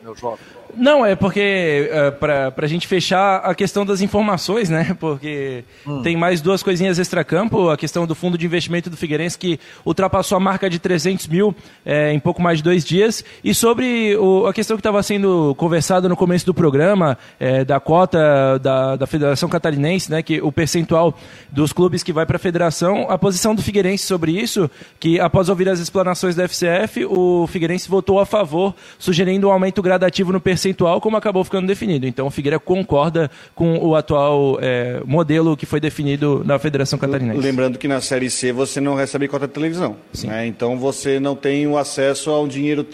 meu 0.02 0.16
jovem. 0.16 0.46
Não, 0.76 1.06
é 1.06 1.16
porque 1.16 1.90
uh, 1.92 2.12
para 2.20 2.54
a 2.58 2.68
gente 2.68 2.88
fechar 2.88 3.38
a 3.38 3.54
questão 3.54 3.86
das 3.86 4.02
informações, 4.02 4.70
né? 4.70 4.96
Porque 5.00 5.64
hum. 5.86 6.02
tem 6.02 6.16
mais 6.16 6.42
duas 6.42 6.62
coisinhas 6.62 7.00
extra-campo, 7.00 7.70
a 7.70 7.78
questão 7.78 8.06
do 8.06 8.14
fundo 8.14 8.38
de 8.38 8.46
investimento 8.46 8.90
do 8.90 8.98
Figueirense 8.98 9.38
que 9.38 9.60
ultrapassou 9.86 10.36
a 10.36 10.40
marca 10.40 10.70
de 10.70 10.80
300 10.80 11.28
mil 11.28 11.56
é, 11.86 12.14
em 12.14 12.20
pouco 12.20 12.42
mais 12.42 12.60
de 12.60 12.64
dois 12.64 12.84
dias. 12.84 13.24
E 13.44 13.54
sobre 13.54 14.16
o, 14.18 14.48
a 14.48 14.54
questão 14.54 14.78
que 14.78 14.82
estava 14.82 15.02
sendo 15.04 15.56
conversada 15.56 16.08
no 16.08 16.16
começo 16.16 16.46
do 16.46 16.54
programa, 16.54 17.18
é, 17.40 17.64
da 17.64 17.80
cota 17.80 18.60
da, 18.60 18.96
da 18.96 19.08
Federação 19.08 19.50
Catarinense, 19.50 20.10
né? 20.12 20.22
Que 20.22 20.42
o 20.42 20.52
percentual 20.52 21.18
dos 21.52 21.74
clubes 21.74 22.04
que 22.04 22.14
vai 22.14 22.26
para 22.26 22.38
a 22.38 22.40
federação, 22.40 23.08
a 23.10 23.18
posição 23.18 23.54
do 23.56 23.62
Figueirense 23.62 24.06
sobre 24.06 24.32
isso, 24.32 24.70
que 25.00 25.20
após 25.20 25.50
ouvir 25.50 25.70
as 25.70 25.80
explanações 25.80 26.36
da 26.36 26.48
FCF, 26.48 27.06
o 27.06 27.48
Figueirense 27.48 27.90
votou 27.90 28.20
a 28.20 28.26
favor, 28.26 28.74
sugerindo 28.98 29.48
um 29.48 29.52
aumento 29.52 29.82
gradativo 29.82 30.32
no 30.32 30.40
percentual 30.40 30.61
percentual, 30.62 31.02
como 31.02 31.18
acabou 31.18 31.44
ficando 31.44 31.66
definido. 31.66 32.06
Então, 32.06 32.28
o 32.28 32.32
Figueira 32.32 32.60
concorda 32.60 33.32
com 33.56 33.80
o 33.80 33.96
atual 33.96 34.60
é, 34.62 35.02
modelo 35.06 35.58
que 35.58 35.66
foi 35.66 35.80
definido 35.80 36.44
na 36.46 36.60
Federação 36.60 37.00
Catarinense. 37.00 37.40
Lembrando 37.40 37.80
que 37.80 37.88
na 37.88 38.00
Série 38.00 38.30
C 38.30 38.52
você 38.52 38.80
não 38.80 38.94
recebe 38.94 39.28
cota 39.28 39.48
de 39.48 39.54
televisão. 39.54 39.98
Né? 40.24 40.46
Então, 40.46 40.78
você 40.78 41.20
não 41.20 41.36
tem 41.36 41.66
o 41.66 41.78
acesso 41.78 42.30
a 42.30 42.40
um 42.40 42.48
dinheiro. 42.48 42.86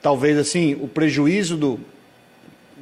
Talvez 0.00 0.38
assim, 0.38 0.74
o 0.80 0.88
prejuízo 0.88 1.56
do. 1.56 1.80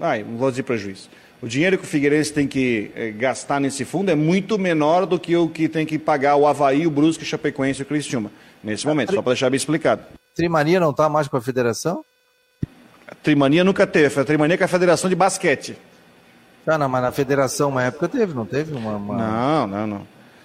Ai, 0.00 0.24
não 0.28 0.38
vou 0.38 0.50
dizer 0.50 0.62
prejuízo. 0.62 1.08
O 1.40 1.48
dinheiro 1.48 1.76
que 1.76 1.84
o 1.84 1.86
Figueirense 1.86 2.32
tem 2.32 2.46
que 2.46 2.92
é, 2.94 3.10
gastar 3.10 3.60
nesse 3.60 3.84
fundo 3.84 4.10
é 4.10 4.14
muito 4.14 4.56
menor 4.56 5.06
do 5.06 5.18
que 5.18 5.36
o 5.36 5.48
que 5.48 5.68
tem 5.68 5.84
que 5.84 5.98
pagar 5.98 6.36
o 6.36 6.46
Havaí, 6.46 6.86
o 6.86 6.90
Brusque, 6.90 7.24
o 7.24 7.26
Chapecoense 7.26 7.80
e 7.80 7.82
o 7.82 7.86
Criciúma. 7.86 8.30
Nesse 8.62 8.86
momento, 8.86 9.12
só 9.12 9.20
para 9.20 9.32
deixar 9.32 9.50
bem 9.50 9.56
explicado. 9.56 10.02
Trimania 10.36 10.78
não 10.78 10.90
está 10.90 11.08
mais 11.08 11.26
com 11.26 11.36
a 11.36 11.40
federação? 11.40 12.04
Trimania 13.22 13.64
nunca 13.64 13.86
teve. 13.86 14.20
A 14.20 14.24
Trimania 14.24 14.56
é 14.58 14.64
a 14.64 14.68
Federação 14.68 15.08
de 15.08 15.16
Basquete. 15.16 15.76
Ah, 16.66 16.78
não, 16.78 16.88
mas 16.88 17.02
na 17.02 17.12
federação 17.12 17.70
uma 17.70 17.82
época 17.82 18.08
teve, 18.08 18.34
não 18.34 18.46
teve? 18.46 18.72
Uma, 18.72 18.96
uma... 18.96 19.16
Não, 19.16 19.66
não, 19.66 19.86
não. 19.86 19.98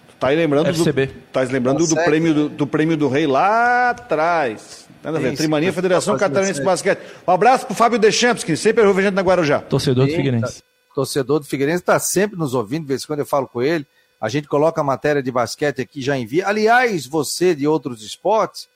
Tu 0.10 0.16
tá 0.20 0.30
aí 0.30 0.36
lembrando 0.36 0.70
FCB. 0.70 1.06
do, 1.08 1.14
tá 1.32 1.42
lembrando 1.42 1.86
do 1.86 1.96
prêmio 1.96 2.34
do, 2.34 2.50
do, 2.50 2.68
prêmio 2.68 2.98
do 2.98 3.08
rei 3.08 3.28
lá 3.28 3.92
atrás. 3.92 4.88
Nada 5.04 5.20
a 5.20 5.22
ver. 5.22 5.36
Trimania, 5.36 5.72
Federação 5.72 6.18
Catarinense 6.18 6.60
de 6.60 6.66
Basquete. 6.66 7.00
Um 7.28 7.32
abraço 7.32 7.68
pro 7.68 7.76
Fábio 7.76 8.00
Deschamps, 8.00 8.44
que 8.44 8.56
sempre 8.58 8.84
ouve 8.84 9.02
a 9.02 9.04
gente 9.06 9.14
na 9.14 9.22
Guarujá. 9.22 9.60
Torcedor 9.60 10.08
do 10.08 10.12
Figueirense. 10.12 10.64
Torcedor 10.96 11.40
do 11.40 11.46
Figueirense 11.46 11.84
está 11.84 12.00
sempre 12.00 12.38
nos 12.38 12.56
ouvindo, 12.56 12.82
de 12.82 12.88
vez 12.88 13.04
em 13.04 13.08
quando 13.08 13.20
eu 13.20 13.26
falo 13.26 13.48
com 13.48 13.62
ele. 13.62 13.86
A 14.20 14.28
gente 14.28 14.48
coloca 14.48 14.82
a 14.82 14.84
matéria 14.84 15.22
de 15.22 15.32
basquete 15.32 15.82
aqui, 15.82 16.02
já 16.02 16.18
envia. 16.18 16.48
Aliás, 16.48 17.06
você 17.06 17.54
de 17.54 17.68
outros 17.68 18.02
esportes, 18.02 18.68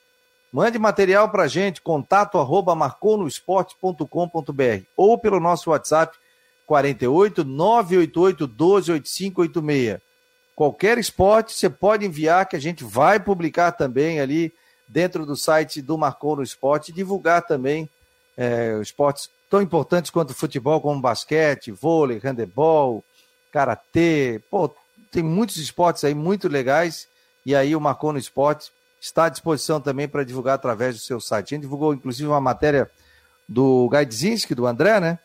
Mande 0.52 0.78
material 0.78 1.30
para 1.30 1.48
gente, 1.48 1.82
contato 1.82 2.38
arroba 2.38 2.76
marconosport.com.br 2.76 4.84
ou 4.98 5.18
pelo 5.18 5.40
nosso 5.40 5.70
WhatsApp 5.70 6.18
48 6.66 7.46
988 7.46 8.48
12 8.48 8.92
8586. 8.92 10.02
Qualquer 10.54 10.98
esporte 10.98 11.54
você 11.54 11.70
pode 11.70 12.06
enviar 12.06 12.46
que 12.48 12.58
a 12.58 12.60
gente 12.60 12.84
vai 12.84 13.18
publicar 13.20 13.72
também 13.72 14.20
ali 14.20 14.54
dentro 14.88 15.26
do 15.26 15.38
site 15.38 15.82
do 15.82 15.98
Marcou 15.98 16.36
no 16.36 16.44
Esporte 16.44 16.92
divulgar 16.92 17.44
também 17.44 17.90
é, 18.38 18.78
esportes 18.82 19.30
tão 19.50 19.62
importantes 19.62 20.12
quanto 20.12 20.34
futebol, 20.34 20.82
como 20.82 21.00
basquete, 21.00 21.72
vôlei, 21.72 22.20
handebol, 22.20 23.04
karatê, 23.52 24.42
pô, 24.50 24.70
tem 25.10 25.24
muitos 25.24 25.58
esportes 25.58 26.04
aí 26.04 26.14
muito 26.14 26.48
legais, 26.48 27.08
e 27.46 27.56
aí 27.56 27.76
o 27.76 27.82
Marcou 27.82 28.14
no 28.14 28.20
Esporte 28.20 28.72
está 29.02 29.26
à 29.26 29.30
disposição 29.30 29.82
também 29.82 30.08
para 30.08 30.24
divulgar 30.24 30.54
através 30.54 30.96
do 30.96 31.02
seu 31.02 31.20
site. 31.20 31.54
A 31.54 31.56
gente 31.56 31.64
divulgou, 31.64 31.94
inclusive, 31.94 32.30
uma 32.30 32.40
matéria 32.40 32.90
do 33.50 33.90
Gaidzinski, 33.90 34.54
do 34.54 34.68
André, 34.68 35.00
né? 35.00 35.18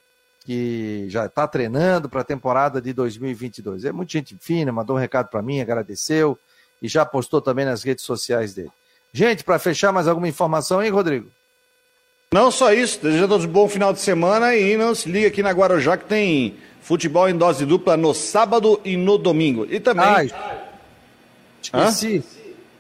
Que 0.45 1.05
já 1.09 1.27
está 1.27 1.47
treinando 1.47 2.09
para 2.09 2.23
a 2.23 2.25
temporada 2.25 2.81
de 2.81 2.93
2022. 2.95 3.85
É 3.85 3.93
muita 3.93 4.13
gente 4.13 4.37
fina, 4.41 4.73
mandou 4.73 4.97
um 4.97 4.99
recado 4.99 5.29
para 5.29 5.43
mim, 5.43 5.61
agradeceu 5.61 6.39
e 6.81 6.89
já 6.89 7.05
postou 7.05 7.43
também 7.43 7.67
nas 7.67 7.83
redes 7.83 8.05
sociais 8.05 8.55
dele. 8.55 8.71
Gente, 9.13 9.45
para 9.45 9.59
fechar, 9.59 9.93
mais 9.93 10.09
alguma 10.09 10.29
informação 10.29 10.81
aí, 10.81 10.89
Rodrigo? 10.89 11.31
Não 12.33 12.51
só 12.51 12.73
isso, 12.73 13.01
desejando 13.03 13.29
todos 13.29 13.47
um 13.47 13.51
bom 13.51 13.69
final 13.69 13.93
de 13.93 14.01
semana 14.01 14.57
e 14.57 14.77
não 14.77 14.95
se 14.95 15.09
liga 15.09 15.29
aqui 15.29 15.43
na 15.43 15.51
Guarujá 15.51 15.97
que 15.97 16.07
tem 16.07 16.57
futebol 16.81 17.29
em 17.29 17.37
dose 17.37 17.67
dupla 17.67 17.97
no 17.97 18.15
sábado 18.15 18.81
e 18.85 18.97
no 18.97 19.19
domingo. 19.19 19.67
E 19.69 19.81
também. 19.81 20.05
Ai, 20.05 20.31
esqueci. 21.63 22.25
Hã? 22.33 22.36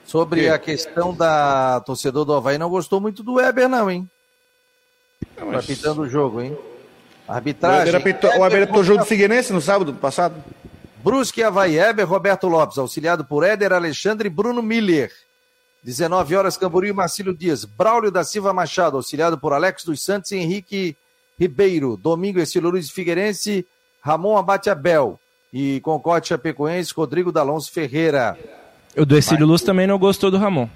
Sobre 0.06 0.48
a 0.48 0.58
questão 0.58 1.12
da 1.12 1.80
torcedor 1.80 2.24
do 2.24 2.32
Havaí, 2.32 2.56
não 2.56 2.70
gostou 2.70 3.00
muito 3.00 3.24
do 3.24 3.34
Weber, 3.34 3.68
não, 3.68 3.90
hein? 3.90 4.08
Não, 5.36 5.48
mas... 5.48 5.64
Apitando 5.64 6.02
o 6.02 6.08
jogo, 6.08 6.40
hein? 6.40 6.56
Arbitragem. 7.26 7.92
O 7.92 8.40
Weber 8.40 8.62
apitou 8.62 8.80
o 8.80 8.84
jogo 8.84 9.00
do 9.00 9.04
Figueirense 9.04 9.52
no 9.52 9.60
sábado 9.60 9.92
passado. 9.94 10.42
Brusque 11.02 11.42
Havaí, 11.42 11.76
Eber 11.76 12.06
Roberto 12.06 12.46
Lopes, 12.46 12.78
auxiliado 12.78 13.24
por 13.24 13.44
Éder 13.44 13.72
Alexandre 13.72 14.28
e 14.28 14.30
Bruno 14.30 14.62
Miller. 14.62 15.10
19 15.82 16.36
horas, 16.36 16.56
Camboriú 16.56 16.90
e 16.90 16.96
Marcílio 16.96 17.32
Dias. 17.36 17.64
Braulio 17.64 18.10
da 18.10 18.24
Silva 18.24 18.52
Machado, 18.52 18.96
auxiliado 18.96 19.38
por 19.38 19.52
Alex 19.52 19.84
dos 19.84 20.04
Santos 20.04 20.30
e 20.32 20.36
Henrique 20.36 20.96
Ribeiro. 21.38 21.96
Domingo, 21.96 22.40
Estilo 22.40 22.70
Luiz 22.70 22.90
Figueirense, 22.90 23.66
Ramon 24.00 24.36
Abate 24.36 24.70
Abel. 24.70 25.18
E 25.52 25.80
Concorde 25.80 26.28
Chapecoense, 26.28 26.92
Rodrigo 26.94 27.30
D'Alonso 27.30 27.70
Ferreira. 27.72 28.36
O 28.96 29.04
do 29.04 29.16
Exílio 29.16 29.46
Luz 29.46 29.62
também 29.62 29.86
não 29.86 29.98
gostou 29.98 30.30
do 30.30 30.38
Ramon. 30.38 30.68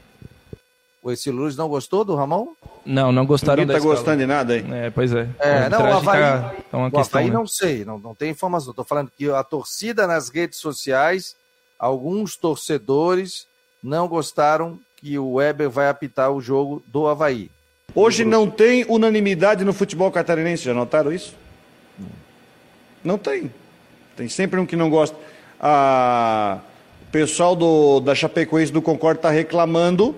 O 1.03 1.11
Exílio 1.11 1.41
Luz 1.41 1.57
não 1.57 1.69
gostou 1.69 2.05
do 2.05 2.15
Ramon? 2.15 2.49
Não, 2.85 3.11
não 3.11 3.25
gostaram 3.25 3.63
Ninguém 3.63 3.77
tá 3.77 3.83
gostando 3.83 4.19
de 4.19 4.27
nada 4.27 4.53
aí. 4.53 4.65
É, 4.71 4.91
pois 4.91 5.11
é. 5.15 5.27
É, 5.39 5.69
não, 5.71 5.81
o 5.81 5.95
Havaí, 5.95 6.21
tá, 6.21 6.55
tá 6.71 6.77
uma 6.77 6.89
o 6.89 6.91
questão, 6.91 7.19
Havaí 7.19 7.31
né? 7.31 7.37
não 7.37 7.47
sei, 7.47 7.85
não, 7.87 7.99
não 7.99 8.15
tem 8.15 8.31
informação. 8.31 8.71
Estou 8.71 8.85
falando 8.85 9.11
que 9.17 9.31
a 9.31 9.43
torcida 9.43 10.07
nas 10.07 10.29
redes 10.29 10.59
sociais, 10.59 11.35
alguns 11.79 12.37
torcedores 12.37 13.47
não 13.83 14.07
gostaram 14.07 14.79
que 14.97 15.19
o 15.19 15.35
Weber 15.35 15.71
vai 15.71 15.89
apitar 15.89 16.31
o 16.31 16.43
jogo 16.43 16.83
do 16.87 17.07
Havaí. 17.07 17.51
Hoje 17.95 18.23
não 18.23 18.51
tem 18.51 18.85
unanimidade 18.87 19.65
no 19.65 19.73
futebol 19.73 20.13
catarinense, 20.13 20.65
já 20.65 20.75
notaram 20.75 21.11
isso? 21.11 21.35
Não 23.03 23.17
tem. 23.17 23.51
Tem 24.15 24.29
sempre 24.29 24.61
um 24.61 24.67
que 24.67 24.77
não 24.77 24.91
gosta. 24.91 25.17
Ah, 25.59 26.59
pessoal 27.11 27.57
do, 27.57 28.01
da 28.01 28.15
Chapecoense 28.15 28.73
do 28.73 28.81
Concorde 28.81 29.19
está 29.19 29.31
reclamando 29.31 30.15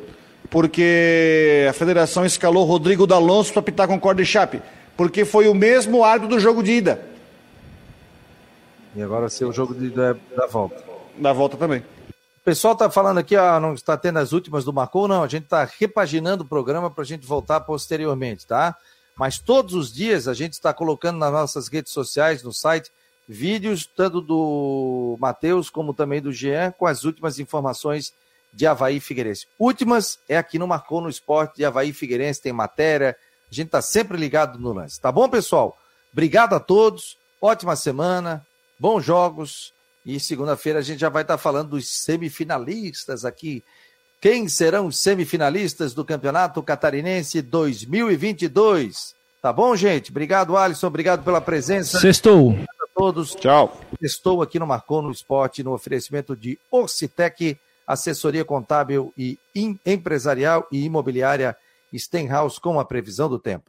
porque 0.50 1.66
a 1.68 1.72
federação 1.72 2.26
escalou 2.26 2.66
Rodrigo 2.66 3.06
D'Alonso 3.06 3.52
para 3.52 3.60
apitar 3.60 3.88
Concorde 3.88 4.22
e 4.22 4.26
Chape, 4.26 4.60
porque 4.96 5.24
foi 5.24 5.48
o 5.48 5.54
mesmo 5.54 6.04
árbitro 6.04 6.36
do 6.36 6.40
jogo 6.40 6.62
de 6.62 6.72
ida. 6.72 7.02
E 8.94 9.02
agora 9.02 9.30
ser 9.30 9.46
o 9.46 9.52
jogo 9.52 9.74
de, 9.74 9.88
da, 9.88 10.14
da 10.36 10.46
volta. 10.46 10.84
Da 11.16 11.32
volta 11.32 11.56
também. 11.56 11.80
O 11.80 12.44
pessoal 12.44 12.74
está 12.74 12.90
falando 12.90 13.18
aqui, 13.18 13.34
ah, 13.34 13.58
não 13.58 13.72
está 13.72 13.96
tendo 13.96 14.18
as 14.18 14.32
últimas 14.32 14.64
do 14.64 14.72
Marcou, 14.72 15.08
não. 15.08 15.22
A 15.22 15.28
gente 15.28 15.44
está 15.44 15.66
repaginando 15.78 16.42
o 16.42 16.46
programa 16.46 16.90
para 16.90 17.02
a 17.02 17.06
gente 17.06 17.26
voltar 17.26 17.60
posteriormente, 17.60 18.46
tá? 18.46 18.76
Mas 19.16 19.38
todos 19.38 19.74
os 19.74 19.90
dias 19.90 20.28
a 20.28 20.34
gente 20.34 20.52
está 20.52 20.74
colocando 20.74 21.18
nas 21.18 21.32
nossas 21.32 21.68
redes 21.68 21.92
sociais, 21.92 22.42
no 22.42 22.52
site, 22.52 22.90
vídeos 23.28 23.86
tanto 23.86 24.20
do 24.20 25.16
Matheus 25.20 25.70
como 25.70 25.94
também 25.94 26.20
do 26.20 26.32
Jean 26.32 26.72
com 26.72 26.86
as 26.86 27.04
últimas 27.04 27.38
informações 27.38 28.12
de 28.52 28.66
Havaí 28.66 29.00
Figueirense. 29.00 29.46
Últimas 29.58 30.18
é 30.28 30.36
aqui 30.36 30.58
no 30.58 30.66
Marcou 30.66 31.00
no 31.00 31.08
Esporte 31.08 31.56
de 31.56 31.64
Havaí 31.64 31.92
Figueirense, 31.92 32.42
tem 32.42 32.52
matéria. 32.52 33.16
A 33.50 33.54
gente 33.54 33.66
está 33.66 33.80
sempre 33.80 34.16
ligado 34.16 34.58
no 34.58 34.72
lance. 34.72 35.00
Tá 35.00 35.10
bom, 35.10 35.28
pessoal? 35.28 35.78
Obrigado 36.12 36.54
a 36.54 36.60
todos. 36.60 37.16
Ótima 37.40 37.74
semana, 37.74 38.46
bons 38.78 39.04
jogos 39.04 39.72
e 40.04 40.18
segunda-feira 40.18 40.80
a 40.80 40.82
gente 40.82 41.00
já 41.00 41.08
vai 41.08 41.22
estar 41.22 41.38
falando 41.38 41.70
dos 41.70 41.88
semifinalistas 41.88 43.24
aqui. 43.24 43.64
Quem 44.20 44.48
serão 44.48 44.86
os 44.86 45.00
semifinalistas 45.00 45.94
do 45.94 46.04
Campeonato 46.04 46.62
Catarinense 46.62 47.42
2022? 47.42 49.14
Tá 49.40 49.52
bom, 49.52 49.74
gente? 49.74 50.10
Obrigado, 50.10 50.56
Alisson. 50.56 50.86
Obrigado 50.86 51.24
pela 51.24 51.40
presença. 51.40 51.98
Sextou. 51.98 52.56
Todos. 53.02 53.34
Tchau. 53.34 53.80
Estou 54.00 54.42
aqui 54.42 54.60
no 54.60 54.66
Marcou 54.66 55.02
no 55.02 55.10
Esporte 55.10 55.64
no 55.64 55.72
oferecimento 55.72 56.36
de 56.36 56.56
Orcitec, 56.70 57.58
assessoria 57.84 58.44
contábil 58.44 59.12
e 59.18 59.36
empresarial 59.84 60.68
e 60.70 60.84
imobiliária 60.84 61.56
Stenhouse 61.92 62.60
com 62.60 62.78
a 62.78 62.84
previsão 62.84 63.28
do 63.28 63.40
tempo. 63.40 63.60